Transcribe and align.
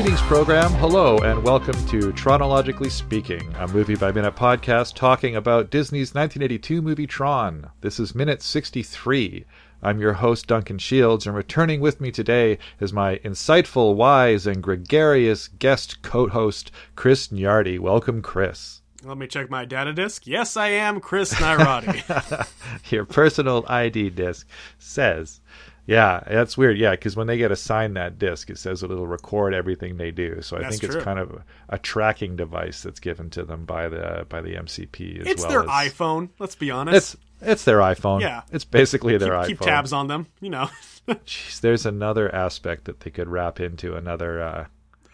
Greetings, 0.00 0.22
program. 0.22 0.72
Hello, 0.76 1.18
and 1.18 1.44
welcome 1.44 1.74
to 1.88 2.10
Chronologically 2.14 2.88
Speaking, 2.88 3.54
a 3.58 3.68
movie 3.68 3.96
by 3.96 4.10
minute 4.10 4.34
podcast 4.34 4.94
talking 4.94 5.36
about 5.36 5.68
Disney's 5.68 6.14
1982 6.14 6.80
movie 6.80 7.06
Tron. 7.06 7.68
This 7.82 8.00
is 8.00 8.14
minute 8.14 8.40
63. 8.40 9.44
I'm 9.82 10.00
your 10.00 10.14
host, 10.14 10.46
Duncan 10.46 10.78
Shields, 10.78 11.26
and 11.26 11.36
returning 11.36 11.82
with 11.82 12.00
me 12.00 12.10
today 12.10 12.56
is 12.80 12.94
my 12.94 13.18
insightful, 13.18 13.94
wise, 13.94 14.46
and 14.46 14.62
gregarious 14.62 15.48
guest 15.48 16.00
co 16.00 16.28
host, 16.28 16.70
Chris 16.96 17.28
Nyardi. 17.28 17.78
Welcome, 17.78 18.22
Chris. 18.22 18.80
Let 19.04 19.18
me 19.18 19.26
check 19.26 19.50
my 19.50 19.66
data 19.66 19.92
disk. 19.92 20.26
Yes, 20.26 20.56
I 20.56 20.68
am 20.68 21.00
Chris 21.00 21.34
Nyardi. 21.34 22.48
your 22.90 23.04
personal 23.04 23.66
ID 23.68 24.08
disc 24.08 24.48
says 24.78 25.42
yeah, 25.90 26.22
that's 26.24 26.56
weird. 26.56 26.78
Yeah, 26.78 26.92
because 26.92 27.16
when 27.16 27.26
they 27.26 27.36
get 27.36 27.50
assigned 27.50 27.96
that 27.96 28.16
disc, 28.16 28.48
it 28.48 28.58
says 28.58 28.84
it'll 28.84 29.08
record 29.08 29.52
everything 29.54 29.96
they 29.96 30.12
do. 30.12 30.40
So 30.40 30.56
I 30.56 30.60
That's 30.60 30.74
think 30.78 30.84
it's 30.84 30.94
true. 30.94 31.02
kind 31.02 31.18
of 31.18 31.42
a, 31.68 31.78
tracking 31.78 32.36
device 32.36 32.84
that's 32.84 33.00
given 33.00 33.28
to 33.30 33.42
them 33.44 33.64
by 33.64 33.88
the 33.88 34.24
by 34.28 34.40
the 34.40 34.54
MCP 34.54 35.20
as 35.22 35.26
it's 35.26 35.42
well 35.42 35.50
their 35.50 35.62
as 35.62 35.92
iPhone. 35.92 36.28
Let's 36.38 36.54
be 36.54 36.70
honest. 36.70 37.14
it's 37.14 37.16
it's 37.40 37.64
their 37.64 37.78
iPhone. 37.78 38.20
Yeah. 38.20 38.42
it's 38.52 38.64
basically 38.64 39.18
their 39.18 39.32
keep, 39.42 39.56
iPhone. 39.56 39.58
keep 39.58 39.60
tabs 39.60 39.92
on 39.92 40.06
them. 40.06 40.26
You 40.40 40.50
know. 40.50 40.70
Jeez, 41.08 41.60
there's 41.60 41.84
another 41.86 42.32
aspect 42.32 42.84
that 42.84 43.00
they 43.00 43.10
could 43.10 43.26
wrap 43.28 43.58
into 43.58 43.96
another. 43.96 44.40
Uh, 44.40 44.66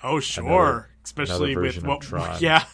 oh 0.02 0.20
sure, 0.20 0.44
Another- 0.44 0.88
especially 1.04 1.52
another 1.52 1.66
with 1.66 1.84
what. 1.86 2.00
Tron. 2.02 2.36
Yeah. 2.40 2.64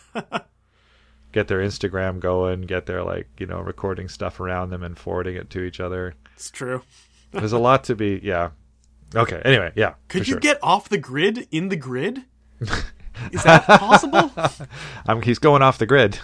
get 1.30 1.46
their 1.46 1.60
Instagram 1.60 2.18
going, 2.18 2.62
get 2.62 2.86
their 2.86 3.04
like 3.04 3.28
you 3.38 3.46
know 3.46 3.60
recording 3.60 4.08
stuff 4.08 4.40
around 4.40 4.70
them 4.70 4.82
and 4.82 4.98
forwarding 4.98 5.36
it 5.36 5.50
to 5.50 5.62
each 5.62 5.78
other. 5.78 6.14
it's 6.34 6.50
true. 6.50 6.82
There's 7.32 7.52
a 7.52 7.58
lot 7.58 7.84
to 7.84 7.96
be. 7.96 8.20
Yeah. 8.22 8.50
Okay. 9.14 9.40
Anyway, 9.44 9.72
yeah. 9.74 9.94
Could 10.08 10.28
you 10.28 10.34
sure. 10.34 10.40
get 10.40 10.58
off 10.62 10.88
the 10.88 10.98
grid 10.98 11.48
in 11.50 11.68
the 11.68 11.76
grid? 11.76 12.24
Is 13.32 13.42
that 13.44 13.66
possible? 13.66 14.30
Um, 15.06 15.20
he's 15.20 15.38
going 15.40 15.62
off 15.62 15.78
the 15.78 15.86
grid. 15.86 16.18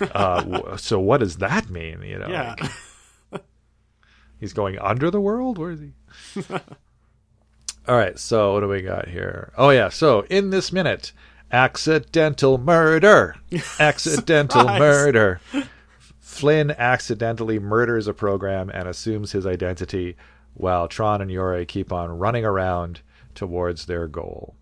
Uh, 0.00 0.40
w- 0.40 0.76
so 0.78 0.98
what 0.98 1.18
does 1.20 1.36
that 1.36 1.68
mean? 1.68 2.02
You 2.02 2.18
know, 2.18 2.28
yeah. 2.28 2.54
like, 3.30 3.44
he's 4.40 4.54
going 4.54 4.78
under 4.78 5.10
the 5.10 5.20
world. 5.20 5.58
Where 5.58 5.72
is 5.72 5.80
he? 5.80 5.92
All 7.86 7.96
right. 7.96 8.18
So 8.18 8.54
what 8.54 8.60
do 8.60 8.68
we 8.68 8.80
got 8.80 9.08
here? 9.08 9.52
Oh 9.58 9.70
yeah. 9.70 9.90
So 9.90 10.22
in 10.30 10.50
this 10.50 10.72
minute, 10.72 11.12
accidental 11.52 12.56
murder. 12.56 13.36
Accidental 13.78 14.64
murder. 14.64 15.40
Flynn 16.18 16.72
accidentally 16.72 17.58
murders 17.58 18.08
a 18.08 18.14
program 18.14 18.70
and 18.70 18.88
assumes 18.88 19.32
his 19.32 19.46
identity, 19.46 20.16
while 20.54 20.88
Tron 20.88 21.20
and 21.20 21.30
Yori 21.30 21.66
keep 21.66 21.92
on 21.92 22.18
running 22.18 22.44
around 22.44 23.00
towards 23.34 23.86
their 23.86 24.06
goal. 24.06 24.54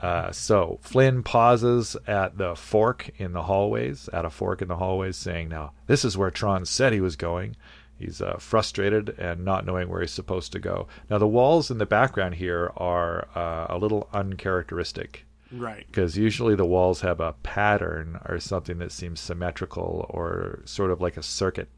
Uh, 0.00 0.30
so 0.30 0.78
Flynn 0.82 1.22
pauses 1.22 1.96
at 2.06 2.38
the 2.38 2.54
fork 2.54 3.10
in 3.16 3.32
the 3.32 3.42
hallways, 3.42 4.08
at 4.12 4.24
a 4.24 4.30
fork 4.30 4.62
in 4.62 4.68
the 4.68 4.76
hallways, 4.76 5.16
saying, 5.16 5.48
"Now 5.48 5.72
this 5.86 6.04
is 6.04 6.16
where 6.16 6.30
Tron 6.30 6.64
said 6.66 6.92
he 6.92 7.00
was 7.00 7.16
going." 7.16 7.56
He's 7.98 8.22
uh, 8.22 8.36
frustrated 8.38 9.10
and 9.18 9.44
not 9.44 9.66
knowing 9.66 9.88
where 9.88 10.00
he's 10.00 10.12
supposed 10.12 10.52
to 10.52 10.60
go. 10.60 10.86
Now 11.10 11.18
the 11.18 11.26
walls 11.26 11.68
in 11.70 11.78
the 11.78 11.86
background 11.86 12.36
here 12.36 12.70
are 12.76 13.26
uh, 13.34 13.66
a 13.68 13.78
little 13.78 14.08
uncharacteristic 14.12 15.26
right. 15.50 15.84
because 15.86 16.16
usually 16.16 16.54
the 16.54 16.64
walls 16.64 17.00
have 17.00 17.18
a 17.18 17.34
pattern 17.42 18.20
or 18.26 18.38
something 18.38 18.78
that 18.78 18.92
seems 18.92 19.18
symmetrical 19.18 20.06
or 20.10 20.60
sort 20.64 20.92
of 20.92 21.00
like 21.00 21.16
a 21.16 21.22
circuit. 21.22 21.68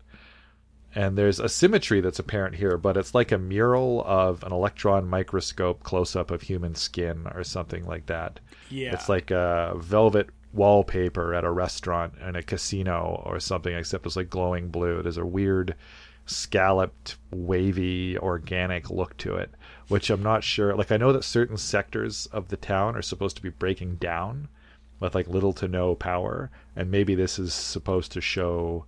And 0.94 1.16
there's 1.16 1.38
a 1.38 1.48
symmetry 1.48 2.00
that's 2.00 2.18
apparent 2.18 2.56
here, 2.56 2.76
but 2.76 2.96
it's 2.96 3.14
like 3.14 3.30
a 3.30 3.38
mural 3.38 4.02
of 4.04 4.42
an 4.42 4.52
electron 4.52 5.08
microscope 5.08 5.82
close 5.84 6.16
up 6.16 6.30
of 6.30 6.42
human 6.42 6.74
skin 6.74 7.28
or 7.32 7.44
something 7.44 7.86
like 7.86 8.06
that. 8.06 8.40
Yeah. 8.70 8.92
It's 8.92 9.08
like 9.08 9.30
a 9.30 9.74
velvet 9.76 10.30
wallpaper 10.52 11.32
at 11.32 11.44
a 11.44 11.50
restaurant 11.50 12.14
and 12.20 12.36
a 12.36 12.42
casino 12.42 13.22
or 13.24 13.38
something, 13.38 13.72
except 13.72 14.04
it's 14.06 14.16
like 14.16 14.30
glowing 14.30 14.68
blue. 14.68 15.00
There's 15.00 15.16
a 15.16 15.24
weird 15.24 15.76
scalloped, 16.26 17.16
wavy, 17.30 18.18
organic 18.18 18.90
look 18.90 19.16
to 19.18 19.36
it, 19.36 19.50
which 19.88 20.10
I'm 20.10 20.22
not 20.22 20.42
sure. 20.42 20.74
Like, 20.74 20.90
I 20.90 20.96
know 20.96 21.12
that 21.12 21.24
certain 21.24 21.56
sectors 21.56 22.26
of 22.26 22.48
the 22.48 22.56
town 22.56 22.96
are 22.96 23.02
supposed 23.02 23.36
to 23.36 23.42
be 23.42 23.48
breaking 23.48 23.96
down 23.96 24.48
with 24.98 25.14
like 25.14 25.28
little 25.28 25.52
to 25.54 25.68
no 25.68 25.94
power, 25.94 26.50
and 26.74 26.90
maybe 26.90 27.14
this 27.14 27.38
is 27.38 27.54
supposed 27.54 28.12
to 28.12 28.20
show 28.20 28.84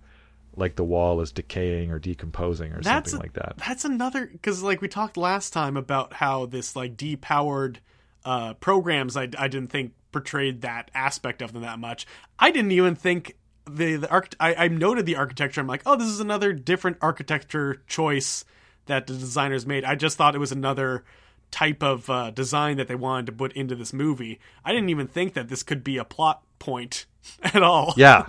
like 0.55 0.75
the 0.75 0.83
wall 0.83 1.21
is 1.21 1.31
decaying 1.31 1.91
or 1.91 1.99
decomposing 1.99 2.71
or 2.73 2.81
That's 2.81 3.11
something 3.11 3.15
a- 3.19 3.23
like 3.23 3.33
that. 3.33 3.57
That's 3.65 3.85
another 3.85 4.27
because 4.27 4.61
like 4.63 4.81
we 4.81 4.87
talked 4.87 5.17
last 5.17 5.51
time 5.53 5.77
about 5.77 6.13
how 6.13 6.45
this 6.45 6.75
like 6.75 6.95
depowered 6.97 7.77
uh, 8.25 8.53
programs 8.55 9.17
I, 9.17 9.23
I 9.37 9.47
didn't 9.47 9.67
think 9.67 9.93
portrayed 10.11 10.61
that 10.61 10.91
aspect 10.93 11.41
of 11.41 11.53
them 11.53 11.63
that 11.63 11.79
much. 11.79 12.05
I 12.39 12.51
didn't 12.51 12.71
even 12.71 12.95
think 12.95 13.35
the 13.69 13.95
the 13.97 14.09
arch- 14.09 14.35
I, 14.39 14.55
I 14.55 14.67
noted 14.67 15.05
the 15.05 15.15
architecture. 15.15 15.59
I'm 15.61 15.67
like, 15.67 15.81
oh, 15.85 15.95
this 15.95 16.07
is 16.07 16.19
another 16.19 16.53
different 16.53 16.97
architecture 17.01 17.81
choice 17.87 18.45
that 18.85 19.07
the 19.07 19.13
designers 19.13 19.65
made. 19.65 19.83
I 19.85 19.95
just 19.95 20.17
thought 20.17 20.35
it 20.35 20.39
was 20.39 20.51
another 20.51 21.03
type 21.51 21.81
of 21.83 22.09
uh, 22.09 22.31
design 22.31 22.77
that 22.77 22.87
they 22.87 22.95
wanted 22.95 23.25
to 23.27 23.31
put 23.31 23.53
into 23.53 23.75
this 23.75 23.93
movie. 23.93 24.39
I 24.65 24.71
didn't 24.71 24.89
even 24.89 25.07
think 25.07 25.33
that 25.33 25.49
this 25.49 25.63
could 25.63 25.83
be 25.83 25.97
a 25.97 26.03
plot 26.05 26.41
point 26.59 27.05
at 27.43 27.61
all. 27.63 27.93
yeah 27.97 28.27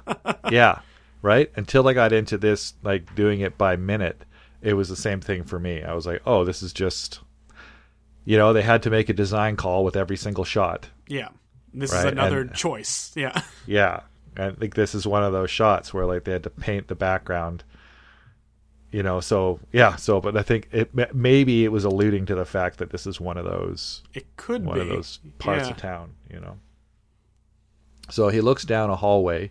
yeah 0.50 0.80
right 1.24 1.50
until 1.56 1.88
i 1.88 1.92
got 1.94 2.12
into 2.12 2.36
this 2.36 2.74
like 2.82 3.14
doing 3.14 3.40
it 3.40 3.56
by 3.56 3.74
minute 3.76 4.24
it 4.60 4.74
was 4.74 4.88
the 4.88 4.96
same 4.96 5.20
thing 5.20 5.42
for 5.42 5.58
me 5.58 5.82
i 5.82 5.92
was 5.94 6.06
like 6.06 6.20
oh 6.26 6.44
this 6.44 6.62
is 6.62 6.72
just 6.72 7.20
you 8.24 8.36
know 8.36 8.52
they 8.52 8.62
had 8.62 8.82
to 8.82 8.90
make 8.90 9.08
a 9.08 9.12
design 9.14 9.56
call 9.56 9.84
with 9.84 9.96
every 9.96 10.16
single 10.16 10.44
shot 10.44 10.88
Yeah. 11.08 11.28
This 11.72 11.92
Right, 11.92 12.06
is 12.06 12.12
another 12.12 12.42
and- 12.42 12.54
choice. 12.54 13.10
Yeah. 13.16 13.40
yeah 13.66 14.00
i 14.36 14.50
think 14.50 14.74
this 14.74 14.94
is 14.94 15.06
one 15.06 15.22
of 15.24 15.32
those 15.32 15.50
shots 15.50 15.94
where 15.94 16.06
like 16.06 16.24
they 16.24 16.32
had 16.32 16.42
to 16.42 16.50
paint 16.50 16.88
the 16.88 16.94
background 16.94 17.64
you 18.92 19.02
know 19.02 19.20
so 19.20 19.58
yeah 19.72 19.96
so 19.96 20.20
but 20.20 20.36
i 20.36 20.42
think 20.42 20.68
it 20.72 20.90
maybe 21.14 21.64
it 21.64 21.72
was 21.72 21.84
alluding 21.84 22.26
to 22.26 22.34
the 22.34 22.44
fact 22.44 22.78
that 22.78 22.90
this 22.90 23.06
is 23.06 23.20
one 23.20 23.36
of 23.38 23.44
those 23.44 24.02
It 24.12 24.26
could 24.36 24.64
one 24.64 24.74
be 24.76 24.80
of 24.82 24.88
those 24.88 25.20
parts 25.38 25.64
Yeah. 25.66 25.70
of 25.70 25.76
town, 25.78 26.14
you 26.32 26.38
know. 26.40 26.56
So 28.10 28.28
he 28.28 28.40
looks 28.40 28.64
down 28.64 28.90
a 28.90 28.96
hallway 28.96 29.50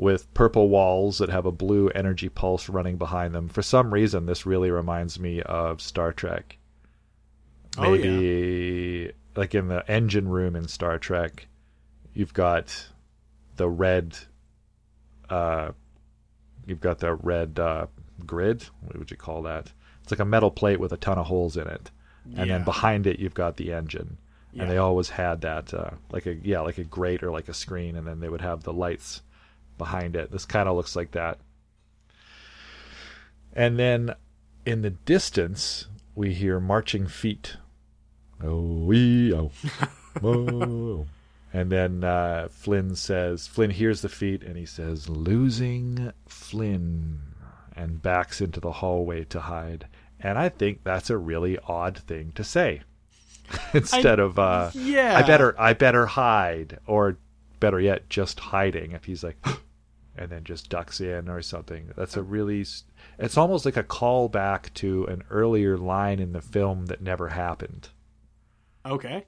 with 0.00 0.32
purple 0.32 0.70
walls 0.70 1.18
that 1.18 1.28
have 1.28 1.44
a 1.44 1.52
blue 1.52 1.90
energy 1.90 2.30
pulse 2.30 2.70
running 2.70 2.96
behind 2.96 3.34
them. 3.34 3.50
For 3.50 3.60
some 3.60 3.92
reason, 3.92 4.24
this 4.24 4.46
really 4.46 4.70
reminds 4.70 5.20
me 5.20 5.42
of 5.42 5.82
Star 5.82 6.10
Trek. 6.10 6.56
Oh, 7.76 7.92
yeah. 7.92 8.06
Maybe 8.10 9.12
like 9.36 9.54
in 9.54 9.68
the 9.68 9.88
engine 9.90 10.26
room 10.26 10.56
in 10.56 10.68
Star 10.68 10.98
Trek, 10.98 11.48
you've 12.14 12.32
got 12.32 12.88
the 13.56 13.68
red. 13.68 14.16
Uh, 15.28 15.72
you've 16.66 16.80
got 16.80 17.00
the 17.00 17.14
red 17.14 17.58
uh, 17.60 17.86
grid. 18.24 18.64
What 18.80 18.98
would 18.98 19.10
you 19.10 19.18
call 19.18 19.42
that? 19.42 19.70
It's 20.02 20.10
like 20.10 20.20
a 20.20 20.24
metal 20.24 20.50
plate 20.50 20.80
with 20.80 20.92
a 20.92 20.96
ton 20.96 21.18
of 21.18 21.26
holes 21.26 21.58
in 21.58 21.68
it, 21.68 21.90
and 22.24 22.48
Yeah. 22.48 22.56
then 22.56 22.64
behind 22.64 23.06
it 23.06 23.18
you've 23.18 23.34
got 23.34 23.58
the 23.58 23.70
engine. 23.74 24.16
Yeah. 24.52 24.62
And 24.62 24.70
they 24.72 24.78
always 24.78 25.10
had 25.10 25.42
that, 25.42 25.74
uh, 25.74 25.90
like 26.10 26.24
a 26.24 26.34
yeah, 26.36 26.60
like 26.60 26.78
a 26.78 26.84
grate 26.84 27.22
or 27.22 27.30
like 27.30 27.50
a 27.50 27.54
screen, 27.54 27.96
and 27.96 28.06
then 28.06 28.20
they 28.20 28.30
would 28.30 28.40
have 28.40 28.62
the 28.62 28.72
lights 28.72 29.20
behind 29.80 30.14
it. 30.14 30.30
This 30.30 30.44
kind 30.44 30.68
of 30.68 30.76
looks 30.76 30.94
like 30.94 31.10
that. 31.12 31.38
And 33.52 33.78
then 33.78 34.14
in 34.64 34.82
the 34.82 34.90
distance, 34.90 35.86
we 36.14 36.34
hear 36.34 36.60
marching 36.60 37.06
feet. 37.08 37.56
Oh, 38.42 38.60
wee, 38.84 39.32
oh, 39.34 39.50
whoa. 40.20 41.06
And 41.52 41.72
then 41.72 42.04
uh, 42.04 42.46
Flynn 42.52 42.94
says, 42.94 43.48
Flynn 43.48 43.70
hears 43.70 44.02
the 44.02 44.08
feet 44.08 44.44
and 44.44 44.56
he 44.56 44.64
says, 44.66 45.08
losing 45.08 46.12
Flynn, 46.28 47.18
and 47.74 48.00
backs 48.00 48.40
into 48.40 48.60
the 48.60 48.70
hallway 48.70 49.24
to 49.24 49.40
hide. 49.40 49.88
And 50.20 50.38
I 50.38 50.48
think 50.48 50.84
that's 50.84 51.10
a 51.10 51.18
really 51.18 51.58
odd 51.66 51.98
thing 51.98 52.30
to 52.36 52.44
say. 52.44 52.82
Instead 53.74 54.20
of, 54.20 54.38
uh, 54.38 54.70
Yeah. 54.74 55.16
I 55.16 55.26
better, 55.26 55.60
I 55.60 55.72
better 55.72 56.06
hide, 56.06 56.78
or 56.86 57.16
better 57.58 57.80
yet, 57.80 58.08
just 58.08 58.38
hiding. 58.38 58.92
If 58.92 59.04
he's 59.06 59.24
like, 59.24 59.44
and 60.20 60.30
then 60.30 60.44
just 60.44 60.68
ducks 60.68 61.00
in 61.00 61.28
or 61.28 61.42
something. 61.42 61.90
That's 61.96 62.16
a 62.16 62.22
really 62.22 62.64
it's 63.18 63.36
almost 63.36 63.64
like 63.64 63.76
a 63.76 63.82
callback 63.82 64.72
to 64.74 65.04
an 65.06 65.22
earlier 65.30 65.76
line 65.78 66.20
in 66.20 66.32
the 66.32 66.40
film 66.42 66.86
that 66.86 67.00
never 67.00 67.28
happened. 67.28 67.88
Okay. 68.86 69.24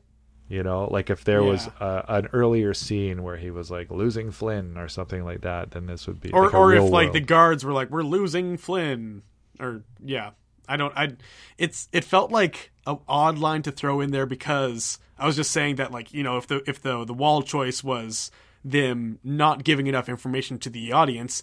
You 0.49 0.63
know, 0.63 0.85
like 0.91 1.09
if 1.09 1.25
there 1.25 1.43
was 1.43 1.67
Yeah. 1.81 1.87
uh, 1.87 2.03
an 2.09 2.29
earlier 2.33 2.75
scene 2.75 3.23
where 3.23 3.37
he 3.39 3.51
was 3.51 3.71
like 3.71 3.91
losing 3.91 4.31
Flynn 4.31 4.77
or 4.77 4.89
something 4.89 5.25
like 5.25 5.41
that, 5.43 5.71
then 5.71 5.87
this 5.87 6.07
would 6.07 6.21
be 6.21 6.31
Or 6.33 6.45
like 6.45 6.53
a 6.53 6.57
or 6.57 6.75
if 6.75 6.83
like 6.83 7.07
world. 7.07 7.15
the 7.15 7.21
guards 7.21 7.65
were 7.65 7.73
like, 7.73 7.91
we're 7.91 8.03
losing 8.03 8.57
Flynn, 8.59 9.23
or 9.59 9.83
yeah, 10.05 10.31
I 10.69 10.77
don't. 10.77 10.93
I 10.97 11.13
it's 11.57 11.89
it 11.93 12.05
felt 12.05 12.31
like 12.31 12.71
an 12.87 12.99
odd 13.09 13.39
line 13.39 13.63
to 13.63 13.73
throw 13.73 14.01
in 14.01 14.11
there 14.11 14.27
because 14.27 14.99
I 15.19 15.25
was 15.27 15.37
just 15.37 15.53
saying 15.53 15.77
that 15.77 15.91
like 15.91 16.13
you 16.13 16.23
know 16.23 16.37
if 16.37 16.47
the 16.49 16.63
if 16.69 16.83
the 16.83 17.05
the 17.05 17.15
wall 17.15 17.43
choice 17.43 17.83
was 17.83 18.31
them 18.65 19.19
not 19.25 19.65
giving 19.65 19.87
enough 19.87 20.09
information 20.09 20.59
to 20.61 20.71
the 20.71 20.93
audience, 20.93 21.43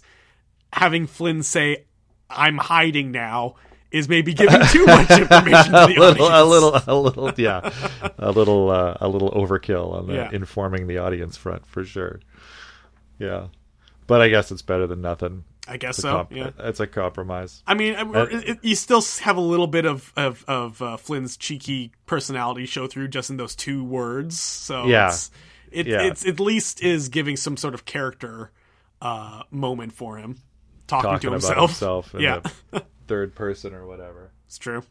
having 0.72 1.06
Flynn 1.06 1.42
say, 1.42 1.84
"I'm 2.28 2.58
hiding 2.58 3.10
now." 3.12 3.56
is 3.92 4.08
maybe 4.08 4.32
giving 4.32 4.60
too 4.68 4.86
much 4.86 5.10
information 5.10 5.72
to 5.72 5.86
the 5.88 5.94
a 5.98 5.98
little, 5.98 6.26
audience. 6.26 6.30
a 6.30 6.44
little, 6.44 6.82
a 6.86 6.94
little, 7.00 7.32
yeah, 7.36 8.12
a 8.20 8.30
little, 8.30 8.70
uh, 8.70 8.96
a 9.00 9.08
little 9.08 9.32
overkill 9.32 9.92
on 9.94 10.06
the 10.06 10.14
Yeah. 10.14 10.30
informing 10.32 10.86
the 10.86 10.98
audience 10.98 11.36
front 11.36 11.66
for 11.66 11.82
sure. 11.84 12.20
Yeah, 13.18 13.48
but 14.06 14.20
I 14.20 14.28
guess 14.28 14.52
it's 14.52 14.62
better 14.62 14.86
than 14.86 15.00
nothing. 15.00 15.42
I 15.66 15.76
guess 15.76 15.96
so. 15.96 16.12
comp- 16.12 16.32
Yeah. 16.32 16.50
it's 16.60 16.78
a 16.78 16.86
compromise. 16.86 17.64
I 17.66 17.74
mean, 17.74 17.94
it, 17.96 18.48
it- 18.50 18.58
you 18.62 18.76
still 18.76 19.02
have 19.22 19.36
a 19.36 19.40
little 19.40 19.66
bit 19.66 19.84
of 19.86 20.12
of, 20.16 20.44
of 20.46 20.80
uh, 20.80 20.96
Flynn's 20.96 21.36
cheeky 21.36 21.90
personality 22.06 22.66
show 22.66 22.86
through 22.86 23.08
just 23.08 23.28
in 23.28 23.38
those 23.38 23.56
two 23.56 23.82
words. 23.82 24.38
So 24.38 24.86
Yeah. 24.86 25.12
It, 25.70 25.86
Yeah. 25.86 26.02
it's 26.02 26.26
at 26.26 26.40
least 26.40 26.82
is 26.82 27.08
giving 27.08 27.36
some 27.36 27.56
sort 27.56 27.74
of 27.74 27.84
character 27.84 28.50
uh, 29.02 29.42
moment 29.50 29.92
for 29.92 30.16
him, 30.18 30.38
talking, 30.86 31.10
Talking 31.10 31.28
to 31.28 31.32
himself. 31.32 31.70
himself 31.70 32.14
in 32.14 32.20
yeah, 32.22 32.40
the 32.70 32.84
third 33.06 33.34
person 33.34 33.72
or 33.74 33.86
whatever. 33.86 34.30
it's 34.46 34.58
true. 34.58 34.82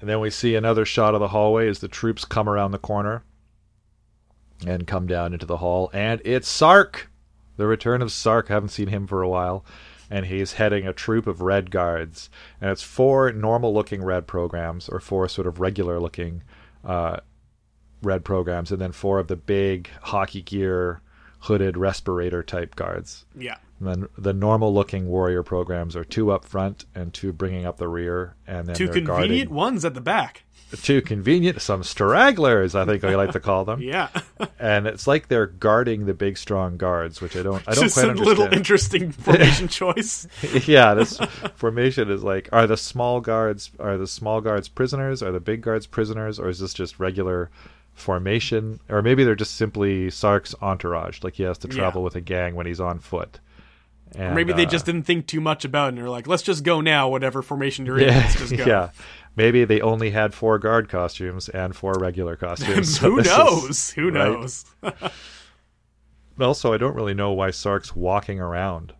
And 0.00 0.08
then 0.08 0.20
we 0.20 0.30
see 0.30 0.54
another 0.54 0.84
shot 0.84 1.14
of 1.14 1.20
the 1.20 1.28
hallway 1.28 1.68
as 1.68 1.80
the 1.80 1.88
troops 1.88 2.24
come 2.24 2.48
around 2.48 2.70
the 2.72 2.78
corner 2.78 3.22
and 4.66 4.86
come 4.86 5.06
down 5.06 5.32
into 5.34 5.46
the 5.46 5.58
hall. 5.58 5.90
And 5.92 6.22
it's 6.24 6.48
Sark! 6.48 7.10
The 7.56 7.66
return 7.66 8.00
of 8.00 8.10
Sark. 8.10 8.50
I 8.50 8.54
Haven't 8.54 8.70
seen 8.70 8.88
him 8.88 9.06
for 9.06 9.22
a 9.22 9.28
while. 9.28 9.64
And 10.08 10.26
he's 10.26 10.54
heading 10.54 10.86
a 10.88 10.92
troop 10.94 11.26
of 11.26 11.40
red 11.42 11.70
guards. 11.70 12.30
And 12.60 12.70
it's 12.70 12.82
four 12.82 13.30
normal 13.32 13.74
looking 13.74 14.02
red 14.02 14.26
programs, 14.26 14.88
or 14.88 14.98
four 15.00 15.28
sort 15.28 15.46
of 15.46 15.60
regular 15.60 16.00
looking 16.00 16.42
uh, 16.84 17.18
red 18.02 18.24
programs, 18.24 18.70
and 18.72 18.80
then 18.80 18.92
four 18.92 19.18
of 19.18 19.28
the 19.28 19.36
big 19.36 19.88
hockey 20.02 20.42
gear, 20.42 21.00
hooded 21.40 21.76
respirator 21.76 22.42
type 22.42 22.76
guards. 22.76 23.24
Yeah, 23.34 23.56
And 23.78 23.88
then 23.88 24.08
the 24.18 24.32
normal 24.34 24.74
looking 24.74 25.08
warrior 25.08 25.42
programs 25.42 25.96
are 25.96 26.04
two 26.04 26.30
up 26.30 26.44
front 26.44 26.84
and 26.94 27.12
two 27.14 27.32
bringing 27.32 27.64
up 27.66 27.78
the 27.78 27.88
rear. 27.88 28.34
And 28.46 28.66
then 28.66 28.76
two 28.76 28.88
convenient 28.88 29.50
ones 29.50 29.84
at 29.84 29.94
the 29.94 30.00
back. 30.02 30.44
too 30.82 31.00
convenient. 31.00 31.60
Some 31.62 31.82
stragglers, 31.82 32.74
I 32.74 32.84
think 32.84 33.02
I 33.04 33.16
like 33.16 33.32
to 33.32 33.40
call 33.40 33.64
them. 33.64 33.80
Yeah, 33.90 34.08
And 34.58 34.86
it's 34.86 35.06
like 35.06 35.28
they're 35.28 35.46
guarding 35.46 36.04
the 36.04 36.12
big 36.14 36.36
strong 36.36 36.76
guards, 36.76 37.20
which 37.22 37.34
I 37.36 37.42
don't 37.42 37.62
I 37.66 37.72
don't 37.72 37.84
just 37.84 37.94
quite 37.96 38.10
a 38.10 38.12
little 38.12 38.52
interesting 38.52 39.10
formation 39.26 39.66
choice. 39.68 40.28
yeah, 40.66 40.92
this 40.94 41.18
formation 41.54 42.10
is 42.10 42.22
like 42.22 42.50
are 42.52 42.66
the 42.66 42.76
small 42.76 43.20
guards 43.22 43.70
are 43.80 43.96
the 43.96 44.06
small 44.06 44.42
guards 44.42 44.68
prisoners, 44.68 45.22
are 45.22 45.32
the 45.32 45.40
big 45.40 45.62
guards 45.62 45.86
prisoners, 45.86 46.38
or 46.38 46.50
is 46.50 46.58
this 46.60 46.74
just 46.74 47.00
regular 47.00 47.50
formation? 47.94 48.80
Or 48.88 49.02
maybe 49.02 49.24
they're 49.24 49.34
just 49.34 49.56
simply 49.56 50.10
Sark's 50.10 50.54
entourage, 50.62 51.22
like 51.22 51.34
he 51.34 51.42
has 51.44 51.58
to 51.58 51.68
travel 51.68 52.00
Yeah. 52.00 52.04
with 52.04 52.16
a 52.16 52.20
gang 52.20 52.54
when 52.54 52.66
he's 52.66 52.80
on 52.80 52.98
foot. 52.98 53.40
And, 54.16 54.34
Maybe 54.34 54.52
they 54.52 54.66
uh, 54.66 54.68
just 54.70 54.86
didn't 54.86 55.04
think 55.04 55.26
too 55.28 55.40
much 55.40 55.64
about 55.64 55.84
it 55.86 55.88
and 55.90 55.98
they're 55.98 56.08
like, 56.10 56.26
let's 56.26 56.42
just 56.42 56.64
go 56.64 56.80
now, 56.80 57.08
whatever 57.08 57.42
formation 57.42 57.86
you're 57.86 57.98
in. 58.00 58.08
yeah, 58.08 58.16
Let's 58.16 58.34
just 58.38 58.56
go. 58.56 58.64
yeah. 58.64 58.90
Maybe 59.36 59.64
they 59.64 59.80
only 59.80 60.10
had 60.10 60.34
four 60.34 60.58
guard 60.58 60.88
costumes 60.88 61.48
and 61.48 61.76
four 61.76 61.92
regular 62.00 62.34
costumes. 62.48 62.98
so 62.98 63.10
Who 63.10 63.16
this 63.22 63.26
is- 63.30 63.38
knows? 63.38 63.90
Who 63.90 64.04
right? 64.06 64.14
knows? 64.14 64.64
Also, 66.40 66.72
I 66.72 66.78
don't 66.78 66.94
really 66.94 67.12
know 67.12 67.32
why 67.32 67.50
Sark's 67.50 67.94
walking 67.94 68.40
around. 68.40 68.94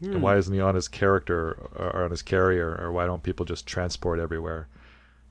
And 0.00 0.20
why 0.22 0.36
isn't 0.36 0.52
he 0.52 0.60
on 0.60 0.74
his 0.74 0.86
character 0.86 1.52
or 1.74 2.04
on 2.04 2.10
his 2.10 2.22
carrier, 2.22 2.76
or 2.80 2.92
why 2.92 3.06
don't 3.06 3.22
people 3.22 3.44
just 3.46 3.66
transport 3.66 4.20
everywhere? 4.20 4.68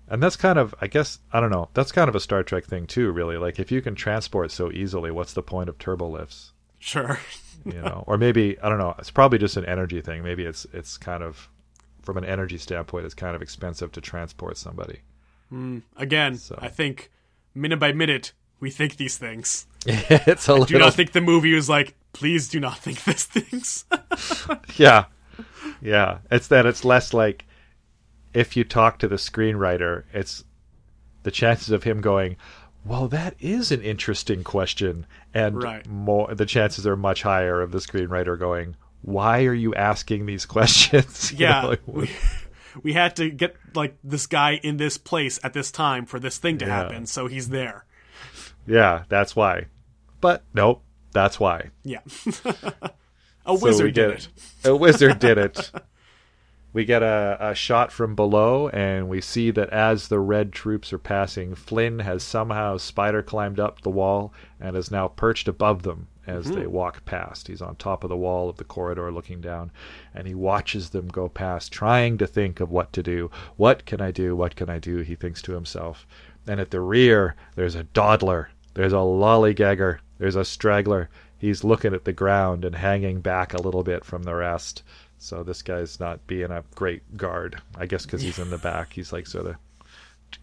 And 0.07 0.21
that's 0.21 0.35
kind 0.35 0.59
of, 0.59 0.75
I 0.81 0.87
guess, 0.87 1.19
I 1.31 1.39
don't 1.39 1.49
know. 1.51 1.69
That's 1.73 1.91
kind 1.91 2.09
of 2.09 2.15
a 2.15 2.19
Star 2.19 2.43
Trek 2.43 2.65
thing 2.65 2.85
too, 2.87 3.11
really. 3.11 3.37
Like, 3.37 3.57
if 3.59 3.71
you 3.71 3.81
can 3.81 3.95
transport 3.95 4.51
so 4.51 4.71
easily, 4.71 5.11
what's 5.11 5.33
the 5.33 5.41
point 5.43 5.69
of 5.69 5.77
turbo 5.77 6.09
lifts? 6.09 6.51
Sure. 6.79 7.19
You 7.65 7.81
know, 7.81 8.03
or 8.07 8.17
maybe 8.17 8.59
I 8.59 8.67
don't 8.67 8.77
know. 8.77 8.93
It's 8.99 9.09
probably 9.11 9.37
just 9.37 9.55
an 9.55 9.65
energy 9.65 10.01
thing. 10.01 10.21
Maybe 10.21 10.43
it's 10.43 10.67
it's 10.73 10.97
kind 10.97 11.23
of, 11.23 11.49
from 12.01 12.17
an 12.17 12.25
energy 12.25 12.57
standpoint, 12.57 13.05
it's 13.05 13.13
kind 13.13 13.35
of 13.35 13.41
expensive 13.41 13.93
to 13.93 14.01
transport 14.01 14.57
somebody. 14.57 14.99
Hmm. 15.49 15.79
Again, 15.95 16.35
So. 16.35 16.59
I 16.61 16.67
think 16.67 17.09
minute 17.55 17.79
by 17.79 17.93
minute 17.93 18.33
we 18.59 18.69
think 18.69 18.97
these 18.97 19.17
things. 19.17 19.65
it's 19.85 20.47
a 20.49 20.53
Do 20.53 20.59
little, 20.59 20.79
not 20.79 20.93
think 20.93 21.13
the 21.13 21.21
movie 21.21 21.53
was 21.53 21.69
like, 21.69 21.95
please 22.11 22.49
do 22.49 22.59
not 22.59 22.77
think 22.79 23.03
these 23.05 23.25
things. 23.25 23.85
Yeah. 24.77 25.05
Yeah. 25.81 26.19
It's 26.31 26.47
that 26.47 26.65
it's 26.65 26.83
less 26.83 27.13
like 27.13 27.45
if 28.33 28.55
you 28.57 28.63
talk 28.63 28.99
to 28.99 29.07
the 29.07 29.15
screenwriter, 29.17 30.03
it's 30.13 30.43
the 31.23 31.31
chances 31.31 31.69
of 31.69 31.83
him 31.83 32.01
going, 32.01 32.35
Well, 32.85 33.07
that 33.09 33.35
is 33.39 33.71
an 33.71 33.81
interesting 33.81 34.43
question. 34.43 35.05
And 35.33 35.61
Right. 35.63 35.87
more 35.87 36.33
the 36.35 36.45
chances 36.45 36.85
are 36.87 36.95
much 36.97 37.21
higher 37.23 37.61
of 37.61 37.71
the 37.71 37.77
screenwriter 37.79 38.37
going, 38.37 38.75
Why 39.01 39.45
are 39.45 39.53
you 39.53 39.73
asking 39.75 40.25
these 40.25 40.45
questions? 40.57 41.31
Yeah. 41.31 41.61
know, 41.61 41.67
like, 41.69 41.81
we, 41.87 42.09
we 42.81 42.93
had 42.93 43.15
to 43.17 43.29
get 43.29 43.55
like 43.75 43.97
this 44.03 44.25
guy 44.27 44.59
in 44.63 44.77
this 44.77 44.97
place 44.97 45.39
at 45.43 45.53
this 45.53 45.71
time 45.71 46.05
for 46.05 46.19
this 46.19 46.37
thing 46.37 46.57
to 46.59 46.65
Yeah. 46.65 46.75
happen, 46.75 47.05
so 47.05 47.27
he's 47.27 47.49
there. 47.49 47.85
yeah, 48.67 49.03
that's 49.09 49.35
why. 49.35 49.65
But 50.21 50.43
nope, 50.53 50.81
that's 51.11 51.39
why. 51.39 51.69
Yeah. 51.83 51.99
A 53.45 53.53
wizard 53.55 53.93
did 53.93 54.09
it. 54.11 54.27
A 54.63 54.75
wizard 54.75 55.19
did 55.19 55.37
it. 55.37 55.71
We 56.73 56.85
get 56.85 57.03
a, 57.03 57.37
a 57.39 57.53
shot 57.53 57.91
from 57.91 58.15
below, 58.15 58.67
and 58.69 59.07
we 59.07 59.21
see 59.21 59.51
that 59.51 59.69
as 59.69 60.07
the 60.07 60.19
red 60.19 60.51
troops 60.51 60.91
are 60.91 60.97
passing, 60.97 61.53
Flynn 61.53 61.99
has 61.99 62.23
somehow 62.23 62.77
spider 62.77 63.21
climbed 63.21 63.59
up 63.59 63.81
the 63.81 63.91
wall 63.91 64.33
and 64.59 64.75
is 64.75 64.89
now 64.89 65.07
perched 65.07 65.47
above 65.47 65.83
them 65.83 66.07
as 66.25 66.49
they 66.49 66.63
hmm. 66.63 66.71
walk 66.71 67.05
past. 67.05 67.47
He's 67.47 67.61
on 67.61 67.75
top 67.75 68.03
of 68.03 68.09
the 68.09 68.17
wall 68.17 68.49
of 68.49 68.57
the 68.57 68.63
corridor 68.63 69.11
looking 69.11 69.39
down, 69.39 69.71
and 70.15 70.25
he 70.25 70.33
watches 70.33 70.89
them 70.89 71.09
go 71.09 71.29
past, 71.29 71.71
trying 71.71 72.17
to 72.17 72.27
think 72.27 72.59
of 72.59 72.71
what 72.71 72.91
to 72.93 73.03
do. 73.03 73.29
What 73.55 73.85
can 73.85 74.01
I 74.01 74.11
do? 74.11 74.35
What 74.35 74.55
can 74.55 74.69
I 74.69 74.79
do? 74.79 74.99
He 74.99 75.15
thinks 75.15 75.41
to 75.43 75.51
himself. 75.51 76.07
And 76.47 76.59
at 76.59 76.71
the 76.71 76.81
rear, 76.81 77.35
there's 77.55 77.75
a 77.75 77.83
dawdler, 77.83 78.49
there's 78.73 78.93
a 78.93 78.97
lollygagger, 78.97 79.99
there's 80.17 80.35
a 80.35 80.45
straggler. 80.45 81.09
He's 81.37 81.63
looking 81.63 81.93
at 81.93 82.05
the 82.05 82.13
ground 82.13 82.63
and 82.63 82.75
hanging 82.75 83.19
back 83.19 83.53
a 83.53 83.61
little 83.61 83.83
bit 83.83 84.05
from 84.05 84.23
the 84.23 84.33
rest. 84.33 84.81
So 85.23 85.41
this 85.43 85.61
guy's 85.61 85.99
not 85.99 86.27
being 86.27 86.51
a 86.51 86.63
great 86.75 87.15
guard, 87.17 87.61
I 87.77 87.85
guess, 87.85 88.05
because 88.05 88.21
he's 88.21 88.39
in 88.39 88.49
the 88.49 88.57
back. 88.57 88.93
He's 88.93 89.13
like 89.13 89.25
sort 89.25 89.47
of 89.47 89.55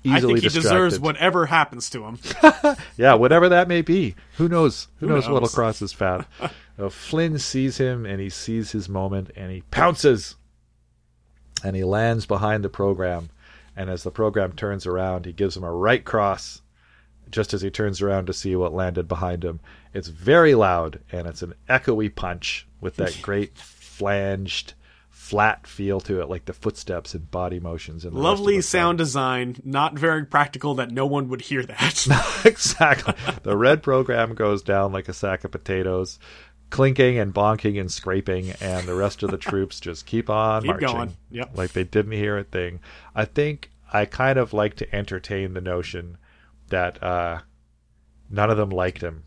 easily 0.04 0.16
I 0.16 0.20
think 0.20 0.38
he 0.38 0.40
distracted. 0.42 0.68
deserves 0.68 1.00
whatever 1.00 1.46
happens 1.46 1.90
to 1.90 2.04
him. 2.04 2.18
Yeah, 2.96 3.14
whatever 3.14 3.48
that 3.50 3.68
may 3.68 3.82
be. 3.82 4.14
Who 4.36 4.48
knows? 4.48 4.88
Who, 4.98 5.08
Who 5.08 5.14
knows, 5.14 5.28
what'll 5.28 5.48
cross 5.48 5.78
his 5.78 5.94
path? 5.94 6.26
uh, 6.78 6.88
Flynn 6.90 7.38
sees 7.38 7.78
him 7.78 8.04
and 8.04 8.20
he 8.20 8.28
sees 8.28 8.72
his 8.72 8.88
moment 8.88 9.30
and 9.36 9.50
he 9.50 9.62
pounces 9.70 10.36
and 11.64 11.74
he 11.76 11.84
lands 11.84 12.26
behind 12.26 12.62
the 12.64 12.68
program. 12.68 13.30
And 13.76 13.88
as 13.88 14.02
the 14.02 14.10
program 14.10 14.52
turns 14.52 14.86
around, 14.86 15.24
he 15.24 15.32
gives 15.32 15.56
him 15.56 15.64
a 15.64 15.72
right 15.72 16.04
cross 16.04 16.60
just 17.30 17.54
as 17.54 17.62
he 17.62 17.70
turns 17.70 18.02
around 18.02 18.26
to 18.26 18.32
see 18.32 18.54
what 18.56 18.74
landed 18.74 19.08
behind 19.08 19.44
him. 19.44 19.60
It's 19.94 20.08
very 20.08 20.54
loud 20.54 21.00
and 21.10 21.26
it's 21.26 21.42
an 21.42 21.54
echoey 21.68 22.14
punch 22.14 22.66
with 22.80 22.96
that 22.96 23.18
great 23.22 23.56
flanged, 24.00 24.72
flat 25.10 25.66
feel 25.66 26.00
to 26.00 26.22
it, 26.22 26.30
like 26.30 26.46
the 26.46 26.54
footsteps 26.54 27.12
and 27.12 27.30
body 27.30 27.60
motions. 27.60 28.04
And 28.06 28.16
the 28.16 28.18
rest 28.20 28.32
of 28.32 28.38
Lovely 28.40 28.60
sound 28.62 28.96
design, 28.96 29.56
not 29.62 29.98
very 29.98 30.24
practical 30.24 30.74
that 30.76 30.90
no 30.90 31.04
one 31.04 31.28
would 31.28 31.42
hear 31.42 31.62
that. 31.62 32.40
exactly. 32.46 33.12
The 33.42 33.56
red 33.58 33.82
program 33.82 34.34
goes 34.34 34.62
down 34.62 34.90
like 34.92 35.08
a 35.10 35.12
sack 35.12 35.44
of 35.44 35.50
potatoes, 35.50 36.18
clinking 36.70 37.18
and 37.18 37.34
bonking 37.34 37.78
and 37.78 37.92
scraping, 37.92 38.52
and 38.62 38.88
the 38.88 38.94
rest 38.94 39.22
of 39.22 39.30
the 39.30 39.36
troops 39.36 39.80
just 39.80 40.06
keep 40.06 40.30
on 40.30 40.62
Keep 40.62 40.68
marching. 40.70 40.88
going. 40.88 41.16
Yep. 41.30 41.50
Like 41.58 41.72
they 41.72 41.84
didn't 41.84 42.12
hear 42.12 42.38
a 42.38 42.44
thing. 42.44 42.80
I 43.14 43.26
think 43.26 43.70
I 43.92 44.06
kind 44.06 44.38
of 44.38 44.54
like 44.54 44.76
to 44.76 44.94
entertain 44.94 45.52
the 45.52 45.60
notion 45.60 46.16
that 46.70 47.02
uh, 47.02 47.40
none 48.30 48.48
of 48.50 48.56
them 48.56 48.70
liked 48.70 49.02
him. 49.02 49.24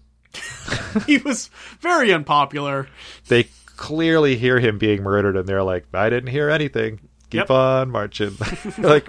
he 1.05 1.19
was 1.19 1.51
very 1.79 2.11
unpopular. 2.11 2.87
They 3.27 3.47
clearly 3.77 4.35
hear 4.37 4.59
him 4.59 4.77
being 4.77 5.03
murdered, 5.03 5.35
and 5.37 5.47
they're 5.47 5.63
like, 5.63 5.85
"I 5.93 6.09
didn't 6.09 6.29
hear 6.29 6.49
anything. 6.49 6.99
Keep 7.29 7.39
Yep. 7.41 7.49
on 7.51 7.91
marching." 7.91 8.37
like, 8.77 9.07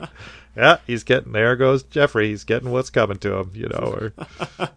yeah, 0.56 0.78
he's 0.86 1.04
getting 1.04 1.32
there. 1.32 1.56
Goes 1.56 1.82
Jeffrey. 1.82 2.28
He's 2.28 2.44
getting 2.44 2.70
what's 2.70 2.90
coming 2.90 3.18
to 3.18 3.34
him. 3.36 3.50
You 3.54 3.68
know, 3.68 3.94
or 3.96 4.12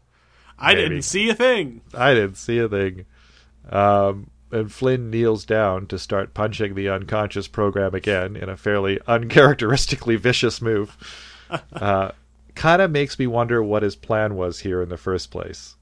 I 0.60 0.74
Maybe. 0.74 0.82
didn't 0.90 1.02
see 1.04 1.30
a 1.30 1.36
thing. 1.36 1.82
I 1.94 2.14
didn't 2.14 2.38
see 2.38 2.58
a 2.60 2.68
thing. 2.68 3.06
Um, 3.70 4.30
and 4.52 4.72
Flynn 4.72 5.10
kneels 5.10 5.46
down 5.46 5.88
to 5.88 6.00
start 6.00 6.34
punching 6.34 6.74
the 6.76 6.88
unconscious 6.90 7.48
program 7.48 7.94
again 7.94 8.36
in 8.38 8.48
a 8.50 8.56
fairly 8.58 9.00
uncharacteristically 9.08 10.16
vicious 10.18 10.62
move. 10.62 10.98
Uh, 11.74 12.12
kind 12.56 12.82
of 12.82 12.90
makes 12.92 13.20
me 13.20 13.28
wonder 13.28 13.62
what 13.62 13.84
his 13.84 13.96
plan 13.96 14.36
was 14.36 14.60
here 14.62 14.82
in 14.82 14.90
the 14.90 14.98
first 14.98 15.32
place. 15.32 15.76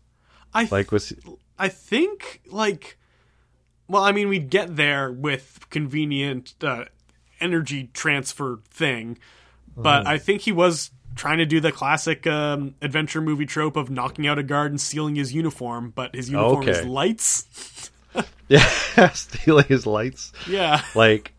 I 0.53 0.67
Like, 0.71 0.91
was 0.91 1.13
I 1.59 1.69
think 1.69 2.41
like 2.47 2.97
well, 3.87 4.03
I 4.03 4.11
mean 4.11 4.29
we'd 4.29 4.49
get 4.49 4.75
there 4.75 5.11
with 5.11 5.67
convenient 5.69 6.53
uh, 6.61 6.85
energy 7.39 7.89
transfer 7.93 8.59
thing, 8.69 9.17
but 9.75 9.99
Mm-hmm. 10.01 10.07
I 10.07 10.17
think 10.17 10.41
he 10.41 10.51
was 10.51 10.91
trying 11.15 11.37
to 11.37 11.45
do 11.45 11.59
the 11.59 11.71
classic 11.71 12.27
um, 12.27 12.75
adventure 12.81 13.21
movie 13.21 13.45
trope 13.45 13.77
of 13.77 13.89
knocking 13.89 14.27
out 14.27 14.37
a 14.37 14.43
guard 14.43 14.71
and 14.71 14.79
stealing 14.79 15.15
his 15.15 15.33
uniform, 15.33 15.93
but 15.95 16.13
his 16.15 16.29
uniform 16.29 16.67
is 16.67 16.85
lights. 16.85 17.91
yeah 18.47 18.65
stealing 19.13 19.65
his 19.65 19.85
lights? 19.85 20.33
Yeah. 20.47 20.81
Like, 20.93 21.33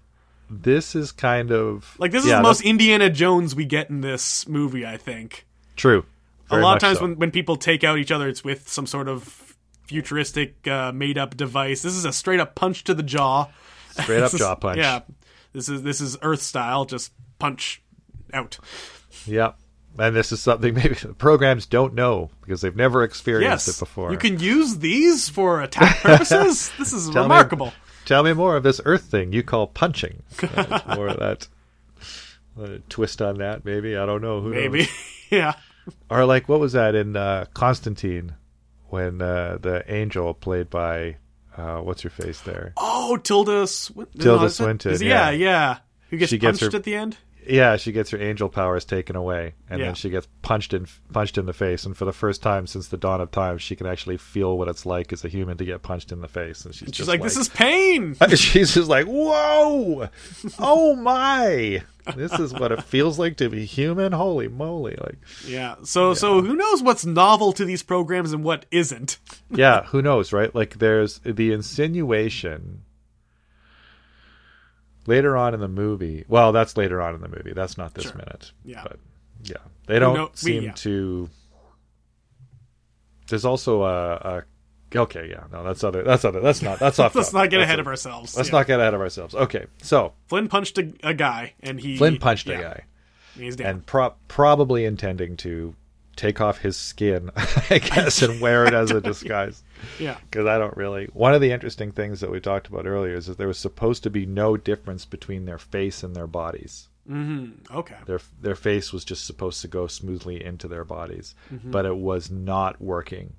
this 0.48 0.94
is 0.94 1.12
kind 1.12 1.50
of 1.52 1.94
Like 1.98 2.12
this 2.12 2.24
is 2.24 2.30
yeah, 2.30 2.36
the 2.36 2.42
most 2.42 2.58
that's 2.58 2.68
Indiana 2.68 3.10
Jones 3.10 3.54
we 3.54 3.64
get 3.64 3.90
in 3.90 4.00
this 4.00 4.46
movie, 4.48 4.86
I 4.86 4.96
think. 4.96 5.44
true. 5.76 6.04
a 6.50 6.58
lot 6.58 6.76
of 6.76 6.80
times 6.80 6.98
so. 6.98 7.04
when, 7.04 7.18
when 7.18 7.30
people 7.30 7.56
take 7.56 7.84
out 7.84 7.98
each 7.98 8.10
other, 8.12 8.28
it's 8.28 8.44
with 8.44 8.68
some 8.68 8.86
sort 8.86 9.08
of 9.08 9.45
futuristic 9.86 10.66
uh, 10.68 10.92
made 10.92 11.18
up 11.18 11.36
device. 11.36 11.82
This 11.82 11.94
is 11.94 12.04
a 12.04 12.12
straight 12.12 12.40
up 12.40 12.54
punch 12.54 12.84
to 12.84 12.94
the 12.94 13.02
jaw. 13.02 13.48
straight 13.90 14.22
up 14.22 14.32
is- 14.34 14.38
jaw 14.40 14.54
punch. 14.54 14.78
Yeah. 14.78 15.00
This 15.52 15.68
is 15.68 15.82
this 15.82 16.00
is 16.00 16.18
Earth 16.22 16.42
style, 16.42 16.84
just 16.84 17.12
punch 17.38 17.82
out. 18.34 18.58
Yep. 19.26 19.56
And 19.98 20.14
this 20.14 20.30
is 20.32 20.40
something 20.42 20.74
maybe 20.82 20.94
the 20.94 21.14
programs 21.14 21.64
don't 21.64 21.94
know 21.94 22.30
because 22.42 22.60
they've 22.60 22.76
never 22.76 23.02
experienced 23.02 23.66
Yes. 23.66 23.76
it 23.76 23.80
before. 23.80 24.12
You 24.12 24.18
can 24.18 24.38
use 24.38 24.78
these 24.78 25.28
for 25.30 25.62
attack 25.62 25.96
purposes. 26.02 26.70
this 26.78 26.92
is 26.92 27.04
Tell 27.08 27.22
me- 27.22 27.34
remarkable. 27.34 27.72
Tell 28.04 28.22
me 28.22 28.34
more 28.34 28.54
of 28.56 28.62
this 28.62 28.80
Earth 28.84 29.04
thing 29.04 29.32
you 29.32 29.42
call 29.42 29.66
punching. 29.66 30.22
Uh, 30.42 30.94
more 30.94 31.08
of 31.08 31.18
that 31.18 31.48
uh, 32.60 32.78
twist 32.88 33.20
on 33.22 33.38
that, 33.38 33.64
maybe. 33.64 33.96
I 33.96 34.04
don't 34.06 34.20
know. 34.22 34.40
Who? 34.42 34.50
Maybe. 34.50 34.88
yeah. 35.30 35.54
Or 36.10 36.24
like, 36.24 36.48
what 36.48 36.60
was 36.60 36.72
that 36.74 36.94
in 36.94 37.16
uh, 37.16 37.46
Constantine 37.54 38.34
when 38.88 39.20
uh, 39.22 39.58
the 39.60 39.84
angel 39.92 40.32
played 40.34 40.70
by 40.70 41.16
uh, 41.56 41.78
what's 41.78 42.02
her 42.02 42.10
face 42.10 42.40
there? 42.42 42.72
Oh, 42.76 43.16
Tilda 43.16 43.66
Swin- 43.66 44.06
Tilda 44.18 44.40
no, 44.42 44.46
it- 44.46 44.50
Swinton, 44.50 44.92
yeah, 45.02 45.30
yeah. 45.30 45.30
yeah. 45.30 45.78
Who 46.10 46.18
gets 46.18 46.30
She 46.30 46.38
gets 46.38 46.60
punched 46.60 46.72
her- 46.72 46.78
at 46.78 46.84
the 46.84 46.94
end? 46.94 47.16
Yeah, 47.48 47.76
she 47.76 47.92
gets 47.92 48.10
her 48.10 48.18
angel 48.18 48.48
powers 48.48 48.84
taken 48.84 49.14
away, 49.16 49.54
and 49.70 49.78
Yeah. 49.80 49.86
then 49.86 49.94
she 49.94 50.10
gets 50.10 50.26
punched 50.42 50.72
in 50.74 50.86
punched 51.12 51.38
in 51.38 51.46
the 51.46 51.52
face. 51.52 51.84
And 51.86 51.96
for 51.96 52.04
the 52.04 52.12
first 52.12 52.42
time 52.42 52.66
since 52.66 52.88
the 52.88 52.96
dawn 52.96 53.20
of 53.20 53.30
time, 53.30 53.58
she 53.58 53.76
can 53.76 53.86
actually 53.86 54.16
feel 54.16 54.56
what 54.58 54.68
it's 54.68 54.84
like 54.86 55.12
as 55.12 55.24
a 55.24 55.28
human 55.28 55.56
to 55.58 55.64
get 55.64 55.82
punched 55.82 56.12
in 56.12 56.20
the 56.20 56.28
face. 56.28 56.64
And 56.64 56.74
she's, 56.74 56.86
She's 56.88 56.96
just 56.96 57.08
like, 57.08 57.22
"This 57.22 57.36
is 57.36 57.48
pain." 57.48 58.16
she's 58.34 58.74
just 58.74 58.88
like, 58.88 59.06
whoa, 59.06 60.08
oh 60.58 60.96
my, 60.96 61.82
this 62.16 62.32
is 62.38 62.52
what 62.52 62.72
it 62.72 62.82
feels 62.84 63.18
like 63.18 63.36
to 63.38 63.48
be 63.48 63.64
human. 63.64 64.12
Holy 64.12 64.48
moly! 64.48 64.96
Like, 65.00 65.18
Yeah. 65.46 65.76
So 65.84 66.14
so 66.14 66.42
who 66.42 66.56
knows 66.56 66.82
what's 66.82 67.04
novel 67.06 67.52
to 67.52 67.64
these 67.64 67.82
programs 67.82 68.32
and 68.32 68.42
what 68.44 68.66
isn't? 68.70 69.18
yeah, 69.50 69.82
who 69.86 70.02
knows, 70.02 70.32
right? 70.32 70.54
Like, 70.54 70.78
there's 70.78 71.18
the 71.20 71.52
insinuation 71.52 72.82
later 75.06 75.36
on 75.36 75.54
in 75.54 75.60
the 75.60 75.68
movie. 75.68 76.24
Well, 76.28 76.52
that's 76.52 76.76
later 76.76 77.00
on 77.02 77.14
in 77.14 77.20
the 77.20 77.28
movie. 77.28 77.52
That's 77.52 77.76
not 77.78 77.94
this 77.94 78.04
Sure. 78.04 78.14
minute. 78.16 78.52
Yeah. 78.64 78.82
but 78.82 78.98
yeah, 79.44 79.56
they 79.86 79.98
don't 79.98 80.30
we- 80.32 80.36
seem 80.36 80.62
yeah. 80.64 80.72
to. 80.72 81.28
There's 83.28 83.44
also 83.44 83.82
a, 83.82 84.14
a. 84.14 84.42
Okay, 84.94 85.28
yeah, 85.30 85.44
no, 85.52 85.64
that's 85.64 85.82
other. 85.82 86.02
That's 86.04 86.24
other. 86.24 86.40
That's 86.40 86.62
not. 86.62 86.78
That's 86.78 86.98
off. 86.98 87.14
Let's 87.14 87.32
not 87.32 87.50
get 87.50 87.58
That's 87.58 87.66
ahead 87.66 87.78
a- 87.78 87.82
of 87.82 87.86
ourselves. 87.88 88.36
Let's 88.36 88.48
Yeah. 88.50 88.58
not 88.58 88.66
get 88.66 88.80
ahead 88.80 88.94
of 88.94 89.00
ourselves. 89.00 89.34
Okay, 89.34 89.66
so 89.82 90.12
Flynn 90.28 90.48
punched 90.48 90.78
a, 90.78 90.92
a 91.02 91.12
guy, 91.14 91.54
and 91.60 91.80
he 91.80 91.96
Flynn 91.96 92.18
punched 92.18 92.46
yeah, 92.48 92.58
a 92.58 92.62
guy. 92.62 92.84
He's 93.36 93.56
down. 93.56 93.66
and 93.66 93.86
pro- 93.86 94.14
probably 94.28 94.84
intending 94.84 95.36
to 95.38 95.74
take 96.14 96.40
off 96.40 96.58
his 96.58 96.76
skin, 96.76 97.30
I 97.36 97.78
guess, 97.78 98.22
and 98.22 98.40
wear 98.40 98.64
it 98.64 98.72
as 98.74 98.90
a 98.92 99.00
disguise. 99.02 99.62
Yeah. 99.98 100.16
Because 100.30 100.46
I 100.46 100.58
don't 100.58 100.76
really. 100.76 101.06
One 101.12 101.34
of 101.34 101.40
the 101.40 101.52
interesting 101.52 101.92
things 101.92 102.20
that 102.20 102.30
we 102.30 102.40
talked 102.40 102.66
about 102.68 102.86
earlier 102.86 103.14
is 103.14 103.26
that 103.26 103.38
there 103.38 103.48
was 103.48 103.58
supposed 103.58 104.02
to 104.04 104.10
be 104.10 104.26
no 104.26 104.56
difference 104.56 105.04
between 105.04 105.44
their 105.44 105.58
face 105.58 106.02
and 106.02 106.14
their 106.14 106.26
bodies. 106.26 106.88
Mm-hmm. 107.08 107.74
Okay. 107.76 107.94
Their 108.06 108.20
their 108.40 108.54
face 108.56 108.92
was 108.92 109.04
just 109.04 109.26
supposed 109.26 109.60
to 109.62 109.68
go 109.68 109.86
smoothly 109.86 110.44
into 110.44 110.66
their 110.68 110.84
bodies, 110.84 111.34
Mm-hmm. 111.52 111.70
but 111.70 111.86
it 111.86 111.96
was 111.96 112.30
not 112.30 112.80
working. 112.80 113.34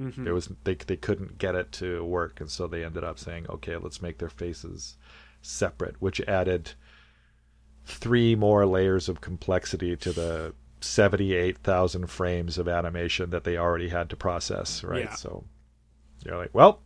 There 0.00 0.32
was 0.34 0.48
they 0.62 0.74
they 0.76 0.94
couldn't 0.96 1.38
get 1.38 1.56
it 1.56 1.72
to 1.72 2.04
work, 2.04 2.40
and 2.40 2.48
so 2.48 2.68
they 2.68 2.84
ended 2.84 3.02
up 3.02 3.18
saying, 3.18 3.46
"Okay, 3.50 3.76
let's 3.76 4.00
make 4.00 4.18
their 4.18 4.28
faces 4.28 4.96
separate," 5.42 5.96
which 6.00 6.20
added 6.20 6.70
three 7.84 8.36
more 8.36 8.64
layers 8.66 9.08
of 9.08 9.20
complexity 9.20 9.96
to 9.96 10.12
the 10.12 10.54
seventy-eight 10.80 11.58
thousand 11.58 12.06
frames 12.08 12.58
of 12.58 12.68
animation 12.68 13.30
that 13.30 13.42
they 13.42 13.56
already 13.56 13.88
had 13.88 14.08
to 14.10 14.16
process. 14.16 14.84
Right, 14.84 15.04
Yeah. 15.06 15.14
so 15.14 15.44
you're 16.24 16.36
like, 16.36 16.50
well. 16.52 16.82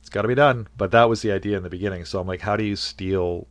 It's 0.00 0.08
got 0.08 0.22
to 0.22 0.28
be 0.28 0.34
done, 0.34 0.68
but 0.76 0.90
that 0.92 1.10
was 1.10 1.20
the 1.20 1.32
idea 1.32 1.58
in 1.58 1.62
the 1.62 1.68
beginning. 1.68 2.06
So 2.06 2.18
I'm 2.18 2.26
like, 2.26 2.40
how 2.40 2.56
do 2.56 2.64
you 2.64 2.76
steal 2.76 3.46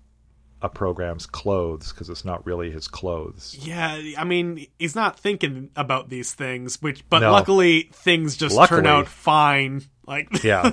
a 0.61 0.69
program's 0.69 1.25
clothes 1.25 1.91
because 1.91 2.09
it's 2.09 2.25
not 2.25 2.45
really 2.45 2.71
his 2.71 2.87
clothes? 2.87 3.55
Yeah, 3.59 3.99
I 4.17 4.23
mean, 4.23 4.65
he's 4.79 4.95
not 4.95 5.19
thinking 5.19 5.69
about 5.75 6.09
these 6.09 6.33
things, 6.33 6.81
which, 6.81 7.07
but 7.09 7.19
No. 7.19 7.31
luckily 7.31 7.89
things 7.93 8.35
just 8.37 8.55
Luckily. 8.55 8.79
turn 8.81 8.87
out 8.87 9.07
fine. 9.07 9.83
Like, 10.07 10.29
Yeah. 10.43 10.71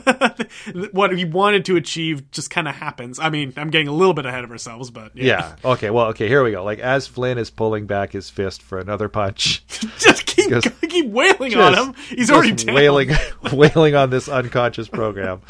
what 0.92 1.16
he 1.16 1.24
wanted 1.24 1.64
to 1.64 1.76
achieve 1.76 2.30
just 2.30 2.50
kind 2.50 2.68
of 2.68 2.74
happens. 2.76 3.18
I 3.18 3.30
mean, 3.30 3.52
I'm 3.56 3.68
getting 3.70 3.88
a 3.88 3.92
little 3.92 4.14
bit 4.14 4.26
ahead 4.26 4.44
of 4.44 4.50
ourselves, 4.52 4.90
but 4.92 5.16
yeah, 5.16 5.24
Yeah. 5.64 5.70
Okay. 5.72 5.90
Well. 5.90 6.06
Okay. 6.10 6.28
Here 6.28 6.44
we 6.44 6.52
go. 6.52 6.62
Like 6.62 6.78
as 6.78 7.06
Flynn 7.08 7.36
is 7.36 7.50
pulling 7.50 7.86
back 7.86 8.12
his 8.12 8.30
fist 8.30 8.62
for 8.62 8.78
another 8.78 9.08
punch, 9.08 9.66
just 9.98 10.24
keep 10.26 10.50
Just- 10.50 10.80
keep 10.88 11.10
wailing 11.10 11.56
on 11.56 11.74
him. 11.74 11.94
He's 12.10 12.30
already 12.30 12.52
down. 12.52 12.76
wailing, 12.76 13.10
wailing 13.52 13.96
on 13.96 14.10
this 14.10 14.28
unconscious 14.28 14.86
program. 14.88 15.40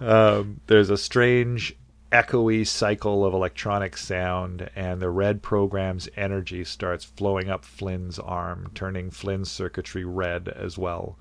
Um, 0.00 0.60
there's 0.66 0.90
a 0.90 0.96
strange, 0.96 1.76
echoey 2.12 2.66
cycle 2.66 3.24
of 3.24 3.32
electronic 3.32 3.96
sound, 3.96 4.68
and 4.76 5.00
the 5.00 5.08
red 5.08 5.42
program's 5.42 6.08
energy 6.14 6.62
starts 6.62 7.04
flowing 7.04 7.48
up 7.48 7.64
Flynn's 7.64 8.18
arm, 8.18 8.70
turning 8.74 9.10
Flynn's 9.10 9.50
circuitry 9.50 10.04
red 10.04 10.48
as 10.48 10.76
well. 10.76 11.18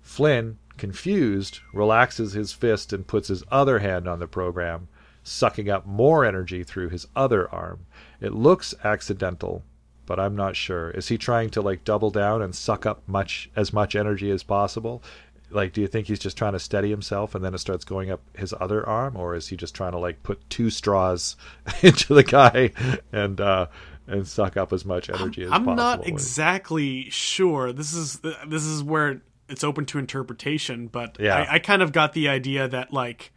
Flynn, 0.00 0.58
confused, 0.76 1.58
relaxes 1.74 2.32
his 2.32 2.52
fist 2.52 2.92
and 2.92 3.06
puts 3.06 3.28
his 3.28 3.42
other 3.50 3.80
hand 3.80 4.06
on 4.06 4.20
the 4.20 4.28
program, 4.28 4.88
sucking 5.24 5.68
up 5.68 5.84
more 5.84 6.24
energy 6.24 6.62
through 6.62 6.90
his 6.90 7.06
other 7.16 7.52
arm. 7.52 7.86
It 8.20 8.32
looks 8.32 8.72
accidental, 8.84 9.64
but 10.06 10.18
I'm 10.18 10.36
not 10.36 10.56
sure. 10.56 10.90
Is 10.90 11.08
he 11.08 11.18
trying 11.18 11.50
to 11.50 11.60
like 11.60 11.84
double 11.84 12.10
down 12.10 12.40
and 12.40 12.54
suck 12.54 12.86
up 12.86 13.02
much 13.06 13.50
as 13.54 13.72
much 13.72 13.94
energy 13.94 14.30
as 14.30 14.42
possible? 14.42 15.02
Like, 15.50 15.72
do 15.72 15.80
you 15.80 15.86
think 15.88 16.06
he's 16.06 16.18
just 16.18 16.36
trying 16.38 16.52
to 16.52 16.58
steady 16.58 16.90
himself 16.90 17.34
and 17.34 17.44
then 17.44 17.54
it 17.54 17.58
starts 17.58 17.84
going 17.84 18.10
up 18.10 18.20
his 18.36 18.54
other 18.60 18.86
arm, 18.88 19.16
or 19.16 19.34
is 19.34 19.48
he 19.48 19.56
just 19.56 19.74
trying 19.74 19.92
to 19.92 19.98
like 19.98 20.22
put 20.22 20.48
two 20.50 20.70
straws 20.70 21.36
into 21.82 22.14
the 22.14 22.22
guy 22.22 22.70
and 23.12 23.40
uh, 23.40 23.66
and 24.06 24.26
suck 24.26 24.56
up 24.56 24.72
as 24.72 24.84
much 24.84 25.10
energy 25.10 25.42
as 25.42 25.50
I'm 25.52 25.64
possible? 25.64 25.74
not 25.76 26.06
exactly 26.06 27.10
sure. 27.10 27.72
This 27.72 27.92
is 27.94 28.20
this 28.46 28.64
is 28.64 28.82
where 28.82 29.22
it's 29.48 29.64
open 29.64 29.84
to 29.86 29.98
interpretation, 29.98 30.86
but 30.86 31.16
Yeah. 31.18 31.36
I, 31.50 31.54
I 31.54 31.58
kind 31.58 31.82
of 31.82 31.90
got 31.92 32.12
the 32.12 32.28
idea 32.28 32.68
that 32.68 32.92
like 32.92 33.32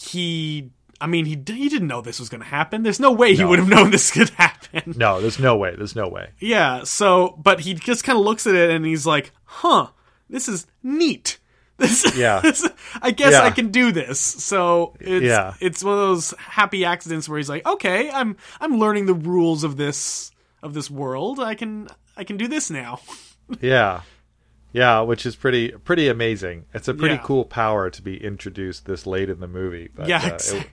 he. 0.00 0.70
I 0.98 1.06
mean, 1.06 1.26
he 1.26 1.32
he 1.46 1.68
didn't 1.68 1.88
know 1.88 2.00
this 2.00 2.18
was 2.18 2.30
going 2.30 2.40
to 2.40 2.46
happen. 2.46 2.82
There's 2.82 2.98
no 3.00 3.12
way 3.12 3.34
he 3.34 3.44
would 3.44 3.58
have 3.58 3.68
known 3.68 3.90
this 3.90 4.10
could 4.10 4.30
happen. 4.30 4.94
No, 4.96 5.20
there's 5.20 5.38
no 5.38 5.54
way. 5.56 5.74
There's 5.76 5.94
no 5.94 6.08
way. 6.08 6.30
Yeah. 6.38 6.84
So, 6.84 7.38
but 7.42 7.60
he 7.60 7.74
just 7.74 8.02
kind 8.02 8.18
of 8.18 8.24
looks 8.24 8.46
at 8.46 8.54
it 8.54 8.70
and 8.70 8.86
he's 8.86 9.04
like, 9.06 9.30
"Huh, 9.44 9.88
this 10.28 10.48
is 10.48 10.66
neat." 10.82 11.38
This, 11.78 12.16
Yeah. 12.16 12.40
this- 12.40 12.66
I 13.02 13.10
guess 13.10 13.32
Yeah. 13.32 13.42
I 13.42 13.50
can 13.50 13.70
do 13.70 13.92
this. 13.92 14.18
So 14.18 14.94
it's 14.98 15.26
Yeah. 15.26 15.52
it's 15.60 15.84
one 15.84 15.92
of 15.92 16.00
those 16.00 16.30
happy 16.38 16.86
accidents 16.86 17.28
where 17.28 17.36
he's 17.36 17.50
like, 17.50 17.66
"Okay, 17.66 18.10
I'm 18.10 18.38
I'm 18.62 18.78
learning 18.78 19.04
the 19.04 19.12
rules 19.12 19.62
of 19.62 19.76
this 19.76 20.30
of 20.62 20.72
this 20.72 20.90
world. 20.90 21.38
I 21.38 21.54
can 21.54 21.88
I 22.16 22.24
can 22.24 22.38
do 22.38 22.48
this 22.48 22.70
now." 22.70 23.00
Yeah. 23.60 24.00
Yeah, 24.72 25.02
which 25.02 25.24
is 25.26 25.36
pretty 25.36 25.68
pretty 25.70 26.08
amazing. 26.08 26.64
It's 26.72 26.88
a 26.88 26.94
pretty 26.94 27.16
Yeah. 27.16 27.22
cool 27.24 27.44
power 27.44 27.90
to 27.90 28.00
be 28.02 28.16
introduced 28.24 28.86
this 28.86 29.06
late 29.06 29.28
in 29.28 29.40
the 29.40 29.46
movie. 29.46 29.90
But, 29.94 30.08
Yeah, 30.08 30.24
uh, 30.24 30.38
it, 30.56 30.66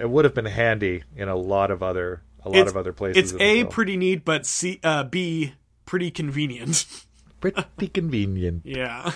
it 0.00 0.10
would 0.10 0.24
have 0.26 0.34
been 0.34 0.44
handy 0.44 1.02
in 1.16 1.28
a 1.28 1.34
lot 1.36 1.70
of 1.70 1.82
other 1.82 2.22
a 2.44 2.50
lot 2.50 2.58
it's, 2.58 2.70
of 2.70 2.76
other 2.76 2.92
places. 2.92 3.32
It's 3.32 3.40
a 3.40 3.64
pretty 3.64 3.96
neat, 3.96 4.24
but 4.24 4.44
c 4.44 4.80
uh, 4.84 5.04
b 5.04 5.54
pretty 5.86 6.10
convenient. 6.10 6.84
pretty 7.42 7.88
convenient. 7.88 8.62
yeah. 8.64 9.12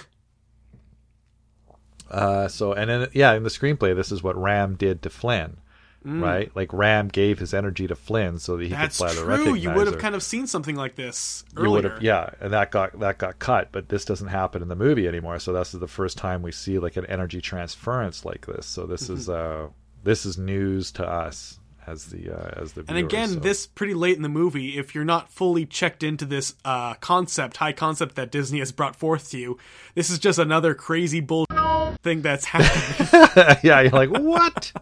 Uh, 2.10 2.46
so 2.48 2.72
and 2.72 2.88
then 2.88 3.08
yeah, 3.12 3.32
in 3.34 3.42
the 3.42 3.48
screenplay, 3.50 3.94
this 3.94 4.12
is 4.12 4.22
what 4.22 4.36
Ram 4.40 4.76
did 4.76 5.02
to 5.02 5.10
Flynn, 5.10 5.56
right? 6.04 6.54
Like 6.54 6.72
Ram 6.72 7.08
gave 7.08 7.40
his 7.40 7.52
energy 7.52 7.88
to 7.88 7.96
Flynn 7.96 8.38
so 8.38 8.56
that 8.56 8.62
he 8.64 8.68
Mm. 8.70 8.76
That's 8.78 8.98
could 8.98 9.10
fly 9.10 9.14
the 9.14 9.36
true. 9.44 9.54
You 9.54 9.72
would 9.72 9.88
have 9.88 9.98
kind 9.98 10.14
of 10.14 10.22
seen 10.22 10.46
something 10.46 10.76
like 10.76 10.94
this 10.94 11.42
You 11.56 11.68
would 11.70 11.84
earlier. 11.84 11.94
have, 11.94 12.02
yeah, 12.02 12.30
and 12.40 12.52
that 12.52 12.70
got 12.70 12.98
that 13.00 13.18
got 13.18 13.40
cut, 13.40 13.70
but 13.72 13.88
this 13.88 14.04
doesn't 14.04 14.28
happen 14.28 14.62
in 14.62 14.68
the 14.68 14.76
movie 14.76 15.08
anymore. 15.08 15.40
So 15.40 15.52
this 15.52 15.74
is 15.74 15.80
the 15.80 15.88
first 15.88 16.16
time 16.16 16.42
we 16.42 16.52
see 16.52 16.78
like 16.78 16.96
an 16.96 17.06
energy 17.06 17.40
transference 17.40 18.24
like 18.24 18.46
this. 18.46 18.66
So 18.66 18.86
this 18.86 19.10
is 19.10 19.26
Mm-hmm. 19.28 19.66
uh 19.66 19.70
this 20.04 20.24
is 20.24 20.38
news 20.38 20.92
to 20.92 21.04
us 21.04 21.58
as 21.86 22.06
the 22.06 22.30
uh, 22.30 22.60
as 22.62 22.72
the 22.72 22.84
And 22.88 22.98
again, 22.98 23.28
so- 23.28 23.40
this 23.40 23.66
pretty 23.66 23.94
late 23.94 24.16
in 24.16 24.22
the 24.22 24.28
movie, 24.28 24.78
if 24.78 24.94
you're 24.94 25.04
not 25.04 25.30
fully 25.30 25.64
checked 25.66 26.02
into 26.02 26.24
this 26.24 26.54
uh, 26.64 26.94
concept, 26.94 27.58
high 27.58 27.72
concept 27.72 28.16
that 28.16 28.30
Disney 28.30 28.58
has 28.58 28.72
brought 28.72 28.96
forth 28.96 29.30
to 29.30 29.38
you, 29.38 29.58
this 29.94 30.10
is 30.10 30.18
just 30.18 30.38
another 30.38 30.74
crazy 30.74 31.20
bull 31.20 31.46
thing 32.02 32.22
that's 32.22 32.44
happening. 32.46 33.58
yeah, 33.62 33.80
you're 33.82 33.90
like 33.90 34.10
what? 34.10 34.72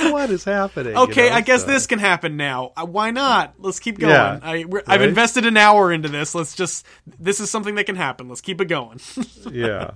what 0.00 0.30
is 0.30 0.44
happening? 0.44 0.94
You 0.94 1.02
okay, 1.02 1.28
know, 1.30 1.36
I 1.36 1.40
guess 1.40 1.62
so- 1.62 1.68
this 1.68 1.86
can 1.86 1.98
happen 1.98 2.36
now. 2.36 2.72
Uh, 2.76 2.86
why 2.86 3.10
not? 3.10 3.54
Let's 3.58 3.80
keep 3.80 3.98
going. 3.98 4.12
Yeah, 4.12 4.38
I, 4.42 4.64
we're, 4.64 4.82
I've 4.86 5.00
right? 5.00 5.08
invested 5.08 5.46
an 5.46 5.56
hour 5.56 5.92
into 5.92 6.08
this. 6.08 6.34
Let's 6.34 6.54
just. 6.54 6.86
This 7.18 7.40
is 7.40 7.50
something 7.50 7.74
that 7.76 7.84
can 7.86 7.96
happen. 7.96 8.28
Let's 8.28 8.40
keep 8.40 8.60
it 8.60 8.66
going. 8.66 9.00
yeah. 9.50 9.92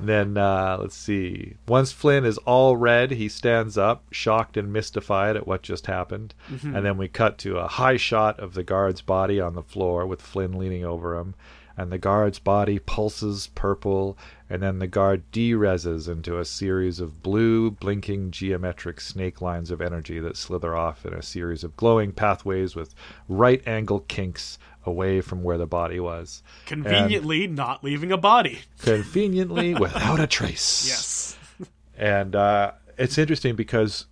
Then 0.00 0.36
uh, 0.36 0.78
let's 0.80 0.96
see. 0.96 1.56
Once 1.68 1.92
Flynn 1.92 2.24
is 2.24 2.38
all 2.38 2.76
red, 2.76 3.12
he 3.12 3.28
stands 3.28 3.78
up, 3.78 4.04
shocked 4.10 4.56
and 4.56 4.72
mystified 4.72 5.36
at 5.36 5.46
what 5.46 5.62
just 5.62 5.86
happened. 5.86 6.34
And 6.76 6.84
then 6.84 6.96
we 6.96 7.08
cut 7.08 7.38
to 7.38 7.58
a 7.58 7.68
high 7.68 7.96
shot 7.96 8.40
of 8.40 8.54
the 8.54 8.64
guard's 8.64 9.02
body 9.02 9.40
on 9.40 9.54
the 9.54 9.62
floor 9.62 10.06
with 10.06 10.20
Flynn 10.22 10.58
leaning 10.58 10.84
over 10.84 11.16
him. 11.16 11.34
And 11.74 11.90
the 11.90 11.98
guard's 11.98 12.38
body 12.38 12.78
pulses 12.78 13.48
purple, 13.54 14.18
and 14.50 14.62
then 14.62 14.78
the 14.78 14.86
guard 14.86 15.22
derezzes 15.32 16.06
into 16.06 16.38
a 16.38 16.44
series 16.44 17.00
of 17.00 17.22
blue, 17.22 17.70
blinking 17.70 18.30
geometric 18.30 19.00
snake 19.00 19.40
lines 19.40 19.70
of 19.70 19.80
energy 19.80 20.20
that 20.20 20.36
slither 20.36 20.76
off 20.76 21.06
in 21.06 21.14
a 21.14 21.22
series 21.22 21.64
of 21.64 21.74
glowing 21.76 22.12
pathways 22.12 22.76
with 22.76 22.94
right 23.26 23.66
angle 23.66 24.00
kinks 24.00 24.58
away 24.84 25.20
from 25.20 25.42
where 25.42 25.58
the 25.58 25.66
body 25.66 26.00
was. 26.00 26.42
Conveniently 26.66 27.46
not 27.46 27.82
leaving 27.84 28.10
a 28.12 28.16
body. 28.16 28.60
Conveniently 28.82 29.74
without 29.74 30.20
a 30.20 30.26
trace. 30.26 30.86
Yes. 30.88 31.68
And 31.96 32.34
uh, 32.34 32.72
it's 32.98 33.18
interesting 33.18 33.54
because 33.54 34.06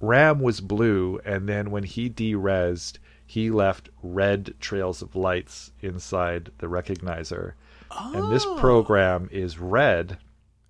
Ram 0.00 0.40
was 0.40 0.60
blue, 0.60 1.20
and 1.24 1.48
then 1.48 1.70
when 1.70 1.84
he 1.84 2.08
derezzed, 2.08 2.98
he 3.26 3.50
left 3.50 3.88
red 4.02 4.54
trails 4.60 5.02
of 5.02 5.14
lights 5.16 5.72
inside 5.80 6.50
the 6.58 6.66
recognizer. 6.68 7.52
Oh. 7.90 8.12
And 8.14 8.32
this 8.34 8.44
Oh. 8.46 8.56
program 8.58 9.28
is 9.30 9.58
red, 9.58 10.18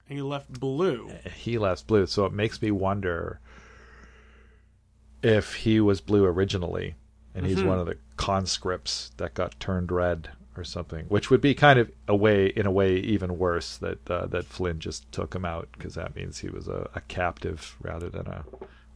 And 0.09 0.19
he 0.19 0.23
left 0.23 0.53
blue. 0.61 1.11
he 1.37 1.59
left 1.59 1.87
blue. 1.87 2.07
So 2.07 2.25
it 2.27 2.33
makes 2.33 2.61
me 2.61 2.71
wonder 2.71 3.41
if 5.23 5.55
he 5.55 5.81
was 5.81 6.01
blue 6.01 6.25
originally, 6.25 6.95
and 7.35 7.47
he's 7.47 7.63
one 7.63 7.79
of 7.79 7.87
the 7.87 7.97
conscripts 8.17 9.11
that 9.17 9.35
got 9.35 9.59
turned 9.61 9.91
red 9.91 10.31
or 10.57 10.65
something, 10.65 11.07
which 11.07 11.31
would 11.31 11.41
be 11.41 11.55
kind 11.55 11.79
of 11.79 11.91
a 12.09 12.15
way, 12.15 12.47
in 12.47 12.67
a 12.67 12.71
way, 12.71 12.97
even 12.97 13.39
worse 13.39 13.79
that 13.79 14.11
uh, 14.11 14.27
that 14.27 14.45
Flynn 14.45 14.81
just 14.81 15.11
took 15.13 15.35
him 15.35 15.45
out 15.45 15.69
because 15.73 15.95
that 15.95 16.15
means 16.15 16.39
he 16.39 16.49
was 16.49 16.69
a, 16.69 16.91
a 16.95 17.01
captive 17.03 17.77
rather 17.81 18.09
than 18.11 18.27
a 18.27 18.45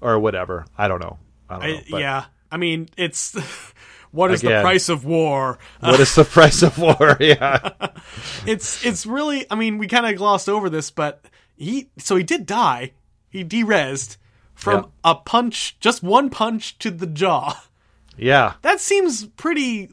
or 0.00 0.18
whatever. 0.18 0.66
I 0.76 0.88
don't 0.88 1.00
know. 1.00 1.18
I 1.48 1.58
don't 1.58 1.90
know. 1.90 1.96
I, 1.96 2.00
yeah. 2.00 2.24
I 2.50 2.56
mean, 2.58 2.88
it's 2.96 3.34
what 4.10 4.30
is 4.30 4.42
the 4.42 4.60
price 4.60 4.88
of 4.88 5.04
war? 5.04 5.58
What 5.80 6.00
is 6.00 6.14
the 6.14 6.24
price 6.24 6.62
of 6.62 6.78
war? 6.78 7.16
Yeah. 7.20 7.70
it's 8.46 8.84
it's 8.84 9.06
really. 9.06 9.46
I 9.50 9.54
mean, 9.54 9.78
we 9.78 9.86
kind 9.88 10.06
of 10.06 10.16
glossed 10.16 10.48
over 10.48 10.68
this, 10.68 10.90
but 10.90 11.24
he 11.56 11.88
so 11.98 12.16
he 12.16 12.22
did 12.22 12.46
die. 12.46 12.92
He 13.28 13.44
derezzed 13.44 14.16
from 14.54 14.84
Yeah. 14.84 15.10
a 15.12 15.14
punch, 15.14 15.78
just 15.80 16.02
one 16.02 16.30
punch 16.30 16.78
to 16.78 16.90
the 16.90 17.06
jaw. 17.06 17.62
Yeah. 18.16 18.54
That 18.62 18.80
seems 18.80 19.26
pretty 19.26 19.90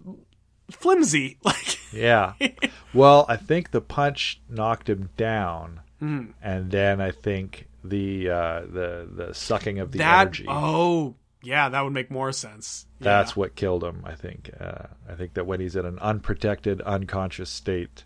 flimsy. 0.71 1.37
Like, 1.43 1.79
Yeah. 1.93 2.33
well, 2.93 3.25
I 3.29 3.35
think 3.37 3.71
the 3.71 3.81
punch 3.81 4.41
knocked 4.49 4.89
him 4.89 5.09
down, 5.17 5.81
Hmm. 5.99 6.31
and 6.41 6.71
then 6.71 6.99
I 6.99 7.11
think 7.11 7.67
the 7.83 8.29
uh, 8.29 8.61
the 8.61 9.07
the 9.13 9.33
sucking 9.33 9.79
of 9.79 9.91
the 9.91 9.99
that. 9.99 10.21
energy. 10.21 10.45
Oh, 10.47 11.15
yeah, 11.43 11.69
that 11.69 11.81
would 11.83 11.93
make 11.93 12.09
more 12.09 12.31
sense. 12.31 12.87
Yeah. 12.99 13.03
That's 13.05 13.35
what 13.35 13.55
killed 13.55 13.83
him. 13.83 14.01
I 14.05 14.15
think. 14.15 14.49
Uh, 14.59 14.87
I 15.07 15.13
think 15.15 15.33
that 15.35 15.45
when 15.45 15.59
he's 15.59 15.75
in 15.75 15.85
an 15.85 15.99
unprotected, 15.99 16.81
unconscious 16.81 17.49
state, 17.49 18.05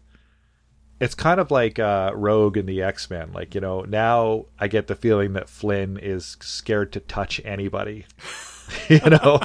it's 0.99 1.13
kind 1.15 1.39
of 1.39 1.49
like 1.51 1.77
uh, 1.79 2.11
Rogue 2.15 2.57
in 2.57 2.65
the 2.65 2.81
X 2.81 3.09
Men. 3.09 3.31
Like 3.31 3.55
you 3.55 3.61
know, 3.61 3.81
now 3.81 4.45
I 4.59 4.67
get 4.67 4.87
the 4.87 4.95
feeling 4.95 5.33
that 5.33 5.47
Flynn 5.49 5.97
is 5.97 6.35
scared 6.41 6.91
to 6.93 6.99
touch 6.99 7.39
anybody. 7.45 8.05
you 8.89 8.99
know, 9.09 9.39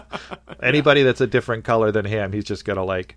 anybody 0.62 1.02
that's 1.02 1.20
a 1.20 1.26
different 1.26 1.64
color 1.64 1.90
than 1.92 2.04
him, 2.04 2.32
he's 2.32 2.44
just 2.44 2.64
gonna 2.64 2.84
like 2.84 3.16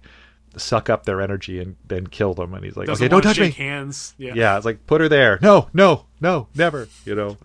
suck 0.57 0.89
up 0.89 1.05
their 1.05 1.21
energy 1.21 1.59
and 1.59 1.75
then 1.87 2.07
kill 2.07 2.33
them. 2.33 2.53
And 2.53 2.63
he's 2.63 2.77
like, 2.77 2.87
Doesn't 2.87 3.03
okay, 3.03 3.09
don't 3.09 3.21
touch 3.21 3.39
me. 3.39 3.51
hands. 3.51 4.13
Yeah. 4.17 4.33
Yeah, 4.35 4.57
it's 4.57 4.65
like 4.65 4.85
put 4.87 5.01
her 5.01 5.09
there. 5.09 5.39
No, 5.41 5.69
no, 5.73 6.05
no, 6.21 6.47
never. 6.55 6.87
You 7.05 7.15
know, 7.15 7.37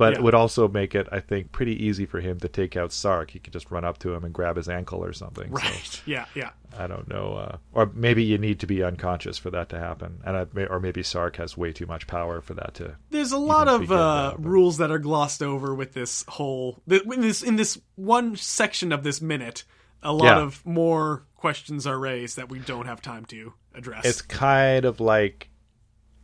but 0.00 0.12
Yeah. 0.14 0.18
it 0.18 0.22
would 0.24 0.34
also 0.34 0.66
make 0.66 0.94
it, 0.94 1.06
I 1.12 1.20
think, 1.20 1.52
pretty 1.52 1.84
easy 1.84 2.06
for 2.06 2.20
him 2.20 2.40
to 2.40 2.48
take 2.48 2.74
out 2.76 2.90
Sark. 2.92 3.30
He 3.30 3.38
could 3.38 3.52
just 3.52 3.70
run 3.70 3.84
up 3.84 3.98
to 3.98 4.14
him 4.14 4.24
and 4.24 4.32
grab 4.32 4.56
his 4.56 4.68
ankle 4.68 5.04
or 5.04 5.12
something. 5.12 5.48
So, 5.48 5.52
Right. 5.62 6.02
Yeah. 6.06 6.24
Yeah. 6.34 6.50
I 6.78 6.86
don't 6.86 7.06
know, 7.08 7.34
uh, 7.34 7.56
or 7.72 7.90
maybe 7.94 8.22
you 8.24 8.38
need 8.38 8.60
to 8.60 8.66
be 8.66 8.82
unconscious 8.82 9.36
for 9.38 9.50
that 9.50 9.68
to 9.70 9.78
happen, 9.78 10.20
and 10.24 10.36
I, 10.36 10.62
or 10.64 10.78
maybe 10.80 11.02
Sark 11.02 11.36
has 11.36 11.56
way 11.56 11.72
too 11.72 11.84
much 11.86 12.06
power 12.06 12.40
for 12.40 12.54
that 12.54 12.74
to. 12.74 12.96
There's 13.10 13.32
a 13.32 13.38
lot 13.38 13.66
of 13.68 13.90
uh, 13.92 14.36
rules 14.38 14.78
that 14.78 14.90
are 14.90 15.00
glossed 15.00 15.42
over 15.42 15.74
with 15.74 15.92
this 15.94 16.24
whole 16.28 16.80
in 16.88 17.20
this 17.20 17.42
in 17.42 17.56
this 17.56 17.78
one 17.96 18.36
section 18.36 18.92
of 18.92 19.02
this 19.02 19.20
minute. 19.20 19.64
A 20.02 20.12
lot 20.12 20.24
Yeah. 20.38 20.40
of 20.42 20.64
more 20.64 21.24
questions 21.34 21.86
are 21.88 21.98
raised 21.98 22.36
that 22.36 22.48
we 22.48 22.58
don't 22.60 22.86
have 22.86 23.02
time 23.02 23.24
to 23.26 23.52
address. 23.74 24.06
It's 24.06 24.22
kind 24.22 24.84
of 24.84 25.00
like, 25.00 25.50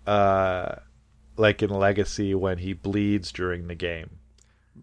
uh, 0.06 0.76
like 1.36 1.62
in 1.62 1.70
Legacy 1.70 2.34
when 2.34 2.58
he 2.58 2.72
bleeds 2.72 3.30
during 3.32 3.66
the 3.68 3.74
game. 3.74 4.10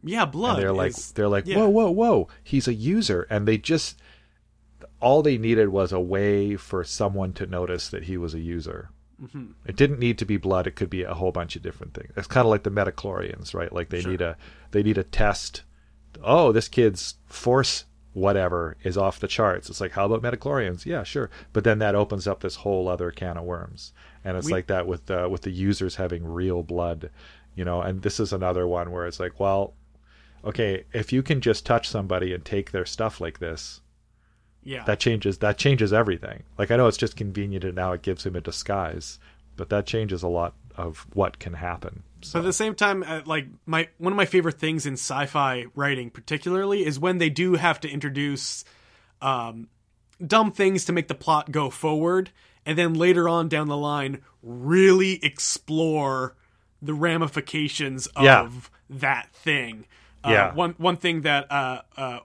yeah, 0.03 0.25
blood. 0.25 0.55
and 0.55 0.63
they're 0.63 0.73
like 0.73 0.91
is- 0.91 1.11
they're 1.13 1.27
like 1.29 1.45
yeah. 1.47 1.57
whoa 1.57 1.69
whoa 1.69 1.91
whoa 1.91 2.27
he's 2.43 2.67
a 2.67 2.73
user 2.73 3.25
and 3.29 3.47
they 3.47 3.57
just 3.57 3.99
all 4.99 5.21
they 5.21 5.37
needed 5.37 5.69
was 5.69 5.91
a 5.91 5.99
way 5.99 6.55
for 6.55 6.83
someone 6.83 7.33
to 7.33 7.45
notice 7.45 7.89
that 7.89 8.03
he 8.03 8.17
was 8.17 8.33
a 8.33 8.39
user 8.39 8.89
Mm-hmm. 9.21 9.51
it 9.67 9.75
didn't 9.77 9.99
need 9.99 10.17
to 10.17 10.25
be 10.25 10.37
blood 10.37 10.65
it 10.67 10.75
could 10.75 10.89
be 10.89 11.03
a 11.03 11.13
whole 11.13 11.31
bunch 11.31 11.55
of 11.55 11.61
different 11.61 11.93
things 11.93 12.11
it's 12.17 12.27
kind 12.27 12.45
of 12.45 12.49
like 12.49 12.63
the 12.63 12.71
midi-chlorians 12.71 13.53
right 13.53 13.71
like 13.71 13.89
they 13.89 14.01
Sure. 14.01 14.11
need 14.11 14.21
a 14.21 14.35
they 14.71 14.81
need 14.83 14.97
a 14.97 15.03
test 15.03 15.61
oh 16.23 16.51
this 16.51 16.67
kid's 16.67 17.13
force 17.27 17.85
whatever 18.13 18.75
is 18.83 18.97
off 18.97 19.19
the 19.19 19.27
charts 19.27 19.69
it's 19.69 19.79
like 19.79 19.91
how 19.91 20.05
about 20.07 20.23
midi-chlorians 20.23 20.85
yeah 20.87 21.03
sure 21.03 21.29
but 21.53 21.63
then 21.63 21.77
that 21.79 21.93
opens 21.95 22.27
up 22.27 22.41
this 22.41 22.55
whole 22.55 22.87
other 22.89 23.11
can 23.11 23.37
of 23.37 23.43
worms 23.45 23.93
and 24.23 24.37
it's 24.37 24.47
We- 24.47 24.53
like 24.53 24.67
that 24.67 24.87
with 24.87 25.09
uh, 25.09 25.27
with 25.31 25.41
the 25.41 25.51
users 25.51 25.95
having 25.95 26.25
real 26.25 26.63
blood 26.63 27.09
you 27.55 27.63
know 27.65 27.81
and 27.81 28.01
this 28.01 28.19
is 28.19 28.33
another 28.33 28.67
one 28.67 28.91
where 28.91 29.05
it's 29.05 29.19
like 29.19 29.39
well 29.39 29.73
okay, 30.43 30.83
if 30.93 31.13
you 31.13 31.23
can 31.23 31.41
just 31.41 31.65
touch 31.65 31.87
somebody 31.87 32.33
and 32.33 32.43
take 32.43 32.71
their 32.71 32.85
stuff 32.85 33.21
like 33.21 33.39
this, 33.39 33.81
yeah. 34.63 34.83
that 34.85 34.99
changes 34.99 35.39
that 35.39 35.57
changes 35.57 35.93
everything. 35.93 36.43
Like 36.57 36.71
I 36.71 36.77
know 36.77 36.87
it's 36.87 36.97
just 36.97 37.15
convenient 37.15 37.63
and 37.63 37.75
now 37.75 37.93
it 37.93 38.01
gives 38.01 38.25
him 38.25 38.35
a 38.35 38.41
disguise, 38.41 39.19
but 39.55 39.69
that 39.69 39.85
changes 39.85 40.23
a 40.23 40.27
lot 40.27 40.53
of 40.75 41.05
what 41.13 41.39
can 41.39 41.53
happen. 41.53 42.03
But 42.19 42.27
So 42.27 42.39
at 42.39 42.45
the 42.45 42.53
same 42.53 42.75
time, 42.75 43.03
uh, 43.03 43.21
like 43.25 43.47
my 43.65 43.89
one 43.97 44.13
of 44.13 44.17
my 44.17 44.25
favorite 44.25 44.59
things 44.59 44.85
in 44.85 44.93
sci-fi 44.93 45.65
writing, 45.75 46.09
particularly, 46.09 46.85
is 46.85 46.99
when 46.99 47.17
they 47.17 47.29
do 47.29 47.55
have 47.55 47.79
to 47.81 47.89
introduce 47.89 48.63
um, 49.21 49.69
dumb 50.25 50.51
things 50.51 50.85
to 50.85 50.93
make 50.93 51.07
the 51.07 51.15
plot 51.15 51.51
go 51.51 51.69
forward, 51.69 52.31
and 52.65 52.77
then 52.77 52.93
later 52.93 53.27
on 53.29 53.49
down 53.49 53.67
the 53.67 53.77
line, 53.77 54.21
really 54.41 55.23
explore 55.23 56.35
the 56.81 56.93
ramifications 56.93 58.07
of 58.07 58.23
Yeah. 58.23 58.49
that 58.89 59.33
thing. 59.33 59.85
Uh, 60.23 60.29
Yeah. 60.31 60.53
One 60.53 60.75
one 60.77 60.97
thing 60.97 61.21
that 61.21 61.51
uh, 61.51 61.81
uh, 61.97 62.19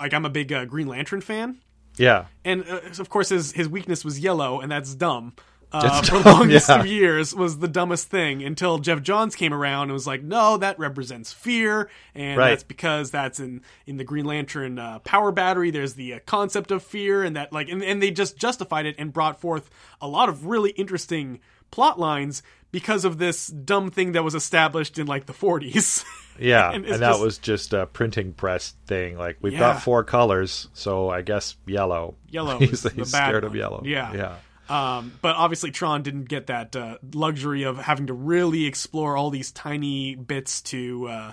like 0.00 0.12
I'm 0.14 0.24
a 0.24 0.30
big 0.30 0.52
uh, 0.52 0.64
Green 0.66 0.86
Lantern 0.88 1.20
fan, 1.20 1.58
yeah, 1.96 2.24
and 2.44 2.64
uh, 2.68 2.80
of 2.98 3.08
course 3.08 3.28
his 3.28 3.52
his 3.52 3.68
weakness 3.68 4.04
was 4.04 4.18
yellow, 4.18 4.60
and 4.60 4.70
that's 4.72 4.94
dumb. 4.94 5.34
Uh, 5.74 6.02
for 6.02 6.10
dumb, 6.22 6.38
longest 6.40 6.68
yeah. 6.68 6.80
of 6.80 6.86
years 6.86 7.34
was 7.34 7.58
the 7.58 7.68
dumbest 7.68 8.08
thing 8.08 8.42
until 8.42 8.78
Jeff 8.78 9.02
Johns 9.02 9.34
came 9.34 9.52
around 9.52 9.84
and 9.84 9.92
was 9.92 10.06
like, 10.06 10.22
"No, 10.22 10.56
that 10.58 10.78
represents 10.78 11.32
fear, 11.32 11.90
and 12.14 12.38
Right. 12.38 12.50
that's 12.50 12.62
because 12.64 13.10
that's 13.10 13.40
in 13.40 13.62
in 13.86 13.96
the 13.96 14.04
Green 14.04 14.24
Lantern 14.24 14.78
uh, 14.78 14.98
power 15.00 15.32
battery. 15.32 15.70
There's 15.70 15.94
the 15.94 16.14
uh, 16.14 16.18
concept 16.26 16.70
of 16.70 16.82
fear, 16.82 17.22
and 17.22 17.36
that 17.36 17.52
like, 17.52 17.68
and, 17.68 17.82
and 17.82 18.02
they 18.02 18.10
just 18.10 18.36
justified 18.36 18.86
it 18.86 18.94
and 18.98 19.12
brought 19.12 19.40
forth 19.40 19.68
a 20.00 20.08
lot 20.08 20.28
of 20.28 20.46
really 20.46 20.70
interesting 20.70 21.40
plot 21.70 21.98
lines 21.98 22.42
because 22.70 23.04
of 23.04 23.18
this 23.18 23.46
dumb 23.48 23.90
thing 23.90 24.12
that 24.12 24.24
was 24.24 24.34
established 24.34 24.98
in 24.98 25.06
like 25.06 25.26
the 25.26 25.32
40s. 25.32 26.04
yeah, 26.40 26.70
And 26.72 26.84
and, 26.84 26.94
that 27.02 27.10
just- 27.12 27.20
was 27.22 27.38
just 27.38 27.72
a 27.72 27.86
printing 27.86 28.32
press 28.32 28.74
thing. 28.86 29.16
Like 29.16 29.38
we've 29.40 29.52
Yeah. 29.52 29.60
got 29.60 29.82
four 29.82 30.02
colors, 30.04 30.68
so 30.74 31.08
I 31.08 31.22
guess 31.22 31.56
yellow. 31.66 32.16
Yellow 32.28 32.58
he's 32.60 32.82
he's 32.92 33.08
scared 33.10 33.44
of 33.44 33.54
yellow. 33.54 33.82
Yeah. 33.84 34.12
yeah, 34.12 34.34
Um, 34.68 35.12
but 35.20 35.36
obviously, 35.36 35.70
Tron 35.70 36.02
didn't 36.02 36.24
get 36.28 36.46
that 36.46 36.74
uh, 36.74 36.98
luxury 37.12 37.64
of 37.64 37.78
having 37.78 38.06
to 38.06 38.14
really 38.14 38.64
explore 38.66 39.16
all 39.16 39.30
these 39.30 39.52
tiny 39.52 40.14
bits 40.14 40.60
to 40.62 41.06
uh, 41.08 41.32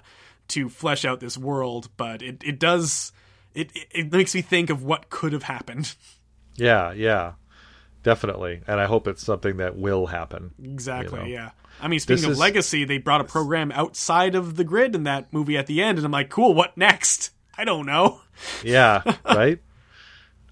to 0.49 0.67
flesh 0.69 1.05
out 1.05 1.19
this 1.19 1.37
world. 1.37 1.89
But 1.97 2.21
it, 2.21 2.43
it 2.43 2.59
does 2.59 3.11
it, 3.53 3.71
it 3.91 4.11
makes 4.11 4.35
me 4.35 4.41
think 4.41 4.69
of 4.69 4.83
what 4.83 5.09
could 5.09 5.33
have 5.33 5.43
happened. 5.43 5.95
yeah, 6.55 6.91
yeah, 6.93 7.33
definitely. 8.03 8.61
And 8.67 8.79
I 8.79 8.85
hope 8.85 9.07
it's 9.07 9.23
something 9.23 9.57
that 9.57 9.77
will 9.77 10.07
happen. 10.07 10.51
Exactly. 10.61 11.19
You 11.19 11.25
know. 11.25 11.31
Yeah. 11.31 11.49
I 11.81 11.87
mean, 11.87 11.99
speaking 11.99 12.17
This 12.17 12.25
of 12.25 12.31
is- 12.33 12.39
legacy, 12.39 12.83
they 12.83 12.97
brought 12.97 13.21
a 13.21 13.25
program 13.25 13.71
outside 13.71 14.35
of 14.35 14.55
the 14.57 14.63
grid 14.63 14.93
in 14.93 15.03
that 15.03 15.31
movie 15.33 15.57
at 15.57 15.67
the 15.67 15.81
end, 15.81 15.97
and 15.97 16.05
I'm 16.05 16.11
like, 16.11 16.29
cool. 16.29 16.53
What 16.53 16.75
next? 16.77 17.31
I 17.57 17.63
don't 17.65 17.85
know. 17.85 18.21
Yeah, 18.63 19.01
right. 19.25 19.59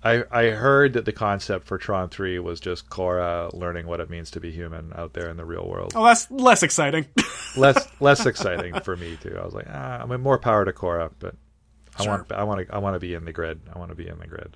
I 0.03 0.23
I 0.31 0.45
heard 0.51 0.93
that 0.93 1.05
the 1.05 1.11
concept 1.11 1.67
for 1.67 1.77
Tron 1.77 2.09
Three 2.09 2.39
was 2.39 2.59
just 2.59 2.89
Quorra 2.89 3.49
learning 3.53 3.85
what 3.85 3.99
it 3.99 4.09
means 4.09 4.31
to 4.31 4.39
be 4.39 4.51
human 4.51 4.93
out 4.95 5.13
there 5.13 5.29
in 5.29 5.35
the 5.37 5.43
real 5.45 5.67
world. 5.67 5.91
Oh, 5.95 6.05
that's 6.05 6.29
less 6.31 6.63
exciting. 6.63 7.05
Less 7.57 7.87
less 7.99 8.25
exciting 8.27 8.79
for 8.81 8.95
me 8.95 9.17
too. 9.21 9.35
I 9.41 9.43
was 9.43 9.53
like, 9.55 9.65
ah, 9.69 10.01
I 10.01 10.05
mean, 10.05 10.21
more 10.21 10.37
power 10.37 10.63
to 10.65 10.71
Quorra, 10.71 11.09
but 11.19 11.35
I 11.97 12.03
Sure. 12.03 12.11
want 12.13 12.31
I 12.31 12.43
want 12.43 12.67
to 12.67 12.73
I 12.75 12.77
want 12.77 12.93
to 12.95 12.99
be 12.99 13.13
in 13.15 13.25
the 13.25 13.33
grid. 13.33 13.59
I 13.73 13.79
want 13.79 13.89
to 13.89 13.95
be 13.95 14.07
in 14.07 14.19
the 14.19 14.27
grid. 14.27 14.55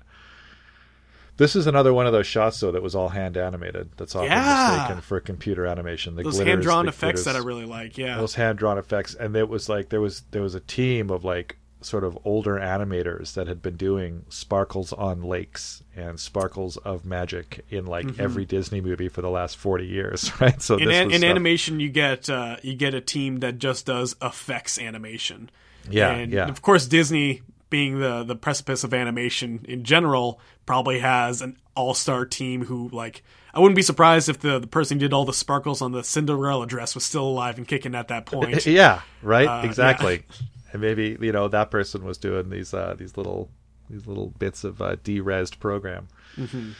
This 1.36 1.56
is 1.56 1.66
another 1.66 1.92
one 1.92 2.06
of 2.06 2.12
those 2.12 2.28
shots 2.28 2.60
though 2.60 2.70
that 2.70 2.82
was 2.82 2.94
all 2.94 3.08
hand 3.08 3.36
animated. 3.36 3.90
That's 3.96 4.14
often 4.14 4.30
Yeah. 4.30 4.76
mistaken 4.78 5.00
for 5.02 5.18
computer 5.18 5.66
animation. 5.66 6.14
The 6.14 6.22
Those 6.22 6.38
hand 6.38 6.62
drawn 6.62 6.86
effects 6.88 7.24
that 7.24 7.34
I 7.34 7.40
really 7.40 7.64
like. 7.66 7.98
Yeah. 7.98 8.16
those 8.18 8.36
hand 8.36 8.58
drawn 8.58 8.78
effects, 8.78 9.14
and 9.14 9.34
it 9.36 9.48
was 9.48 9.68
like 9.68 9.88
there 9.88 10.00
was 10.00 10.22
there 10.30 10.42
was 10.42 10.54
a 10.54 10.60
team 10.60 11.10
of 11.10 11.24
like 11.24 11.58
sort 11.84 12.04
of 12.04 12.18
older 12.24 12.54
animators 12.54 13.34
that 13.34 13.46
had 13.46 13.60
been 13.62 13.76
doing 13.76 14.24
sparkles 14.28 14.92
on 14.92 15.22
lakes 15.22 15.82
and 15.94 16.18
sparkles 16.18 16.76
of 16.78 17.04
magic 17.04 17.64
in 17.70 17.86
like 17.86 18.18
every 18.18 18.44
Disney 18.44 18.80
movie 18.80 19.08
for 19.08 19.22
the 19.22 19.30
last 19.30 19.56
forty 19.56 19.86
years, 19.86 20.30
right? 20.40 20.60
So 20.62 20.76
in, 20.76 20.88
this 20.88 20.96
an, 20.96 21.10
in 21.10 21.18
stuff- 21.18 21.30
animation, 21.30 21.80
you 21.80 21.90
get 21.90 22.28
uh, 22.30 22.56
you 22.62 22.74
get 22.74 22.94
a 22.94 23.00
team 23.00 23.40
that 23.40 23.58
just 23.58 23.86
does 23.86 24.16
effects 24.22 24.78
animation. 24.78 25.50
Yeah, 25.90 26.10
and 26.12 26.32
yeah. 26.32 26.46
of 26.48 26.62
course 26.62 26.86
Disney, 26.86 27.42
being 27.70 28.00
the 28.00 28.24
the 28.24 28.36
precipice 28.36 28.84
of 28.84 28.94
animation 28.94 29.64
in 29.68 29.84
general, 29.84 30.40
probably 30.66 31.00
has 31.00 31.42
an 31.42 31.58
all 31.76 31.94
star 31.94 32.24
team 32.24 32.64
who 32.66 32.88
like. 32.92 33.22
I 33.56 33.60
wouldn't 33.60 33.76
be 33.76 33.82
surprised 33.82 34.28
if 34.28 34.40
the, 34.40 34.58
the 34.58 34.66
person 34.66 34.96
who 34.98 35.02
did 35.02 35.12
all 35.12 35.24
the 35.24 35.32
sparkles 35.32 35.80
on 35.80 35.92
the 35.92 36.02
Cinderella 36.02 36.66
dress 36.66 36.96
was 36.96 37.04
still 37.04 37.22
alive 37.22 37.56
and 37.56 37.68
kicking 37.68 37.94
at 37.94 38.08
that 38.08 38.26
point. 38.32 38.66
yeah, 38.66 39.02
right, 39.22 39.46
Uh, 39.46 39.62
exactly. 39.64 40.24
And 40.74 40.82
maybe 40.82 41.16
you 41.20 41.30
know 41.30 41.46
that 41.48 41.70
person 41.70 42.04
was 42.04 42.18
doing 42.18 42.50
these 42.50 42.74
uh, 42.74 42.96
these 42.98 43.16
little 43.16 43.48
these 43.88 44.06
little 44.08 44.30
bits 44.38 44.64
of 44.64 44.82
uh, 44.82 44.96
de-rezzed 45.04 45.60
program. 45.60 46.08
Mm-hmm. 46.36 46.72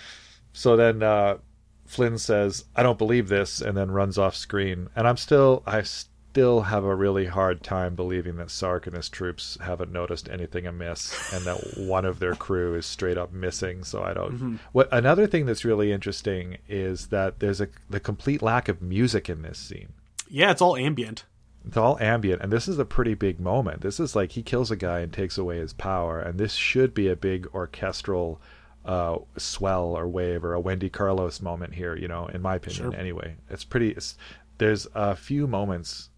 So 0.52 0.76
then 0.76 1.02
uh, 1.02 1.38
Flynn 1.86 2.18
says, 2.18 2.64
"I 2.74 2.82
don't 2.82 2.98
believe 2.98 3.28
this," 3.28 3.60
and 3.60 3.76
then 3.76 3.92
runs 3.92 4.18
off 4.18 4.34
screen. 4.34 4.88
And 4.96 5.06
I'm 5.06 5.16
still 5.16 5.62
I 5.64 5.82
still 5.82 6.62
have 6.62 6.82
a 6.82 6.96
really 6.96 7.26
hard 7.26 7.62
time 7.62 7.94
believing 7.94 8.34
that 8.38 8.50
Sark 8.50 8.88
and 8.88 8.96
his 8.96 9.08
troops 9.08 9.56
haven't 9.62 9.92
noticed 9.92 10.28
anything 10.28 10.66
amiss, 10.66 11.32
and 11.32 11.44
that 11.44 11.76
one 11.76 12.04
of 12.04 12.18
their 12.18 12.34
crew 12.34 12.74
is 12.74 12.86
straight 12.86 13.16
up 13.16 13.32
missing. 13.32 13.84
So 13.84 14.02
I 14.02 14.12
don't. 14.12 14.32
Mm-hmm. 14.34 14.56
What 14.72 14.88
another 14.90 15.28
thing 15.28 15.46
that's 15.46 15.64
really 15.64 15.92
interesting 15.92 16.58
is 16.68 17.06
that 17.08 17.38
there's 17.38 17.60
a 17.60 17.68
the 17.88 18.00
complete 18.00 18.42
lack 18.42 18.68
of 18.68 18.82
music 18.82 19.30
in 19.30 19.42
this 19.42 19.58
scene. 19.58 19.92
yeah, 20.28 20.50
it's 20.50 20.60
all 20.60 20.76
ambient. 20.76 21.26
It's 21.66 21.76
all 21.78 21.98
ambient, 21.98 22.42
and 22.42 22.52
this 22.52 22.68
is 22.68 22.78
a 22.78 22.84
pretty 22.84 23.14
big 23.14 23.40
moment. 23.40 23.80
This 23.80 23.98
is 23.98 24.14
like 24.14 24.32
he 24.32 24.42
kills 24.42 24.70
a 24.70 24.76
guy 24.76 25.00
and 25.00 25.12
takes 25.12 25.38
away 25.38 25.58
his 25.58 25.72
power, 25.72 26.20
and 26.20 26.38
this 26.38 26.52
should 26.52 26.92
be 26.92 27.08
a 27.08 27.16
big 27.16 27.46
orchestral 27.54 28.40
uh, 28.84 29.16
swell 29.38 29.96
or 29.96 30.06
wave 30.06 30.44
or 30.44 30.52
a 30.52 30.60
Wendy 30.60 30.90
Carlos 30.90 31.40
moment 31.40 31.74
here. 31.74 31.96
You 31.96 32.06
know, 32.08 32.26
in 32.26 32.42
my 32.42 32.56
opinion, 32.56 32.92
Sure. 32.92 33.00
anyway. 33.00 33.36
It's 33.48 33.64
pretty. 33.64 33.90
It's, 33.92 34.16
there's 34.58 34.86
a 34.94 35.16
few 35.16 35.46
moments 35.46 36.10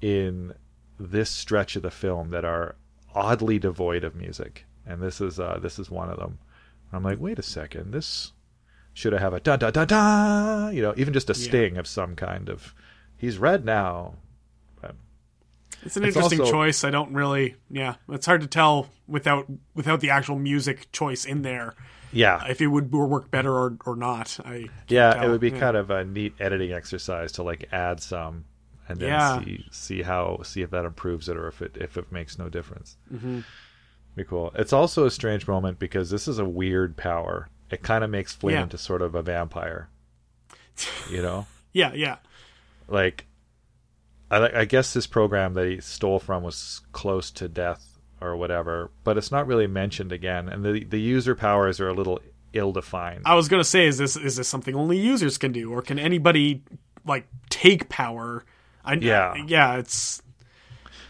in 0.00 0.54
this 0.98 1.30
stretch 1.30 1.74
of 1.76 1.82
the 1.82 1.90
film 1.90 2.30
that 2.30 2.44
are 2.44 2.76
oddly 3.14 3.58
devoid 3.58 4.04
of 4.04 4.14
music, 4.14 4.64
and 4.86 5.02
this 5.02 5.20
is 5.20 5.40
uh, 5.40 5.58
this 5.60 5.78
is 5.80 5.90
one 5.90 6.08
of 6.08 6.18
them. 6.18 6.38
I'm 6.92 7.02
like, 7.02 7.18
wait 7.20 7.38
a 7.38 7.42
second, 7.42 7.90
this 7.92 8.32
should 8.94 9.12
have 9.12 9.32
a 9.32 9.40
da 9.40 9.56
da 9.56 9.70
da 9.70 9.84
da. 9.84 10.68
You 10.68 10.82
know, 10.82 10.94
even 10.96 11.12
just 11.14 11.30
a 11.30 11.32
Yeah. 11.32 11.48
sting 11.48 11.76
of 11.78 11.86
some 11.88 12.14
kind 12.14 12.48
of. 12.48 12.74
He's 13.16 13.38
red 13.38 13.64
now. 13.64 14.14
It's 15.84 15.96
an 15.96 16.04
It's 16.04 16.16
interesting 16.16 16.40
also- 16.40 16.52
choice. 16.52 16.84
I 16.84 16.90
don't 16.90 17.12
really, 17.12 17.56
yeah, 17.70 17.94
it's 18.08 18.26
hard 18.26 18.40
to 18.42 18.46
tell 18.46 18.88
without 19.08 19.46
without 19.74 20.00
the 20.00 20.10
actual 20.10 20.38
music 20.38 20.90
choice 20.92 21.24
in 21.24 21.42
there 21.42 21.74
Yeah, 22.12 22.44
if 22.48 22.60
it 22.60 22.68
would 22.68 22.92
work 22.92 23.30
better 23.30 23.52
or, 23.52 23.76
or 23.84 23.96
not. 23.96 24.38
I 24.44 24.68
yeah, 24.88 25.14
tell. 25.14 25.24
it 25.24 25.28
would 25.30 25.40
be 25.40 25.50
Yeah. 25.50 25.58
kind 25.58 25.76
of 25.76 25.90
a 25.90 26.04
neat 26.04 26.34
editing 26.38 26.72
exercise 26.72 27.32
to 27.32 27.42
like 27.42 27.68
add 27.72 28.00
some, 28.00 28.44
and 28.88 29.00
then 29.00 29.08
Yeah. 29.08 29.40
see 29.42 29.66
see 29.72 30.02
how 30.02 30.40
see 30.44 30.62
if 30.62 30.70
that 30.70 30.84
improves 30.84 31.28
it 31.28 31.36
or 31.36 31.48
if 31.48 31.60
it 31.62 31.76
if 31.80 31.96
it 31.96 32.12
makes 32.12 32.38
no 32.38 32.48
difference. 32.48 32.96
Mm-hmm. 33.12 33.40
Be 34.14 34.24
cool. 34.24 34.52
It's 34.54 34.72
also 34.74 35.06
a 35.06 35.10
strange 35.10 35.48
moment 35.48 35.78
because 35.78 36.10
this 36.10 36.28
is 36.28 36.38
a 36.38 36.44
weird 36.44 36.96
power. 36.96 37.48
It 37.70 37.82
kind 37.82 38.04
of 38.04 38.10
makes 38.10 38.34
Flynn 38.34 38.54
Yeah. 38.56 38.62
into 38.64 38.76
sort 38.78 39.00
of 39.02 39.14
a 39.14 39.22
vampire. 39.22 39.88
You 41.10 41.22
know, 41.22 41.46
yeah, 41.72 41.92
yeah. 41.94 42.16
like 42.88 43.26
I, 44.32 44.60
I 44.60 44.64
guess 44.64 44.94
this 44.94 45.06
program 45.06 45.54
that 45.54 45.66
he 45.68 45.80
stole 45.80 46.18
from 46.18 46.42
was 46.42 46.80
close 46.92 47.30
to 47.32 47.48
death 47.48 47.98
or 48.20 48.36
whatever, 48.36 48.90
but 49.04 49.18
it's 49.18 49.30
not 49.30 49.46
really 49.46 49.66
mentioned 49.66 50.10
again, 50.10 50.48
and 50.48 50.64
the 50.64 50.84
the 50.84 51.00
user 51.00 51.34
powers 51.34 51.80
are 51.80 51.88
a 51.88 51.94
little 51.94 52.18
ill 52.54 52.72
defined. 52.72 53.22
I 53.26 53.34
was 53.34 53.48
gonna 53.48 53.64
say, 53.64 53.86
is 53.86 53.98
this 53.98 54.16
is 54.16 54.36
this 54.36 54.48
something 54.48 54.74
only 54.74 54.98
users 54.98 55.36
can 55.38 55.52
do, 55.52 55.70
or 55.72 55.82
can 55.82 55.98
anybody 55.98 56.62
like 57.04 57.26
take 57.50 57.88
power? 57.88 58.44
I, 58.84 58.94
Yeah. 58.94 59.34
yeah. 59.46 59.76
It's 59.76 60.22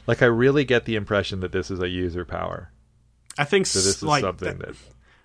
Like 0.07 0.21
I 0.21 0.27
really 0.27 0.65
get 0.65 0.85
the 0.85 0.97
impression 0.97 1.41
that 1.41 1.53
this 1.53 1.71
is 1.71 1.81
a 1.81 1.89
user 1.89 2.25
power. 2.25 2.73
I 3.39 3.45
think 3.45 3.67
So 3.67 3.79
this 3.79 3.97
is 3.97 4.03
like 4.03 4.23
something 4.23 4.59
that 4.59 4.75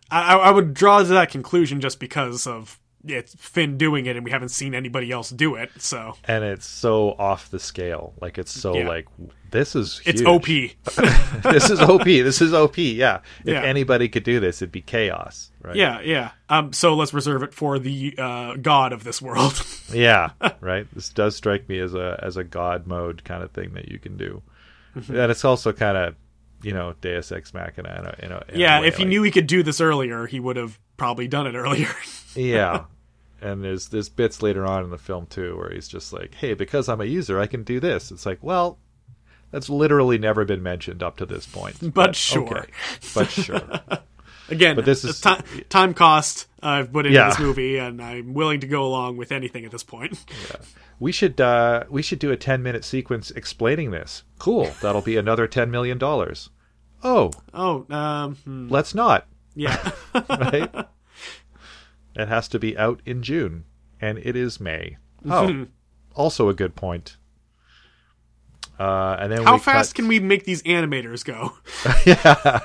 I, 0.10 0.36
I 0.36 0.52
would 0.52 0.74
draw 0.74 1.00
to 1.00 1.06
that 1.06 1.30
conclusion 1.32 1.82
just 1.82 2.00
because 2.00 2.48
of 2.48 2.80
it's 3.10 3.36
Finn 3.36 3.78
doing 3.78 4.06
it, 4.06 4.16
and 4.16 4.24
we 4.26 4.32
haven't 4.32 4.50
seen 4.50 4.74
anybody 4.76 5.12
else 5.12 5.30
do 5.30 5.56
it. 5.56 5.70
So 5.80 6.16
and 6.26 6.44
it's 6.44 6.66
so 6.68 7.12
off 7.20 7.50
the 7.50 7.60
scale. 7.60 8.14
Like 8.22 8.38
it's 8.38 8.52
so 8.52 8.76
Yeah. 8.76 8.88
like 8.88 9.08
this 9.52 9.76
is 9.76 10.02
it's. 10.06 10.22
OP. 10.24 10.46
this 11.44 11.70
is 11.70 11.80
OP. 11.80 12.04
This 12.04 12.42
is 12.42 12.54
OP. 12.54 12.78
Yeah. 12.78 13.20
If 13.42 13.54
Yeah. 13.54 13.62
anybody 13.64 14.10
could 14.10 14.24
do 14.24 14.40
this, 14.40 14.62
it'd 14.62 14.72
be 14.72 14.82
chaos. 14.82 15.52
Right. 15.62 15.76
yeah, 15.76 16.00
yeah. 16.02 16.32
Um. 16.50 16.72
So 16.74 16.94
let's 16.96 17.14
reserve 17.14 17.44
it 17.44 17.54
for 17.54 17.78
the 17.80 18.14
uh, 18.18 18.56
god 18.56 18.94
of 18.94 19.04
this 19.04 19.22
world. 19.22 19.62
Yeah. 19.94 20.32
Right. 20.60 20.86
This 20.94 21.10
does 21.10 21.36
strike 21.38 21.70
me 21.70 21.80
as 21.80 21.94
a 21.94 22.20
as 22.22 22.36
a 22.36 22.44
god 22.44 22.88
mode 22.88 23.24
kind 23.24 23.42
of 23.42 23.52
thing 23.52 23.74
that 23.74 23.90
you 23.90 24.00
can 24.00 24.18
do, 24.18 24.42
Mm-hmm. 24.98 25.16
and 25.16 25.32
it's 25.32 25.46
also 25.46 25.72
kind 25.72 25.96
of 25.98 26.16
you 26.64 26.74
know 26.74 26.94
Deus 27.02 27.32
Ex 27.32 27.54
Machina. 27.54 27.90
In 28.00 28.06
a, 28.06 28.26
in 28.26 28.32
a, 28.34 28.44
in 28.54 28.60
yeah. 28.60 28.82
If 28.82 28.98
he 28.98 29.04
like- 29.04 29.10
knew 29.10 29.24
he 29.24 29.32
could 29.32 29.48
do 29.48 29.64
this 29.64 29.80
earlier, 29.80 30.26
he 30.26 30.40
would 30.42 30.58
have 30.58 30.78
probably 30.98 31.28
done 31.28 31.48
it 31.48 31.56
earlier. 31.56 31.88
Yeah. 32.36 32.84
And 33.42 33.64
there's 33.64 33.90
there's 33.90 34.10
bits 34.10 34.42
later 34.42 34.66
on 34.66 34.84
in 34.84 34.90
the 34.90 34.98
film 34.98 35.28
too 35.28 35.56
where 35.58 35.70
he's 35.72 35.88
just 35.88 36.12
like, 36.14 36.34
"Hey, 36.36 36.54
because 36.54 36.90
I'm 36.90 37.02
a 37.02 37.06
user, 37.06 37.40
I 37.40 37.46
can 37.48 37.64
do 37.64 37.80
this." 37.80 38.12
It's 38.12 38.26
like, 38.26 38.40
well, 38.42 38.80
that's 39.52 39.70
literally 39.70 40.18
never 40.18 40.44
been 40.46 40.64
mentioned 40.64 41.04
up 41.04 41.18
to 41.18 41.26
this 41.26 41.46
point. 41.46 41.78
But 41.94 42.16
sure. 42.16 42.66
But 43.14 43.30
sure. 43.30 43.62
Again, 44.50 44.78
But 44.78 44.86
this 44.86 45.04
is- 45.04 45.20
ti- 45.20 45.64
time 45.70 45.94
cost 45.94 46.48
I've 46.64 46.92
put 46.94 47.06
into 47.06 47.18
Yeah. 47.18 47.30
this 47.30 47.40
movie, 47.40 47.78
and 47.78 48.02
I'm 48.02 48.34
willing 48.34 48.62
to 48.62 48.68
go 48.68 48.84
along 48.86 49.18
with 49.18 49.32
anything 49.34 49.66
at 49.66 49.72
this 49.72 49.84
point. 49.84 50.18
we 51.00 51.12
should 51.12 51.40
uh, 51.42 51.84
we 51.90 52.02
should 52.02 52.20
do 52.20 52.32
a 52.32 52.38
10 52.38 52.64
minute 52.64 52.86
sequence 52.86 53.30
explaining 53.32 53.92
this. 53.92 54.24
Cool. 54.40 54.72
That'll 54.82 55.02
be 55.02 55.18
another 55.18 55.48
10 55.48 55.70
million 55.70 55.98
dollars. 55.98 56.50
Oh, 57.04 57.32
Oh, 57.54 57.86
um, 57.94 58.36
hmm, 58.38 58.68
let's 58.70 58.96
not. 58.96 59.28
yeah. 59.54 59.92
Right? 60.30 60.74
It 62.18 62.28
has 62.28 62.48
to 62.50 62.60
be 62.60 62.78
out 62.78 63.02
in 63.06 63.24
June 63.24 63.64
and 64.02 64.18
it 64.18 64.36
is 64.36 64.60
May. 64.60 64.98
Oh. 65.30 65.66
also 66.16 66.48
a 66.50 66.54
good 66.54 66.76
point. 66.76 67.18
Uh, 68.80 69.18
and 69.20 69.32
then 69.32 69.44
How 69.44 69.58
fast 69.58 69.94
cut- 69.94 69.96
can 70.04 70.08
we 70.08 70.20
make 70.20 70.46
these 70.46 70.62
animators 70.64 71.26
go? 71.26 71.58
yeah. 72.06 72.60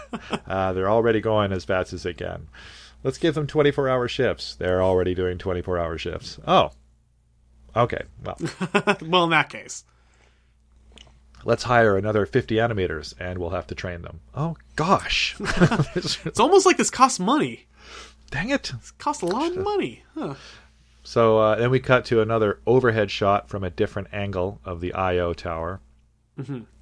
Uh, 0.47 0.73
they're 0.75 0.91
already 0.91 1.21
going 1.21 1.53
as 1.53 1.65
fast 1.65 1.93
as 1.93 2.03
they 2.03 2.12
can. 2.12 2.49
Let's 3.03 3.19
give 3.19 3.35
them 3.35 3.47
24 3.47 3.88
hour 3.88 4.07
shifts. 4.09 4.55
They're 4.55 4.83
already 4.83 5.15
doing 5.15 5.38
24 5.38 5.79
hour 5.79 5.99
shifts. 5.99 6.38
Oh. 6.47 6.71
Okay. 7.75 8.03
Well, 8.23 8.37
well, 9.03 9.25
in 9.25 9.31
that 9.31 9.49
case, 9.49 9.85
let's 11.45 11.62
hire 11.65 11.97
another 11.97 12.27
50 12.27 12.57
animators 12.57 13.15
and 13.19 13.38
we'll 13.38 13.51
have 13.51 13.67
to 13.69 13.75
train 13.75 14.03
them. 14.03 14.21
Oh, 14.35 14.57
gosh. 14.77 15.35
it's 15.41 16.38
almost 16.38 16.67
like 16.67 16.77
this 16.77 16.91
costs 16.91 17.19
money. 17.19 17.67
Dang 18.33 18.51
it. 18.51 18.71
It 18.71 18.92
costs 18.99 19.23
a 19.23 19.27
lot 19.27 19.53
of 19.53 19.59
money. 19.59 20.03
Huh. 20.14 20.35
So 21.05 21.38
uh, 21.38 21.57
then 21.57 21.71
we 21.71 21.81
cut 21.81 22.05
to 22.07 22.21
another 22.21 22.61
overhead 22.66 23.11
shot 23.11 23.49
from 23.49 23.62
a 23.62 23.71
different 23.71 24.09
angle 24.12 24.61
of 24.64 24.81
the 24.81 24.92
IO 24.95 25.33
tower. 25.35 25.81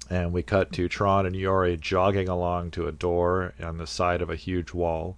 And 0.09 0.33
we 0.33 0.43
cut 0.43 0.71
to 0.73 0.87
Tron 0.87 1.25
and 1.25 1.35
Yori 1.35 1.77
jogging 1.77 2.29
along 2.29 2.71
to 2.71 2.87
a 2.87 2.91
door 2.91 3.53
on 3.61 3.77
the 3.77 3.87
side 3.87 4.21
of 4.21 4.29
a 4.29 4.35
huge 4.35 4.73
wall. 4.73 5.17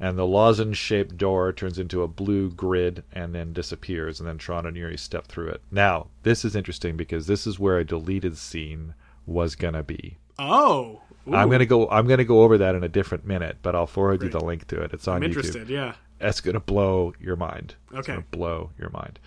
And 0.00 0.18
the 0.18 0.26
lozenge 0.26 0.76
shaped 0.76 1.16
door 1.16 1.52
turns 1.52 1.78
into 1.78 2.02
a 2.02 2.08
blue 2.08 2.50
grid 2.50 3.04
and 3.12 3.34
then 3.34 3.52
disappears. 3.52 4.20
And 4.20 4.28
then 4.28 4.38
Tron 4.38 4.66
and 4.66 4.76
Yori 4.76 4.98
step 4.98 5.26
through 5.26 5.48
it. 5.48 5.62
Now, 5.70 6.08
this 6.22 6.44
is 6.44 6.56
interesting 6.56 6.96
because 6.96 7.26
this 7.26 7.46
is 7.46 7.58
where 7.58 7.78
a 7.78 7.84
deleted 7.84 8.36
scene 8.38 8.94
was 9.26 9.56
going 9.56 9.74
to 9.74 9.82
be. 9.82 10.18
Oh, 10.38 11.02
Ooh, 11.28 11.34
I'm 11.34 11.50
gonna 11.50 11.66
go. 11.66 11.88
I'm 11.88 12.06
gonna 12.06 12.24
go 12.24 12.42
over 12.42 12.58
that 12.58 12.74
in 12.74 12.84
a 12.84 12.88
different 12.88 13.24
minute, 13.26 13.58
but 13.62 13.74
I'll 13.74 13.86
forward 13.86 14.22
you 14.22 14.28
the 14.28 14.44
link 14.44 14.66
to 14.68 14.82
it. 14.82 14.92
It's 14.92 15.08
on 15.08 15.16
I'm 15.16 15.22
YouTube 15.22 15.26
interested. 15.36 15.68
Yeah. 15.68 15.94
that's 16.18 16.40
going 16.40 16.54
to 16.54 16.60
blow 16.60 17.12
your 17.20 17.36
mind. 17.36 17.74
It's 17.90 18.08
Okay. 18.08 18.16
to 18.16 18.22
blow 18.30 18.70
your 18.78 18.90
mind. 18.90 19.18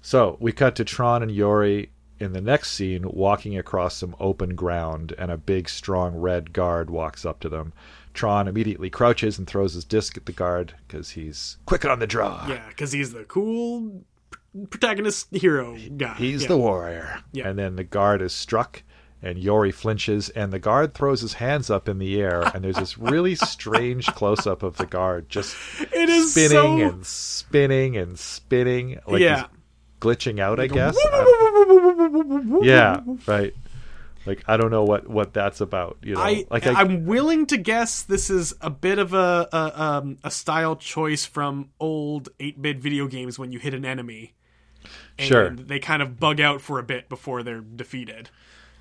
So 0.00 0.36
we 0.40 0.52
cut 0.52 0.76
to 0.76 0.84
Tron 0.84 1.22
and 1.22 1.30
Yori 1.30 1.90
in 2.18 2.32
the 2.32 2.40
next 2.40 2.72
scene 2.72 3.04
walking 3.08 3.56
across 3.58 3.96
some 3.96 4.14
open 4.20 4.54
ground, 4.54 5.12
and 5.18 5.30
a 5.30 5.36
big, 5.36 5.68
strong 5.68 6.14
red 6.14 6.52
guard 6.52 6.90
walks 6.90 7.24
up 7.24 7.40
to 7.40 7.48
them. 7.48 7.72
Tron 8.14 8.46
immediately 8.46 8.90
crouches 8.90 9.38
and 9.38 9.46
throws 9.46 9.74
his 9.74 9.84
disc 9.84 10.16
at 10.16 10.26
the 10.26 10.32
guard 10.32 10.74
because 10.86 11.10
he's 11.10 11.56
quick 11.66 11.84
on 11.84 11.98
the 11.98 12.06
draw. 12.06 12.46
Yeah, 12.48 12.68
because 12.68 12.92
he's 12.92 13.12
the 13.12 13.24
cool 13.24 14.04
protagonist 14.70 15.28
hero 15.32 15.76
guy. 15.96 16.14
He's 16.14 16.42
yeah. 16.42 16.48
the 16.48 16.58
warrior. 16.58 17.20
Yeah. 17.32 17.48
And 17.48 17.58
then 17.58 17.76
the 17.76 17.84
guard 17.84 18.20
is 18.22 18.32
struck 18.32 18.82
and 19.22 19.38
Yori 19.38 19.70
flinches, 19.70 20.28
and 20.30 20.52
the 20.52 20.58
guard 20.58 20.94
throws 20.94 21.20
his 21.20 21.34
hands 21.34 21.70
up 21.70 21.88
in 21.88 21.98
the 21.98 22.20
air, 22.20 22.42
and 22.54 22.64
there's 22.64 22.76
this 22.76 22.98
really 22.98 23.34
strange 23.36 24.06
close 24.08 24.46
up 24.46 24.62
of 24.62 24.76
the 24.78 24.86
guard 24.86 25.28
just 25.28 25.56
It 25.92 26.08
is 26.08 26.32
spinning 26.32 26.50
so- 26.50 26.80
and 26.80 27.06
spinning 27.06 27.96
and 27.96 28.18
spinning, 28.18 28.98
like 29.06 29.20
Yeah. 29.20 29.46
glitching 30.00 30.40
out. 30.40 30.58
I 30.58 30.66
guess. 30.66 30.96
I- 31.02 32.58
yeah, 32.62 33.00
right. 33.26 33.54
Like 34.24 34.44
I 34.46 34.56
don't 34.56 34.70
know 34.70 34.84
what 34.84 35.08
what 35.08 35.32
that's 35.34 35.60
about. 35.60 35.98
You 36.02 36.14
know, 36.14 36.20
I, 36.20 36.44
like 36.50 36.64
I, 36.66 36.74
I'm 36.80 37.06
willing 37.06 37.46
to 37.46 37.56
guess 37.56 38.02
this 38.02 38.30
is 38.30 38.54
a 38.60 38.70
bit 38.70 38.98
of 39.00 39.14
a 39.14 39.48
a, 39.52 39.82
um, 39.82 40.18
a 40.22 40.30
style 40.30 40.76
choice 40.76 41.24
from 41.26 41.70
old 41.80 42.28
8-bit 42.38 42.78
video 42.78 43.08
games 43.08 43.36
when 43.38 43.50
you 43.50 43.58
hit 43.58 43.74
an 43.74 43.84
enemy. 43.84 44.34
And 45.18 45.26
Sure. 45.28 45.50
They 45.50 45.78
kind 45.80 46.02
of 46.02 46.20
bug 46.20 46.40
out 46.40 46.60
for 46.60 46.78
a 46.78 46.82
bit 46.84 47.08
before 47.08 47.42
they're 47.42 47.60
defeated. 47.60 48.30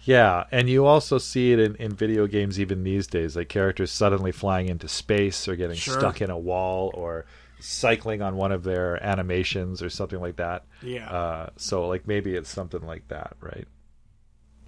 Yeah, 0.03 0.45
and 0.51 0.67
you 0.69 0.85
also 0.85 1.17
see 1.17 1.51
it 1.51 1.59
in, 1.59 1.75
in 1.75 1.93
video 1.93 2.25
games 2.27 2.59
even 2.59 2.83
these 2.83 3.05
days, 3.07 3.35
like 3.35 3.49
characters 3.49 3.91
suddenly 3.91 4.31
flying 4.31 4.67
into 4.67 4.87
space 4.87 5.47
or 5.47 5.55
getting 5.55 5.75
Sure. 5.77 5.99
stuck 5.99 6.21
in 6.21 6.29
a 6.31 6.37
wall 6.37 6.91
or 6.95 7.25
cycling 7.59 8.21
on 8.23 8.35
one 8.35 8.51
of 8.51 8.63
their 8.63 9.03
animations 9.03 9.81
or 9.83 9.89
something 9.89 10.19
like 10.19 10.37
that. 10.37 10.65
Yeah. 10.81 11.09
Uh, 11.09 11.49
so 11.57 11.87
like 11.87 12.07
maybe 12.07 12.35
it's 12.35 12.49
something 12.49 12.81
like 12.81 13.07
that, 13.09 13.35
right? 13.39 13.67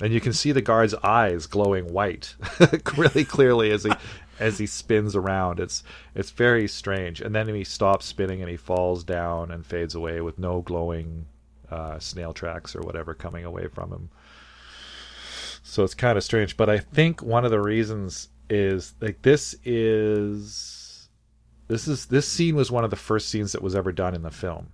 And 0.02 0.14
you 0.14 0.22
can 0.22 0.34
see 0.34 0.52
the 0.52 0.62
guard's 0.62 0.94
eyes 0.96 1.48
glowing 1.48 1.92
white 1.92 2.36
really 2.98 3.24
clearly 3.26 3.72
as 3.72 3.84
he 3.84 3.92
as 4.40 4.58
he 4.58 4.66
spins 4.68 5.16
around. 5.16 5.60
It's 5.60 5.84
it's 6.14 6.32
very 6.32 6.68
strange. 6.68 7.22
And 7.22 7.34
then 7.34 7.48
he 7.48 7.64
stops 7.64 8.06
spinning 8.06 8.42
and 8.42 8.50
he 8.50 8.58
falls 8.58 9.04
down 9.04 9.50
and 9.50 9.66
fades 9.66 9.96
away 9.96 10.22
with 10.22 10.38
no 10.38 10.62
glowing 10.62 11.26
uh, 11.72 11.98
snail 12.00 12.34
tracks 12.34 12.76
or 12.76 12.82
whatever 12.82 13.14
coming 13.16 13.46
away 13.46 13.68
from 13.68 13.92
him. 13.92 14.10
So 15.74 15.84
it's 15.84 15.96
kind 15.96 16.20
of 16.20 16.24
strange, 16.24 16.56
but 16.56 16.70
I 16.70 16.78
think 16.78 17.24
one 17.24 17.46
of 17.46 17.50
the 17.52 17.60
reasons 17.60 18.30
is 18.48 18.94
like 19.02 19.24
this 19.24 19.56
is 19.64 21.10
this 21.68 21.88
is 21.88 22.06
this 22.06 22.28
scene 22.28 22.56
was 22.56 22.70
one 22.72 22.84
of 22.84 22.92
the 22.92 22.96
first 22.96 23.30
scenes 23.30 23.54
that 23.54 23.64
was 23.64 23.76
ever 23.76 23.92
done 23.92 24.14
in 24.14 24.22
the 24.22 24.30
film. 24.30 24.68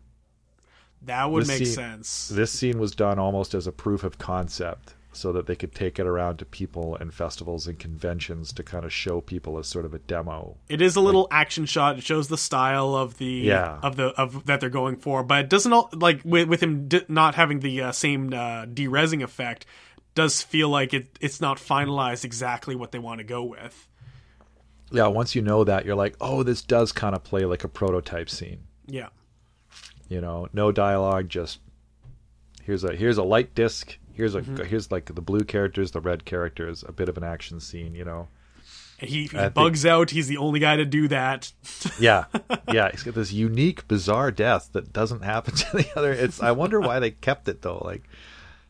that 1.03 1.31
would 1.31 1.43
this 1.43 1.47
make 1.47 1.57
scene- 1.59 1.67
sense. 1.75 2.27
This 2.27 2.51
scene 2.51 2.79
was 2.79 2.91
done 2.93 3.17
almost 3.17 3.53
as 3.53 3.65
a 3.65 3.71
proof 3.71 4.03
of 4.03 4.17
concept 4.17 4.95
so 5.11 5.31
that 5.31 5.47
they 5.47 5.55
could 5.55 5.73
take 5.73 5.97
it 5.99 6.05
around 6.05 6.37
to 6.37 6.45
people 6.45 6.95
and 6.97 7.11
festivals 7.13 7.65
and 7.67 7.79
conventions 7.79 8.53
to 8.53 8.61
kind 8.63 8.85
of 8.85 8.93
show 8.93 9.19
people 9.21 9.57
as 9.57 9.67
sort 9.67 9.83
of 9.85 9.93
a 9.93 9.99
demo. 9.99 10.55
It 10.67 10.81
is 10.81 10.95
a 10.95 11.01
little 11.01 11.27
action 11.31 11.65
shot. 11.65 11.97
It 11.97 12.03
shows 12.03 12.27
the 12.27 12.37
style 12.37 12.93
of 12.93 13.17
the 13.17 13.25
Yeah. 13.25 13.79
of 13.81 13.95
the 13.95 14.07
of 14.21 14.45
that 14.47 14.59
they're 14.59 14.69
going 14.69 14.97
for, 14.97 15.23
but 15.23 15.45
it 15.45 15.49
doesn't 15.49 15.71
all, 15.73 15.89
like 15.93 16.21
with, 16.25 16.47
with 16.49 16.61
him 16.61 16.87
di- 16.89 17.05
not 17.07 17.35
having 17.35 17.61
the 17.61 17.81
uh, 17.81 17.91
same 17.93 18.33
uh, 18.33 18.65
derezzing 18.65 19.23
effect. 19.23 19.65
Does 20.15 20.41
feel 20.41 20.69
like 20.69 20.93
it 20.93 21.17
it's 21.21 21.39
not 21.39 21.57
finalized 21.57 22.25
exactly 22.25 22.75
what 22.75 22.91
they 22.91 22.99
want 22.99 23.19
to 23.19 23.23
go 23.23 23.43
with. 23.43 23.87
Yeah, 24.91 25.07
once 25.07 25.35
you 25.35 25.41
know 25.41 25.63
that, 25.63 25.85
you're 25.85 25.95
like, 25.95 26.15
"Oh, 26.19 26.43
this 26.43 26.61
does 26.61 26.91
kind 26.91 27.15
of 27.15 27.23
play 27.23 27.45
like 27.45 27.63
a 27.63 27.67
prototype 27.69 28.29
scene." 28.29 28.61
Yeah, 28.87 29.09
You 30.07 30.19
know, 30.19 30.47
no 30.51 30.71
dialogue, 30.71 31.29
just 31.29 31.59
here's 32.63 32.83
a 32.83 32.95
here's 32.95 33.17
a 33.19 33.23
light 33.23 33.53
disc, 33.53 33.97
here's 34.13 34.33
a 34.35 34.41
Mm-hmm. 34.41 34.63
here's 34.65 34.91
like 34.91 35.05
the 35.13 35.21
blue 35.21 35.43
characters, 35.43 35.91
the 35.91 36.01
red 36.01 36.25
characters, 36.25 36.83
a 36.87 36.91
bit 36.91 37.07
of 37.07 37.17
an 37.17 37.23
action 37.23 37.59
scene, 37.59 37.93
you 37.93 38.03
know. 38.03 38.27
He, 38.99 39.05
he 39.21 39.27
think- 39.27 39.53
bugs 39.53 39.85
out. 39.85 40.09
He's 40.09 40.27
the 40.27 40.37
only 40.37 40.59
guy 40.59 40.75
to 40.75 40.85
do 40.85 41.07
that. 41.09 41.53
Yeah, 41.99 42.25
yeah. 42.71 42.89
He's 42.91 43.03
got 43.03 43.13
this 43.13 43.31
unique, 43.31 43.87
bizarre 43.87 44.31
death 44.31 44.69
that 44.73 44.91
doesn't 44.91 45.21
happen 45.23 45.53
to 45.55 45.77
the 45.77 45.87
other. 45.97 46.11
It's. 46.11 46.41
I 46.41 46.51
wonder 46.51 46.79
why 46.81 46.99
they 46.99 47.11
kept 47.11 47.47
it 47.47 47.61
though. 47.61 47.81
Like, 47.85 48.03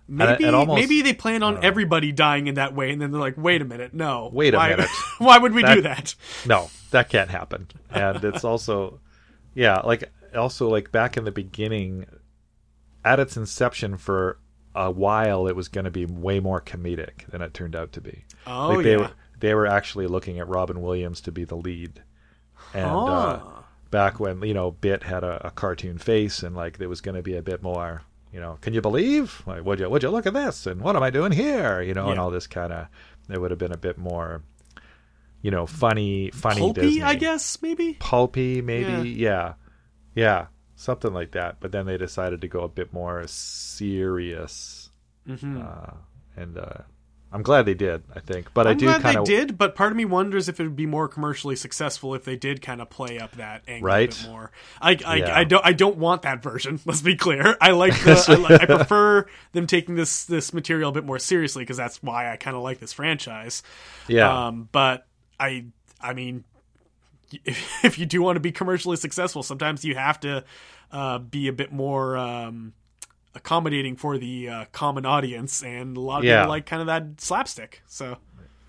Maybe 0.09 0.45
it 0.45 0.53
almost- 0.53 0.79
maybe 0.79 1.01
they 1.01 1.13
plan 1.13 1.43
on 1.43 1.63
everybody 1.63 2.11
dying 2.11 2.47
in 2.47 2.55
that 2.55 2.73
way, 2.75 2.91
and 2.91 3.01
then 3.01 3.11
they're 3.11 3.21
like, 3.21 3.37
wait 3.37 3.61
a 3.61 3.65
minute, 3.65 3.93
no, 3.93 4.29
Wait 4.33 4.53
a 4.53 4.57
why, 4.57 4.69
minute. 4.71 4.89
why 5.19 5.37
would 5.37 5.53
we 5.53 5.61
do 5.61 5.81
That- 5.81 5.83
that? 5.83 6.15
no, 6.47 6.69
that 6.91 7.09
can't 7.09 7.29
happen. 7.29 7.67
And 7.91 8.23
it's 8.23 8.43
also, 8.43 8.99
yeah, 9.53 9.79
like 9.81 10.11
also 10.35 10.67
like 10.69 10.91
back 10.91 11.15
in 11.17 11.23
the 11.25 11.31
beginning, 11.31 12.05
at 13.05 13.19
its 13.19 13.37
inception 13.37 13.97
for 13.97 14.39
a 14.75 14.91
while, 14.91 15.47
it 15.47 15.55
was 15.55 15.67
going 15.67 15.85
to 15.85 15.91
be 15.91 16.05
way 16.05 16.39
more 16.39 16.61
comedic 16.61 17.25
than 17.29 17.41
it 17.41 17.53
turned 17.53 17.75
out 17.75 17.91
to 17.93 18.01
be. 18.01 18.23
Oh 18.47 18.69
like 18.69 18.83
they 18.83 18.91
yeah, 18.91 18.97
were 18.97 19.11
they 19.39 19.53
were 19.53 19.67
actually 19.67 20.07
looking 20.07 20.39
at 20.39 20.47
Robin 20.47 20.81
Williams 20.81 21.21
to 21.21 21.31
be 21.31 21.43
the 21.45 21.55
lead, 21.55 22.01
and 22.73 22.85
uh, 22.85 23.39
Ah. 23.41 23.63
back 23.89 24.19
when 24.19 24.41
you 24.41 24.53
know 24.53 24.71
Bit 24.71 25.03
had 25.03 25.23
a, 25.23 25.47
a 25.47 25.51
cartoon 25.51 25.97
face 25.97 26.43
and 26.43 26.55
like 26.55 26.77
there 26.77 26.89
was 26.89 27.01
going 27.01 27.15
to 27.15 27.21
be 27.23 27.35
a 27.35 27.41
bit 27.41 27.61
more. 27.63 28.01
You 28.31 28.39
know, 28.39 28.57
can 28.61 28.73
you 28.73 28.81
believe? 28.81 29.41
Like, 29.47 29.65
would 29.65 29.79
you 29.79 29.89
would 29.89 30.03
you 30.03 30.09
look 30.09 30.27
at 30.27 30.33
this? 30.33 30.67
And 30.67 30.81
what 30.81 30.95
am 30.95 31.03
I 31.03 31.09
doing 31.09 31.31
here? 31.31 31.81
You 31.81 31.93
know, 31.93 32.09
and 32.09 32.19
all 32.19 32.29
this 32.29 32.47
kind 32.47 32.71
of. 32.71 32.87
It 33.29 33.39
would 33.39 33.51
have 33.51 33.59
been 33.59 33.71
a 33.71 33.77
bit 33.77 33.97
more, 33.97 34.41
you 35.43 35.51
know, 35.51 35.67
funny, 35.67 36.31
funny 36.31 36.61
pulpy, 36.61 36.81
Disney, 36.81 37.03
I 37.03 37.13
guess 37.13 37.61
maybe. 37.61 37.93
pulpy, 37.99 38.61
maybe, 38.61 39.09
yeah. 39.11 39.53
yeah, 40.15 40.47
something 40.75 41.13
like 41.13 41.31
that. 41.33 41.57
But 41.59 41.71
then 41.71 41.85
they 41.85 41.97
decided 41.97 42.41
to 42.41 42.47
go 42.47 42.61
a 42.61 42.67
bit 42.67 42.91
more 42.91 43.23
serious, 43.27 44.89
hmm 45.27 45.61
uh, 45.61 45.93
and 46.35 46.57
uh, 46.57 46.81
I'm 47.31 47.43
glad 47.43 47.65
they 47.67 47.75
did. 47.75 48.01
I 48.15 48.21
think, 48.21 48.53
but 48.55 48.65
I 48.65 48.71
I'm 48.71 48.77
do 48.77 48.85
glad 48.87 49.01
kind 49.03 49.17
they 49.19 49.23
did, 49.23 49.57
but 49.57 49.75
part 49.75 49.91
of 49.91 49.97
me 49.97 50.03
wonders 50.05 50.49
if 50.49 50.59
it 50.59 50.63
would 50.63 50.75
be 50.75 50.87
more 50.87 51.07
commercially 51.07 51.55
successful 51.55 52.15
if 52.15 52.23
they 52.25 52.35
did 52.35 52.61
kind 52.63 52.81
of 52.81 52.89
play 52.89 53.19
up 53.19 53.33
that 53.33 53.61
angle 53.67 53.85
Right. 53.85 54.11
a 54.11 54.23
bit 54.23 54.31
more. 54.31 54.51
I, 54.81 54.97
I, 55.05 55.15
Yeah. 55.17 55.37
I 55.39 55.43
don't 55.43 55.63
I 55.65 55.73
don't 55.73 55.97
want 55.97 56.23
that 56.23 56.41
version. 56.41 56.79
Let's 56.85 57.01
be 57.01 57.15
clear. 57.15 57.55
I 57.61 57.71
like 57.71 57.93
the 58.03 58.25
I, 58.27 58.33
li- 58.35 58.57
I 58.59 58.65
prefer 58.65 59.27
them 59.51 59.67
taking 59.67 59.93
this 59.95 60.25
this 60.25 60.53
material 60.55 60.89
a 60.89 60.93
bit 60.93 61.05
more 61.05 61.19
seriously 61.19 61.61
because 61.63 61.77
that's 61.77 62.01
why 62.01 62.31
I 62.33 62.37
kind 62.37 62.57
of 62.57 62.63
like 62.63 62.79
this 62.79 62.93
franchise. 62.93 63.61
yeah, 64.07 64.47
Um, 64.47 64.67
but 64.71 65.05
I 65.39 65.65
I 66.01 66.13
mean, 66.13 66.45
if, 67.45 67.61
if 67.85 67.99
you 67.99 68.07
do 68.07 68.23
want 68.23 68.37
to 68.37 68.41
be 68.41 68.51
commercially 68.51 68.97
successful, 68.97 69.43
sometimes 69.43 69.85
you 69.85 69.93
have 69.93 70.19
to 70.21 70.43
uh, 70.91 71.19
be 71.19 71.47
a 71.47 71.53
bit 71.53 71.71
more. 71.71 72.17
Um, 72.17 72.73
accommodating 73.35 73.95
for 73.95 74.17
the 74.17 74.49
uh, 74.49 74.65
common 74.71 75.05
audience 75.05 75.61
and 75.63 75.95
a 75.95 75.99
lot 75.99 76.19
of 76.19 76.25
Yeah. 76.25 76.41
people 76.41 76.49
like 76.49 76.65
kind 76.65 76.81
of 76.81 76.87
that 76.87 77.21
slapstick 77.21 77.81
so 77.87 78.17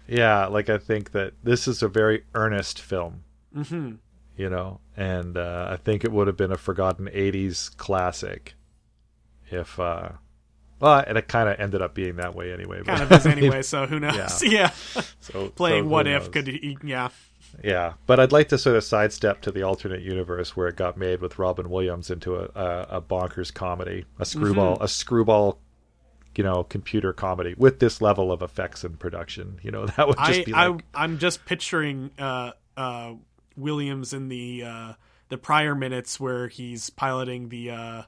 yeah. 0.09 0.47
Like 0.47 0.69
I 0.69 0.79
think 0.79 1.13
that 1.13 1.35
this 1.45 1.69
is 1.69 1.83
a 1.85 1.89
very 1.89 2.25
earnest 2.35 2.81
film. 2.81 3.23
hmm 3.55 3.93
you 4.37 4.49
know 4.49 4.81
and 4.97 5.37
uh, 5.37 5.67
i 5.71 5.77
think 5.77 6.03
it 6.03 6.11
would 6.13 6.27
have 6.27 6.37
been 6.37 6.53
a 6.53 6.57
forgotten 6.57 7.07
80s 7.13 7.77
classic 7.77 8.55
if 9.51 9.79
uh 9.79 10.11
well 10.81 11.05
and 11.07 11.19
it 11.19 11.29
kind 11.29 11.49
of 11.49 11.59
ended 11.61 11.83
up 11.83 11.95
being 11.95 12.17
that 12.17 12.35
way 12.35 12.53
anyway 12.53 12.83
kind 12.85 13.03
of 13.03 13.13
is 13.13 13.27
anyway. 13.37 13.61
So 13.63 13.87
who 13.87 14.01
knows? 14.01 14.43
Yeah, 14.43 14.71
so 15.21 15.49
playing 15.51 15.85
so 15.85 15.89
what 15.89 16.07
if 16.07 16.23
knows? 16.23 16.29
could 16.33 16.47
he, 16.47 16.79
yeah. 16.83 17.09
Yeah 17.63 17.95
but 18.07 18.21
i'd 18.21 18.33
like 18.33 18.49
to 18.49 18.59
sort 18.59 18.77
of 18.77 18.85
sidestep 18.85 19.41
to 19.41 19.51
the 19.51 19.63
alternate 19.63 20.03
universe 20.03 20.57
where 20.57 20.69
it 20.69 20.77
got 20.77 20.97
made 20.97 21.21
with 21.21 21.39
robin 21.39 21.69
williams 21.71 22.11
into 22.11 22.37
a, 22.37 22.45
a, 22.55 22.87
a 22.99 23.03
bonkers 23.03 23.53
comedy 23.53 24.05
a 24.19 24.25
screwball 24.25 24.75
Mm-hmm. 24.75 24.85
a 24.85 24.89
screwball 24.89 25.59
you 26.37 26.45
know 26.45 26.63
computer 26.63 27.13
comedy 27.13 27.55
with 27.59 27.81
this 27.81 28.01
level 28.01 28.31
of 28.31 28.41
effects 28.41 28.85
and 28.85 28.99
production 28.99 29.59
you 29.63 29.71
know 29.71 29.87
that 29.97 30.07
would 30.07 30.17
just 30.19 30.41
I, 30.41 30.45
be 30.45 30.53
like 30.53 30.85
I 30.95 31.05
I'm 31.05 31.19
just 31.19 31.45
picturing 31.45 32.11
uh, 32.19 32.53
uh, 32.77 33.15
Williams 33.57 34.13
in 34.13 34.29
the 34.29 34.63
uh, 34.65 34.93
the 35.29 35.39
prior 35.39 35.75
minutes 35.75 36.19
where 36.21 36.49
he's 36.49 36.91
piloting 36.91 37.49
the 37.49 37.71
uh, 37.71 38.03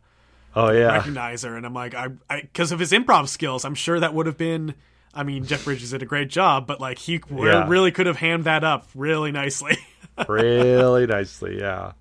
oh 0.55 0.71
yeah 0.71 1.01
recognizer, 1.01 1.57
and 1.57 1.67
I'm 1.67 1.75
like, 1.75 1.95
I 1.95 2.09
because 2.41 2.73
of 2.73 2.79
his 2.79 2.93
improv 2.93 3.29
skills, 3.29 3.65
I'm 3.65 3.75
sure 3.75 3.99
that 4.01 4.15
would 4.15 4.27
have 4.27 4.39
been. 4.39 4.75
I 5.15 5.23
mean, 5.25 5.45
Jeff 5.45 5.65
Bridges 5.65 5.91
did 5.91 6.03
a 6.03 6.07
great 6.07 6.29
job, 6.31 6.67
but 6.67 6.81
like 6.81 6.99
he 6.99 7.21
Yeah. 7.31 7.69
really 7.69 7.91
could 7.93 8.07
have 8.07 8.17
hammed 8.17 8.45
that 8.45 8.65
up 8.65 8.87
really 8.95 9.31
nicely. 9.33 9.77
really 10.29 11.07
nicely. 11.07 11.59
Yeah, 11.61 11.93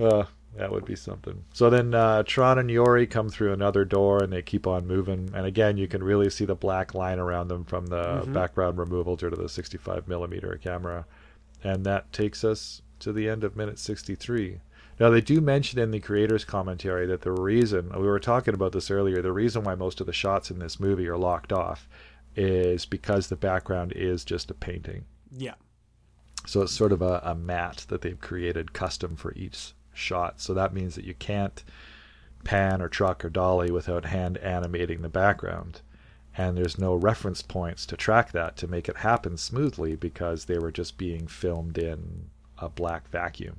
uh, 0.00 0.24
that 0.56 0.70
would 0.72 0.84
be 0.84 0.96
something. 0.96 1.44
So 1.52 1.70
then 1.70 1.94
uh, 1.94 2.22
Tron 2.24 2.58
and 2.58 2.70
Yori 2.70 3.06
come 3.06 3.28
through 3.28 3.52
another 3.52 3.84
door, 3.84 4.22
and 4.22 4.32
they 4.32 4.42
keep 4.42 4.66
on 4.66 4.86
moving. 4.86 5.30
And 5.34 5.46
again, 5.46 5.76
you 5.76 5.86
can 5.88 6.02
really 6.02 6.30
see 6.30 6.44
the 6.44 6.54
black 6.54 6.94
line 6.94 7.18
around 7.18 7.48
them 7.48 7.64
from 7.64 7.86
the 7.86 8.24
background 8.32 8.78
removal 8.78 9.16
due 9.16 9.30
to 9.30 9.36
the 9.36 9.48
65 9.48 10.08
millimeter 10.08 10.58
camera, 10.62 11.04
and 11.62 11.84
that 11.86 12.12
takes 12.12 12.44
us 12.44 12.82
to 13.00 13.12
the 13.12 13.28
end 13.28 13.44
of 13.44 13.54
minute 13.56 13.78
63. 13.78 14.60
Now 15.00 15.10
they 15.10 15.20
do 15.20 15.40
mention 15.40 15.78
in 15.78 15.90
the 15.90 16.00
creator's 16.00 16.44
commentary 16.44 17.06
that 17.06 17.22
the 17.22 17.32
reason 17.32 17.90
we 17.94 18.06
were 18.06 18.18
talking 18.18 18.54
about 18.54 18.72
this 18.72 18.90
earlier, 18.90 19.22
the 19.22 19.32
reason 19.32 19.62
why 19.62 19.74
most 19.74 20.00
of 20.00 20.06
the 20.06 20.12
shots 20.12 20.50
in 20.50 20.58
this 20.58 20.80
movie 20.80 21.08
are 21.08 21.16
locked 21.16 21.52
off 21.52 21.88
is 22.34 22.84
because 22.84 23.28
the 23.28 23.36
background 23.36 23.92
is 23.92 24.24
just 24.24 24.50
a 24.50 24.54
painting. 24.54 25.04
yeah, 25.36 25.54
So 26.46 26.62
it's 26.62 26.72
sort 26.72 26.92
of 26.92 27.02
a, 27.02 27.20
a 27.24 27.34
mat 27.34 27.84
that 27.88 28.02
they've 28.02 28.20
created 28.20 28.72
custom 28.72 29.16
for 29.16 29.32
each 29.34 29.72
shot. 29.92 30.40
So 30.40 30.54
that 30.54 30.74
means 30.74 30.94
that 30.94 31.04
you 31.04 31.14
can't 31.14 31.62
pan 32.44 32.80
or 32.80 32.88
truck 32.88 33.24
or 33.24 33.28
dolly 33.28 33.70
without 33.70 34.04
hand 34.04 34.38
animating 34.38 35.02
the 35.02 35.08
background. 35.08 35.80
And 36.36 36.56
there's 36.56 36.78
no 36.78 36.94
reference 36.94 37.42
points 37.42 37.84
to 37.86 37.96
track 37.96 38.30
that 38.32 38.56
to 38.58 38.68
make 38.68 38.88
it 38.88 38.98
happen 38.98 39.36
smoothly 39.36 39.96
because 39.96 40.44
they 40.44 40.58
were 40.58 40.70
just 40.70 40.96
being 40.96 41.26
filmed 41.26 41.78
in 41.78 42.30
a 42.58 42.68
black 42.68 43.08
vacuum. 43.10 43.56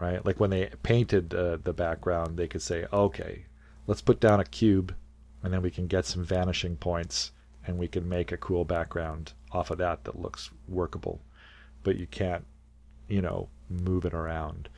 Right? 0.00 0.24
Like 0.24 0.40
when 0.40 0.50
they 0.50 0.70
painted 0.82 1.34
uh, 1.34 1.58
the 1.62 1.72
background, 1.72 2.36
they 2.36 2.48
could 2.48 2.62
say, 2.62 2.86
okay, 2.92 3.46
let's 3.86 4.00
put 4.02 4.20
down 4.20 4.40
a 4.40 4.44
cube 4.44 4.94
and 5.42 5.52
then 5.52 5.62
we 5.62 5.70
can 5.70 5.86
get 5.86 6.04
some 6.06 6.24
vanishing 6.24 6.76
points 6.76 7.32
and 7.66 7.78
we 7.78 7.88
can 7.88 8.08
make 8.08 8.32
a 8.32 8.36
cool 8.36 8.64
background 8.64 9.32
off 9.52 9.70
of 9.70 9.78
that 9.78 10.04
that 10.04 10.18
looks 10.20 10.50
workable, 10.68 11.20
but 11.84 11.96
you 11.96 12.06
can't, 12.06 12.44
you 13.08 13.22
know, 13.22 13.48
move 13.68 14.04
it 14.04 14.14
around. 14.14 14.68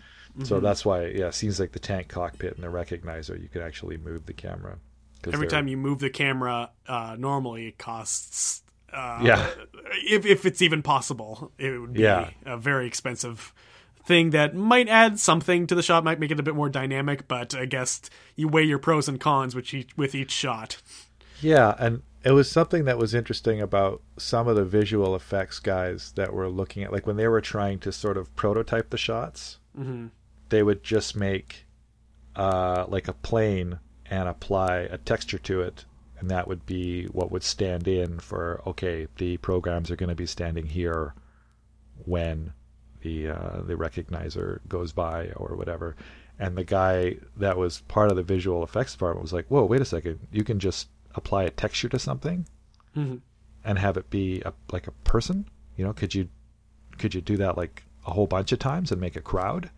So 0.45 0.61
that's 0.61 0.85
why, 0.85 1.07
yeah, 1.07 1.31
seems 1.31 1.59
like 1.59 1.73
the 1.73 1.81
tank 1.81 2.07
cockpit 2.07 2.55
and 2.55 2.63
the 2.63 2.69
recognizer, 2.69 3.41
you 3.43 3.49
can 3.49 3.61
actually 3.61 3.97
move 3.97 4.27
the 4.27 4.33
camera. 4.33 4.79
Every 5.27 5.41
they're- 5.41 5.49
time 5.49 5.67
you 5.67 5.77
move 5.77 5.99
the 5.99 6.11
camera, 6.11 6.71
uh, 6.87 7.17
normally 7.19 7.67
it 7.67 7.79
costs. 7.79 8.63
Uh, 8.93 9.19
Yeah. 9.23 9.51
If 10.07 10.25
if 10.25 10.47
it's 10.47 10.63
even 10.63 10.83
possible, 10.83 11.51
it 11.59 11.79
would 11.81 11.93
be 11.95 12.03
Yeah. 12.03 12.31
a 12.47 12.57
very 12.57 12.87
expensive 12.87 13.53
thing 14.05 14.31
that 14.31 14.55
might 14.55 14.89
add 14.89 15.19
something 15.19 15.67
to 15.67 15.75
the 15.75 15.83
shot, 15.83 16.05
might 16.05 16.21
make 16.21 16.31
it 16.31 16.41
a 16.41 16.43
bit 16.43 16.55
more 16.55 16.69
dynamic. 16.69 17.29
But 17.29 17.55
I 17.55 17.67
guess 17.67 18.01
you 18.37 18.49
weigh 18.49 18.65
your 18.65 18.79
pros 18.79 19.09
and 19.09 19.21
cons 19.21 19.55
with 19.55 19.73
each 19.75 19.97
with 19.97 20.15
each 20.15 20.31
shot. 20.31 20.81
Yeah, 21.41 21.75
and 21.79 22.03
it 22.25 22.33
was 22.33 22.51
something 22.51 22.85
that 22.87 22.99
was 22.99 23.15
interesting 23.15 23.61
about 23.61 24.03
some 24.17 24.49
of 24.49 24.57
the 24.57 24.65
visual 24.65 25.15
effects 25.15 25.61
guys 25.61 26.13
that 26.17 26.33
were 26.33 26.49
looking 26.49 26.83
at, 26.83 26.93
like 26.93 27.07
when 27.07 27.17
they 27.17 27.29
were 27.29 27.41
trying 27.41 27.79
to 27.81 27.93
sort 27.93 28.17
of 28.17 28.35
prototype 28.35 28.91
the 28.91 28.99
shots, 28.99 29.59
they 30.49 30.63
would 30.63 30.83
just 30.83 31.15
make 31.15 31.67
uh, 32.35 32.87
like 32.89 33.07
a 33.09 33.13
plane 33.13 33.79
and 34.11 34.29
apply 34.29 34.79
a 34.79 34.99
texture 34.99 35.39
to 35.39 35.61
it, 35.61 35.85
and 36.19 36.31
that 36.31 36.49
would 36.49 36.67
be 36.67 37.05
what 37.07 37.31
would 37.31 37.45
stand 37.45 37.87
in 37.87 38.19
for 38.19 38.63
okay, 38.67 39.07
the 39.19 39.37
programs 39.37 39.91
are 39.91 39.97
going 39.97 40.09
to 40.09 40.15
be 40.15 40.27
standing 40.27 40.67
here 40.67 41.15
when 42.05 42.53
the 43.03 43.29
uh, 43.29 43.61
the 43.63 43.75
recognizer 43.75 44.61
goes 44.69 44.93
by 44.93 45.31
or 45.37 45.57
whatever. 45.57 45.97
And 46.39 46.57
the 46.57 46.65
guy 46.65 47.17
that 47.37 47.57
was 47.57 47.81
part 47.89 48.11
of 48.11 48.17
the 48.17 48.23
visual 48.23 48.63
effects 48.63 48.93
department 48.93 49.23
was 49.23 49.33
like, 49.33 49.47
"Whoa, 49.49 49.65
wait 49.65 49.81
a 49.81 49.85
second! 49.85 50.21
You 50.31 50.45
can 50.45 50.59
just 50.61 50.89
apply 51.15 51.45
a 51.45 51.51
texture 51.51 51.89
to 51.89 51.99
something 51.99 52.47
and 53.65 53.79
have 53.79 53.97
it 53.97 54.11
be 54.11 54.41
a, 54.45 54.53
like 54.71 54.87
a 54.87 54.93
person. 55.05 55.47
You 55.77 55.85
know, 55.85 55.93
could 55.93 56.15
you 56.15 56.29
could 56.99 57.15
you 57.15 57.21
do 57.21 57.37
that 57.39 57.57
like 57.57 57.85
a 58.07 58.13
whole 58.13 58.27
bunch 58.27 58.53
of 58.53 58.59
times 58.59 58.93
and 58.93 59.01
make 59.01 59.17
a 59.17 59.21
crowd? 59.21 59.71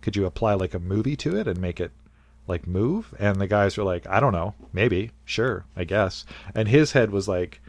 Could 0.00 0.16
you 0.16 0.26
apply 0.26 0.54
like 0.54 0.74
a 0.74 0.78
movie 0.78 1.16
to 1.16 1.36
it 1.36 1.46
and 1.46 1.60
make 1.60 1.80
it 1.80 1.92
like 2.46 2.66
move?" 2.66 3.14
And 3.18 3.40
the 3.40 3.46
guys 3.46 3.76
were 3.76 3.84
like, 3.84 4.06
"I 4.06 4.20
don't 4.20 4.32
know, 4.32 4.54
maybe, 4.72 5.12
sure, 5.24 5.64
I 5.76 5.84
guess." 5.84 6.26
And 6.54 6.68
his 6.68 6.92
head 6.92 7.10
was 7.10 7.26
like, 7.28 7.60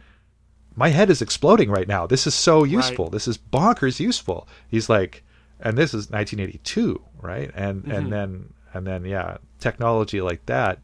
my 0.76 0.88
head 0.88 1.10
is 1.10 1.22
exploding 1.22 1.70
right 1.70 1.88
now. 1.88 2.06
This 2.06 2.26
is 2.26 2.34
so 2.34 2.64
useful. 2.64 3.10
This 3.10 3.28
is 3.28 3.38
bonkers 3.38 4.00
useful. 4.00 4.48
He's 4.68 4.88
like, 4.88 5.22
and 5.60 5.78
this 5.78 5.90
is 5.90 6.10
1982, 6.10 7.00
right? 7.20 7.50
And 7.54 7.84
and 7.84 7.92
mm-hmm. 7.92 8.10
then 8.10 8.54
and 8.72 8.86
then 8.86 9.04
yeah, 9.04 9.38
technology 9.60 10.20
like 10.20 10.46
that. 10.46 10.80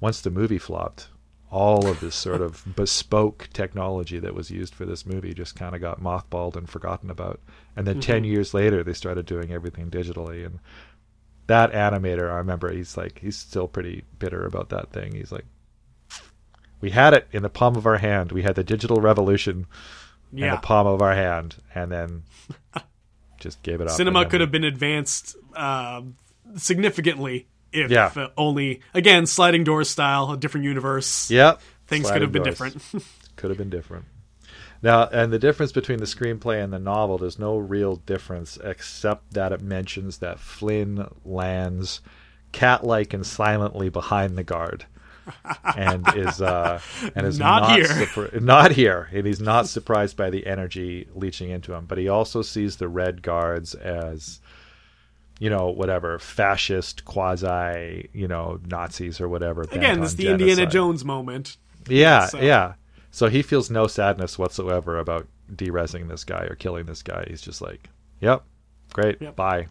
Once 0.00 0.20
the 0.20 0.30
movie 0.30 0.58
flopped, 0.58 1.08
all 1.50 1.86
of 1.86 2.00
this 2.00 2.16
sort 2.16 2.40
of 2.40 2.64
bespoke 2.76 3.48
technology 3.52 4.18
that 4.18 4.34
was 4.34 4.50
used 4.50 4.74
for 4.74 4.84
this 4.84 5.06
movie 5.06 5.32
just 5.32 5.54
kind 5.54 5.74
of 5.74 5.80
got 5.80 6.00
mothballed 6.00 6.56
and 6.56 6.68
forgotten 6.68 7.10
about. 7.10 7.40
And 7.76 7.86
then 7.86 8.00
10 8.00 8.16
mm-hmm. 8.16 8.24
years 8.24 8.54
later, 8.54 8.82
they 8.82 8.92
started 8.92 9.24
doing 9.24 9.52
everything 9.52 9.88
digitally. 9.88 10.44
And 10.44 10.58
that 11.46 11.72
animator, 11.72 12.30
I 12.30 12.38
remember, 12.38 12.72
he's 12.72 12.96
like, 12.96 13.20
he's 13.20 13.36
still 13.36 13.68
pretty 13.68 14.04
bitter 14.18 14.44
about 14.44 14.70
that 14.70 14.90
thing. 14.92 15.14
He's 15.14 15.30
like, 15.30 15.46
we 16.84 16.90
had 16.90 17.14
it 17.14 17.26
in 17.32 17.42
the 17.42 17.48
palm 17.48 17.76
of 17.76 17.86
our 17.86 17.96
hand. 17.96 18.30
We 18.30 18.42
had 18.42 18.56
the 18.56 18.62
digital 18.62 19.00
revolution 19.00 19.64
in 20.30 20.50
the 20.50 20.58
palm 20.58 20.86
of 20.86 21.00
our 21.00 21.14
hand, 21.14 21.56
and 21.74 21.90
then 21.90 22.24
just 23.40 23.62
gave 23.62 23.80
it 23.80 23.86
up. 23.88 23.94
cinema 23.96 24.26
could 24.26 24.42
have 24.42 24.50
been 24.50 24.64
advanced 24.64 25.34
uh, 25.56 26.02
significantly 26.56 27.46
if 27.72 27.90
Yeah. 27.90 28.10
uh, 28.14 28.28
only 28.36 28.80
again 28.92 29.24
sliding 29.26 29.64
door 29.64 29.82
style, 29.84 30.30
a 30.32 30.36
different 30.36 30.64
universe. 30.64 31.30
Yep. 31.30 31.60
Things 31.86 32.06
Sliding 32.06 32.14
could 32.14 32.22
have 32.22 32.32
been 32.32 32.42
doors. 32.42 32.74
different. 32.74 33.04
Could 33.36 33.50
have 33.50 33.58
been 33.58 33.70
different. 33.70 34.04
Now, 34.82 35.06
and 35.08 35.32
the 35.32 35.38
difference 35.38 35.72
between 35.72 35.98
the 35.98 36.04
screenplay 36.04 36.62
and 36.62 36.72
the 36.72 36.78
novel, 36.78 37.16
there's 37.18 37.38
no 37.38 37.56
real 37.56 37.96
difference 37.96 38.58
except 38.62 39.32
that 39.34 39.52
it 39.52 39.60
mentions 39.60 40.18
that 40.18 40.38
Flynn 40.38 41.06
lands 41.24 42.00
cat-like 42.52 43.12
and 43.14 43.26
silently 43.26 43.88
behind 43.88 44.36
the 44.38 44.44
guard, 44.44 44.84
and 45.76 46.06
is 46.16 46.40
uh, 46.42 46.80
and 47.14 47.26
is 47.26 47.38
Not 47.38 47.76
here. 47.76 47.86
surpri- 47.86 48.40
not 48.40 48.72
here, 48.72 49.08
and 49.12 49.26
he's 49.26 49.40
not 49.40 49.68
surprised 49.68 50.16
by 50.16 50.30
the 50.30 50.46
energy 50.46 51.08
leaching 51.14 51.50
into 51.50 51.72
him. 51.74 51.86
But 51.86 51.98
he 51.98 52.08
also 52.08 52.42
sees 52.42 52.76
the 52.76 52.88
red 52.88 53.22
guards 53.22 53.74
as 53.74 54.40
you 55.40 55.50
know, 55.50 55.68
whatever, 55.70 56.18
fascist, 56.20 57.04
quasi, 57.04 58.08
you 58.12 58.28
know, 58.28 58.60
Nazis 58.66 59.20
or 59.20 59.28
whatever. 59.28 59.62
Again, 59.62 60.00
is 60.02 60.14
the 60.14 60.28
Indiana. 60.28 60.64
Jones 60.64 61.04
moment. 61.04 61.56
Yeah, 61.88 62.26
So- 62.28 62.40
yeah. 62.40 62.74
So 63.10 63.28
he 63.28 63.42
feels 63.42 63.68
no 63.70 63.86
sadness 63.88 64.38
whatsoever 64.38 64.98
about 64.98 65.26
derezzing 65.54 66.08
this 66.08 66.24
guy 66.24 66.44
or 66.44 66.54
killing 66.54 66.86
this 66.86 67.02
guy. 67.02 67.24
He's 67.28 67.40
just 67.42 67.60
like, 67.62 67.88
"Yep, 68.20 68.44
great, 68.92 69.20
Yep. 69.20 69.36
bye." 69.36 69.66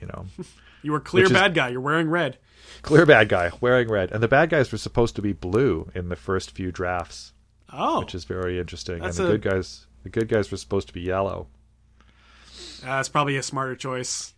You 0.00 0.06
know, 0.08 0.26
You 0.86 0.92
were 0.92 1.00
clear 1.00 1.28
bad 1.28 1.52
guy. 1.52 1.70
You're 1.70 1.80
wearing 1.80 2.08
red. 2.08 2.38
clear 2.82 3.04
bad 3.04 3.28
guy 3.28 3.50
wearing 3.60 3.88
red, 3.88 4.12
and 4.12 4.22
the 4.22 4.28
bad 4.28 4.50
guys 4.50 4.70
were 4.70 4.78
supposed 4.78 5.16
to 5.16 5.22
be 5.22 5.32
blue 5.32 5.90
in 5.96 6.08
the 6.10 6.16
first 6.16 6.52
few 6.52 6.70
drafts, 6.70 7.32
Oh, 7.72 7.98
which 8.00 8.14
is 8.14 8.22
very 8.24 8.58
interesting. 8.60 9.02
And 9.02 9.12
the 9.12 9.26
a- 9.26 9.30
good 9.38 9.42
guys, 9.42 9.86
the 10.04 10.10
good 10.10 10.28
guys 10.28 10.50
were 10.52 10.56
supposed 10.56 10.86
to 10.86 10.94
be 10.94 11.00
yellow. 11.00 11.48
Uh, 12.82 12.86
that's 12.86 13.08
probably 13.08 13.36
a 13.36 13.42
smarter 13.42 13.74
choice. 13.74 14.32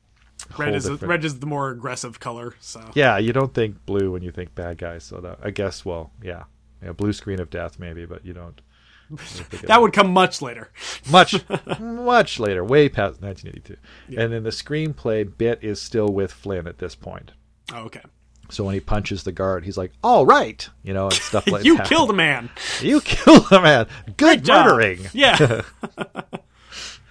Red 0.56 0.74
is 0.74 0.86
a, 0.86 0.96
red 0.96 1.24
is 1.24 1.40
the 1.40 1.46
more 1.46 1.68
aggressive 1.70 2.18
color. 2.20 2.54
So 2.60 2.80
Yeah, 2.94 3.18
you 3.18 3.32
don't 3.34 3.52
think 3.52 3.84
blue 3.84 4.12
when 4.12 4.22
you 4.22 4.30
think 4.30 4.54
bad 4.54 4.78
guys. 4.78 5.04
So 5.04 5.20
that, 5.20 5.40
I 5.42 5.50
guess, 5.50 5.84
well, 5.84 6.12
yeah, 6.22 6.44
yeah, 6.82 6.92
blue 6.92 7.12
screen 7.12 7.40
of 7.40 7.50
death 7.50 7.78
maybe, 7.78 8.06
but 8.06 8.24
you 8.24 8.32
don't. 8.32 8.60
You 9.10 9.16
don't 9.16 9.26
think 9.46 9.62
of 9.62 9.68
that 9.68 9.80
would 9.80 9.92
come 9.92 10.12
much 10.12 10.42
later. 10.42 10.70
much 11.10 11.34
much 11.80 12.38
later 12.38 12.64
way 12.64 12.88
past 12.88 13.20
1982 13.22 13.76
and 14.20 14.32
then 14.32 14.42
the 14.42 14.50
screenplay 14.50 15.24
bit 15.36 15.58
is 15.62 15.80
still 15.80 16.08
with 16.08 16.32
flynn 16.32 16.66
at 16.66 16.78
this 16.78 16.94
point. 16.94 17.32
Oh, 17.72 17.84
okay, 17.84 18.02
so 18.50 18.64
when 18.64 18.74
he 18.74 18.80
punches 18.80 19.24
the 19.24 19.32
guard 19.32 19.64
he's 19.64 19.78
like 19.78 19.92
all 20.02 20.26
right 20.26 20.68
you 20.82 20.92
know 20.94 21.04
and 21.06 21.14
stuff 21.14 21.46
like 21.50 21.64
you 21.64 21.76
that. 21.76 21.90
You 21.90 21.96
killed 21.96 22.10
a 22.10 22.14
man. 22.14 22.50
you 22.80 23.00
killed 23.00 23.50
a 23.52 23.60
man. 23.60 23.86
Good 24.16 24.44
job. 24.44 24.66
murdering. 24.66 25.06
Yeah, 25.12 25.62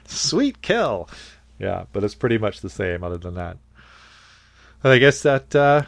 sweet 0.05 0.62
kill. 0.62 1.10
Yeah 1.60 1.86
but 1.93 2.03
it's 2.03 2.15
pretty 2.15 2.38
much 2.38 2.62
the 2.62 2.69
same 2.69 3.03
other 3.03 3.17
than 3.17 3.36
that. 3.36 3.57
And 4.83 4.93
i 4.93 4.97
guess 4.99 5.21
that 5.23 5.55
uh 5.55 5.83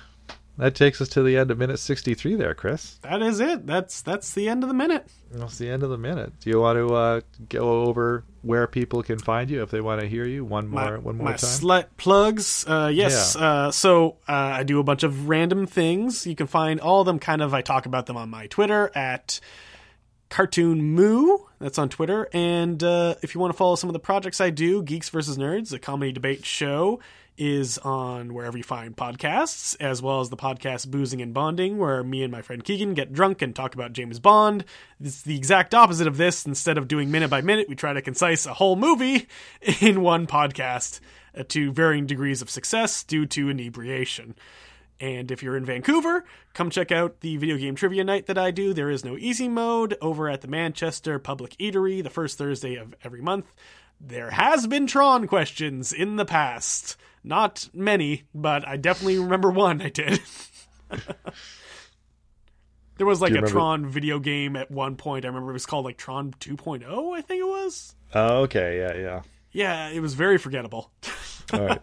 that 0.59 0.75
takes 0.75 1.01
us 1.01 1.09
to 1.09 1.23
the 1.23 1.37
end 1.37 1.49
of 1.49 1.57
minute 1.57 1.79
63 1.79 2.35
there 2.35 2.53
chris 2.53 2.99
that 3.01 3.21
is 3.21 3.39
it. 3.39 3.65
That's 3.65 4.01
that's 4.01 4.33
the 4.33 4.47
end 4.47 4.63
of 4.63 4.67
the 4.67 4.75
minute. 4.75 5.07
that's 5.31 5.57
the 5.57 5.69
end 5.69 5.83
of 5.83 5.89
the 5.89 5.97
minute 5.97 6.33
do 6.39 6.49
you 6.49 6.59
want 6.59 6.77
to 6.77 6.93
uh 6.93 7.21
go 7.49 7.83
over 7.83 8.23
where 8.41 8.67
people 8.67 9.03
can 9.03 9.19
find 9.19 9.49
you 9.49 9.61
if 9.61 9.69
they 9.69 9.81
want 9.81 10.01
to 10.01 10.07
hear 10.07 10.25
you 10.25 10.45
one 10.45 10.67
more 10.67 10.91
my, 10.91 10.97
one 10.97 11.17
more 11.17 11.25
my 11.25 11.31
time 11.31 11.49
slut 11.49 11.85
plugs. 11.97 12.65
Uh, 12.67 12.89
yes. 12.93 13.35
Yeah. 13.37 13.45
Uh, 13.45 13.71
so 13.71 14.17
uh, 14.27 14.31
I 14.31 14.63
do 14.63 14.79
a 14.79 14.83
bunch 14.83 15.03
of 15.03 15.27
random 15.27 15.65
things. 15.65 16.25
You 16.25 16.35
can 16.35 16.47
find 16.47 16.79
all 16.79 17.01
of 17.01 17.05
them. 17.05 17.19
Kind 17.19 17.41
of. 17.41 17.53
I 17.53 17.61
talk 17.61 17.85
about 17.85 18.05
them 18.05 18.17
on 18.17 18.29
my 18.29 18.47
Twitter 18.47 18.91
at 18.95 19.39
Cartoon 20.29 20.81
Moo. 20.81 21.39
That's 21.59 21.77
on 21.77 21.89
Twitter. 21.89 22.29
And 22.31 22.81
uh, 22.83 23.15
if 23.21 23.35
you 23.35 23.41
want 23.41 23.51
to 23.51 23.57
follow 23.57 23.75
some 23.75 23.89
of 23.89 23.93
the 23.93 23.99
projects 23.99 24.39
I 24.39 24.49
do, 24.49 24.81
Geeks 24.81 25.09
versus 25.09 25.37
Nerds, 25.37 25.73
a 25.73 25.79
comedy 25.79 26.11
debate 26.11 26.45
show, 26.45 26.99
is 27.39 27.77
on 27.79 28.33
wherever 28.33 28.57
you 28.57 28.63
find 28.63 28.97
podcasts, 28.97 29.75
as 29.79 30.01
well 30.01 30.19
as 30.19 30.29
the 30.29 30.37
podcast 30.37 30.91
Boozing 30.91 31.21
and 31.21 31.33
Bonding, 31.33 31.77
where 31.77 32.03
me 32.03 32.21
and 32.21 32.31
my 32.31 32.41
friend 32.41 32.63
Keegan 32.63 32.93
get 32.93 33.13
drunk 33.13 33.41
and 33.41 33.55
talk 33.55 33.73
about 33.73 33.93
James 33.93 34.19
Bond. 34.19 34.65
It's 34.99 35.21
the 35.21 35.37
exact 35.37 35.73
opposite 35.73 36.05
of 36.05 36.17
this. 36.17 36.45
Instead 36.45 36.77
of 36.77 36.89
doing 36.89 37.09
minute 37.09 37.29
by 37.29 37.39
minute, 37.39 37.69
we 37.69 37.75
try 37.75 37.93
to 37.93 38.01
concise 38.01 38.45
a 38.45 38.53
whole 38.53 38.75
movie 38.75 39.27
in 39.79 40.01
one 40.01 40.27
podcast 40.27 40.99
uh, 41.35 41.43
to 41.47 41.71
varying 41.71 42.05
degrees 42.05 42.41
of 42.41 42.49
success 42.49 43.03
due 43.03 43.25
to 43.27 43.49
inebriation. 43.49 44.35
And 44.99 45.31
if 45.31 45.41
you're 45.41 45.55
in 45.55 45.63
Vancouver, 45.63 46.25
come 46.53 46.69
check 46.69 46.91
out 46.91 47.21
the 47.21 47.37
video 47.37 47.57
game 47.57 47.75
trivia 47.75 48.03
night 48.03 48.25
that 48.25 48.37
I 48.37 48.51
do. 48.51 48.73
There 48.73 48.89
is 48.89 49.05
no 49.05 49.17
easy 49.17 49.47
mode 49.47 49.95
over 50.01 50.29
at 50.29 50.41
the 50.41 50.49
Manchester 50.49 51.17
Public 51.19 51.51
Eatery 51.57 52.03
the 52.03 52.09
first 52.09 52.37
Thursday 52.37 52.75
of 52.75 52.93
every 53.01 53.21
month. 53.21 53.45
There 54.01 54.31
has 54.31 54.67
been 54.67 54.87
Tron 54.87 55.25
questions 55.27 55.93
in 55.93 56.17
the 56.17 56.25
past. 56.25 56.97
Not 57.23 57.69
many, 57.73 58.23
but 58.33 58.67
I 58.67 58.77
definitely 58.77 59.19
remember 59.19 59.51
one 59.51 59.81
I 59.81 59.89
did. 59.89 60.19
there 62.97 63.05
was 63.05 63.21
like 63.21 63.31
a 63.31 63.35
remember- 63.35 63.51
Tron 63.51 63.85
video 63.87 64.19
game 64.19 64.55
at 64.55 64.69
one 64.71 64.95
point. 64.95 65.25
I 65.25 65.27
remember 65.29 65.51
it 65.51 65.53
was 65.53 65.65
called 65.65 65.85
like 65.85 65.97
Tron 65.97 66.31
2.0, 66.39 67.17
I 67.17 67.21
think 67.21 67.41
it 67.41 67.47
was. 67.47 67.95
oh 68.13 68.43
okay 68.43 68.77
yeah 68.79 68.95
yeah 68.97 69.21
Yeah, 69.51 69.89
it 69.89 69.99
was 69.99 70.13
very 70.13 70.37
forgettable. 70.37 70.91
All 71.53 71.61
right. 71.61 71.81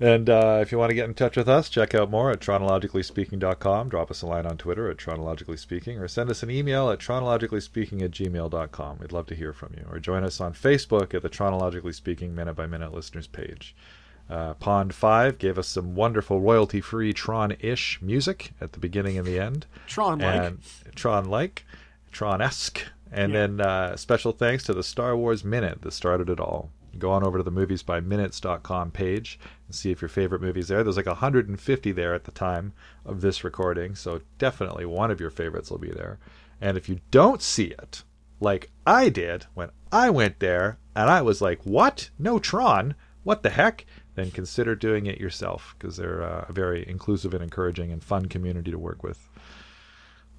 And 0.00 0.28
uh, 0.28 0.58
if 0.60 0.72
you 0.72 0.78
want 0.78 0.90
to 0.90 0.94
get 0.94 1.08
in 1.08 1.14
touch 1.14 1.36
with 1.36 1.48
us, 1.48 1.68
check 1.68 1.94
out 1.94 2.10
more 2.10 2.30
at 2.30 2.40
chronologicallyspeaking.com. 2.40 3.88
Drop 3.88 4.10
us 4.10 4.22
a 4.22 4.26
line 4.26 4.46
on 4.46 4.56
Twitter 4.56 4.90
at 4.90 4.96
chronologicallyspeaking, 4.96 6.00
or 6.00 6.08
send 6.08 6.30
us 6.30 6.42
an 6.42 6.50
email 6.50 6.90
at 6.90 6.98
chronologicallyspeaking 6.98 8.02
at 8.02 8.10
gmail.com. 8.10 8.98
We'd 8.98 9.12
love 9.12 9.26
to 9.26 9.34
hear 9.34 9.52
from 9.52 9.74
you. 9.76 9.86
Or 9.90 9.98
join 9.98 10.24
us 10.24 10.40
on 10.40 10.52
Facebook 10.52 11.14
at 11.14 11.22
the 11.22 11.28
Chronologically 11.28 11.92
Speaking 11.92 12.34
Minute 12.34 12.54
by 12.54 12.66
Minute 12.66 12.92
listeners 12.92 13.26
page. 13.26 13.74
Uh, 14.28 14.54
Pond 14.54 14.94
5 14.94 15.38
gave 15.38 15.58
us 15.58 15.68
some 15.68 15.94
wonderful 15.94 16.40
royalty 16.40 16.80
free 16.80 17.12
Tron 17.12 17.54
ish 17.60 18.00
music 18.00 18.52
at 18.60 18.72
the 18.72 18.78
beginning 18.80 19.18
and 19.18 19.26
the 19.26 19.38
end. 19.38 19.66
Tron 19.86 20.18
like. 20.18 20.54
Tron 20.94 21.26
like. 21.26 21.66
Tron-esque. 22.10 22.80
And 23.12 23.32
Yeah. 23.32 23.46
then 23.46 23.60
uh, 23.60 23.96
special 23.96 24.32
thanks 24.32 24.64
to 24.64 24.72
the 24.72 24.82
Star 24.82 25.16
Wars 25.16 25.44
Minute 25.44 25.82
that 25.82 25.92
started 25.92 26.30
it 26.30 26.40
all. 26.40 26.70
Go 26.98 27.10
on 27.10 27.24
over 27.24 27.38
to 27.38 27.44
the 27.44 27.52
moviesbyminutes.com 27.52 28.90
page 28.90 29.38
and 29.66 29.74
see 29.74 29.90
if 29.90 30.00
your 30.00 30.08
favorite 30.08 30.42
movie's 30.42 30.68
there. 30.68 30.82
There's 30.82 30.96
like 30.96 31.06
150 31.06 31.92
there 31.92 32.14
at 32.14 32.24
the 32.24 32.32
time 32.32 32.72
of 33.04 33.20
this 33.20 33.44
recording, 33.44 33.94
so 33.94 34.20
definitely 34.38 34.86
one 34.86 35.10
of 35.10 35.20
your 35.20 35.30
favorites 35.30 35.70
will 35.70 35.78
be 35.78 35.90
there. 35.90 36.18
And 36.60 36.76
if 36.76 36.88
you 36.88 37.00
don't 37.10 37.42
see 37.42 37.66
it, 37.66 38.04
like 38.40 38.70
I 38.86 39.08
did 39.08 39.46
when 39.54 39.70
I 39.92 40.10
went 40.10 40.40
there 40.40 40.78
and 40.94 41.10
I 41.10 41.22
was 41.22 41.40
like, 41.40 41.60
what? 41.64 42.10
No 42.18 42.38
Tron? 42.38 42.94
What 43.22 43.42
the 43.42 43.50
heck? 43.50 43.86
Then 44.14 44.30
consider 44.30 44.76
doing 44.76 45.06
it 45.06 45.20
yourself 45.20 45.74
because 45.78 45.96
they're 45.96 46.22
uh, 46.22 46.46
a 46.48 46.52
very 46.52 46.88
inclusive 46.88 47.34
and 47.34 47.42
encouraging 47.42 47.90
and 47.90 48.02
fun 48.02 48.26
community 48.26 48.70
to 48.70 48.78
work 48.78 49.02
with. 49.02 49.28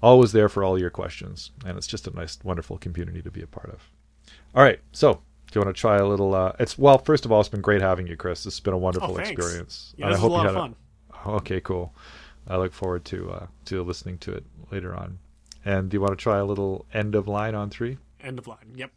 Always 0.02 0.32
there 0.32 0.48
for 0.48 0.62
all 0.62 0.78
your 0.78 0.90
questions, 0.90 1.50
and 1.64 1.76
it's 1.76 1.86
just 1.86 2.06
a 2.06 2.14
nice, 2.14 2.38
wonderful 2.42 2.78
community 2.78 3.22
to 3.22 3.30
be 3.30 3.42
a 3.42 3.46
part 3.46 3.70
of. 3.70 3.90
All 4.54 4.62
right, 4.62 4.80
so 4.92 5.22
do 5.50 5.58
you 5.60 5.64
want 5.64 5.74
to 5.76 5.80
try 5.80 5.96
a 5.96 6.06
little? 6.06 6.34
Uh, 6.34 6.52
it's 6.58 6.76
well, 6.78 6.98
first 6.98 7.24
of 7.24 7.32
all, 7.32 7.40
it's 7.40 7.48
been 7.48 7.60
great 7.60 7.80
having 7.82 8.06
you, 8.06 8.16
Chris. 8.16 8.44
This 8.44 8.54
has 8.54 8.60
been 8.60 8.74
a 8.74 8.78
wonderful 8.78 9.12
Oh, 9.14 9.16
experience. 9.16 9.94
Yeah, 9.96 10.06
And 10.06 10.14
this 10.14 10.20
I 10.20 10.26
a 10.26 10.28
hope 10.28 10.32
lot 10.32 10.42
you 10.42 10.48
of 10.48 10.54
had 10.54 10.60
fun. 10.60 10.76
Okay, 11.34 11.60
cool. 11.60 11.94
I 12.48 12.56
look 12.56 12.72
forward 12.72 13.04
to 13.06 13.30
uh, 13.30 13.46
to 13.66 13.82
listening 13.82 14.18
to 14.18 14.32
it 14.32 14.44
later 14.70 14.94
on. 14.94 15.18
And 15.64 15.88
do 15.88 15.96
you 15.96 16.00
want 16.00 16.12
to 16.16 16.22
try 16.22 16.38
a 16.38 16.44
little 16.44 16.86
end 16.94 17.14
of 17.14 17.26
line 17.26 17.54
on 17.54 17.70
three? 17.70 17.98
End 18.20 18.38
of 18.38 18.46
line. 18.46 18.72
Yep. 18.76 18.90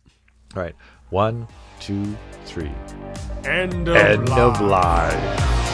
All 0.56 0.62
right, 0.64 0.76
one, 1.10 1.48
two, 1.80 2.16
three. 2.46 2.72
End 3.46 3.88
of 3.88 3.96
End 3.96 4.30
line. 4.30 4.40
of 4.40 4.62
line. 4.62 5.69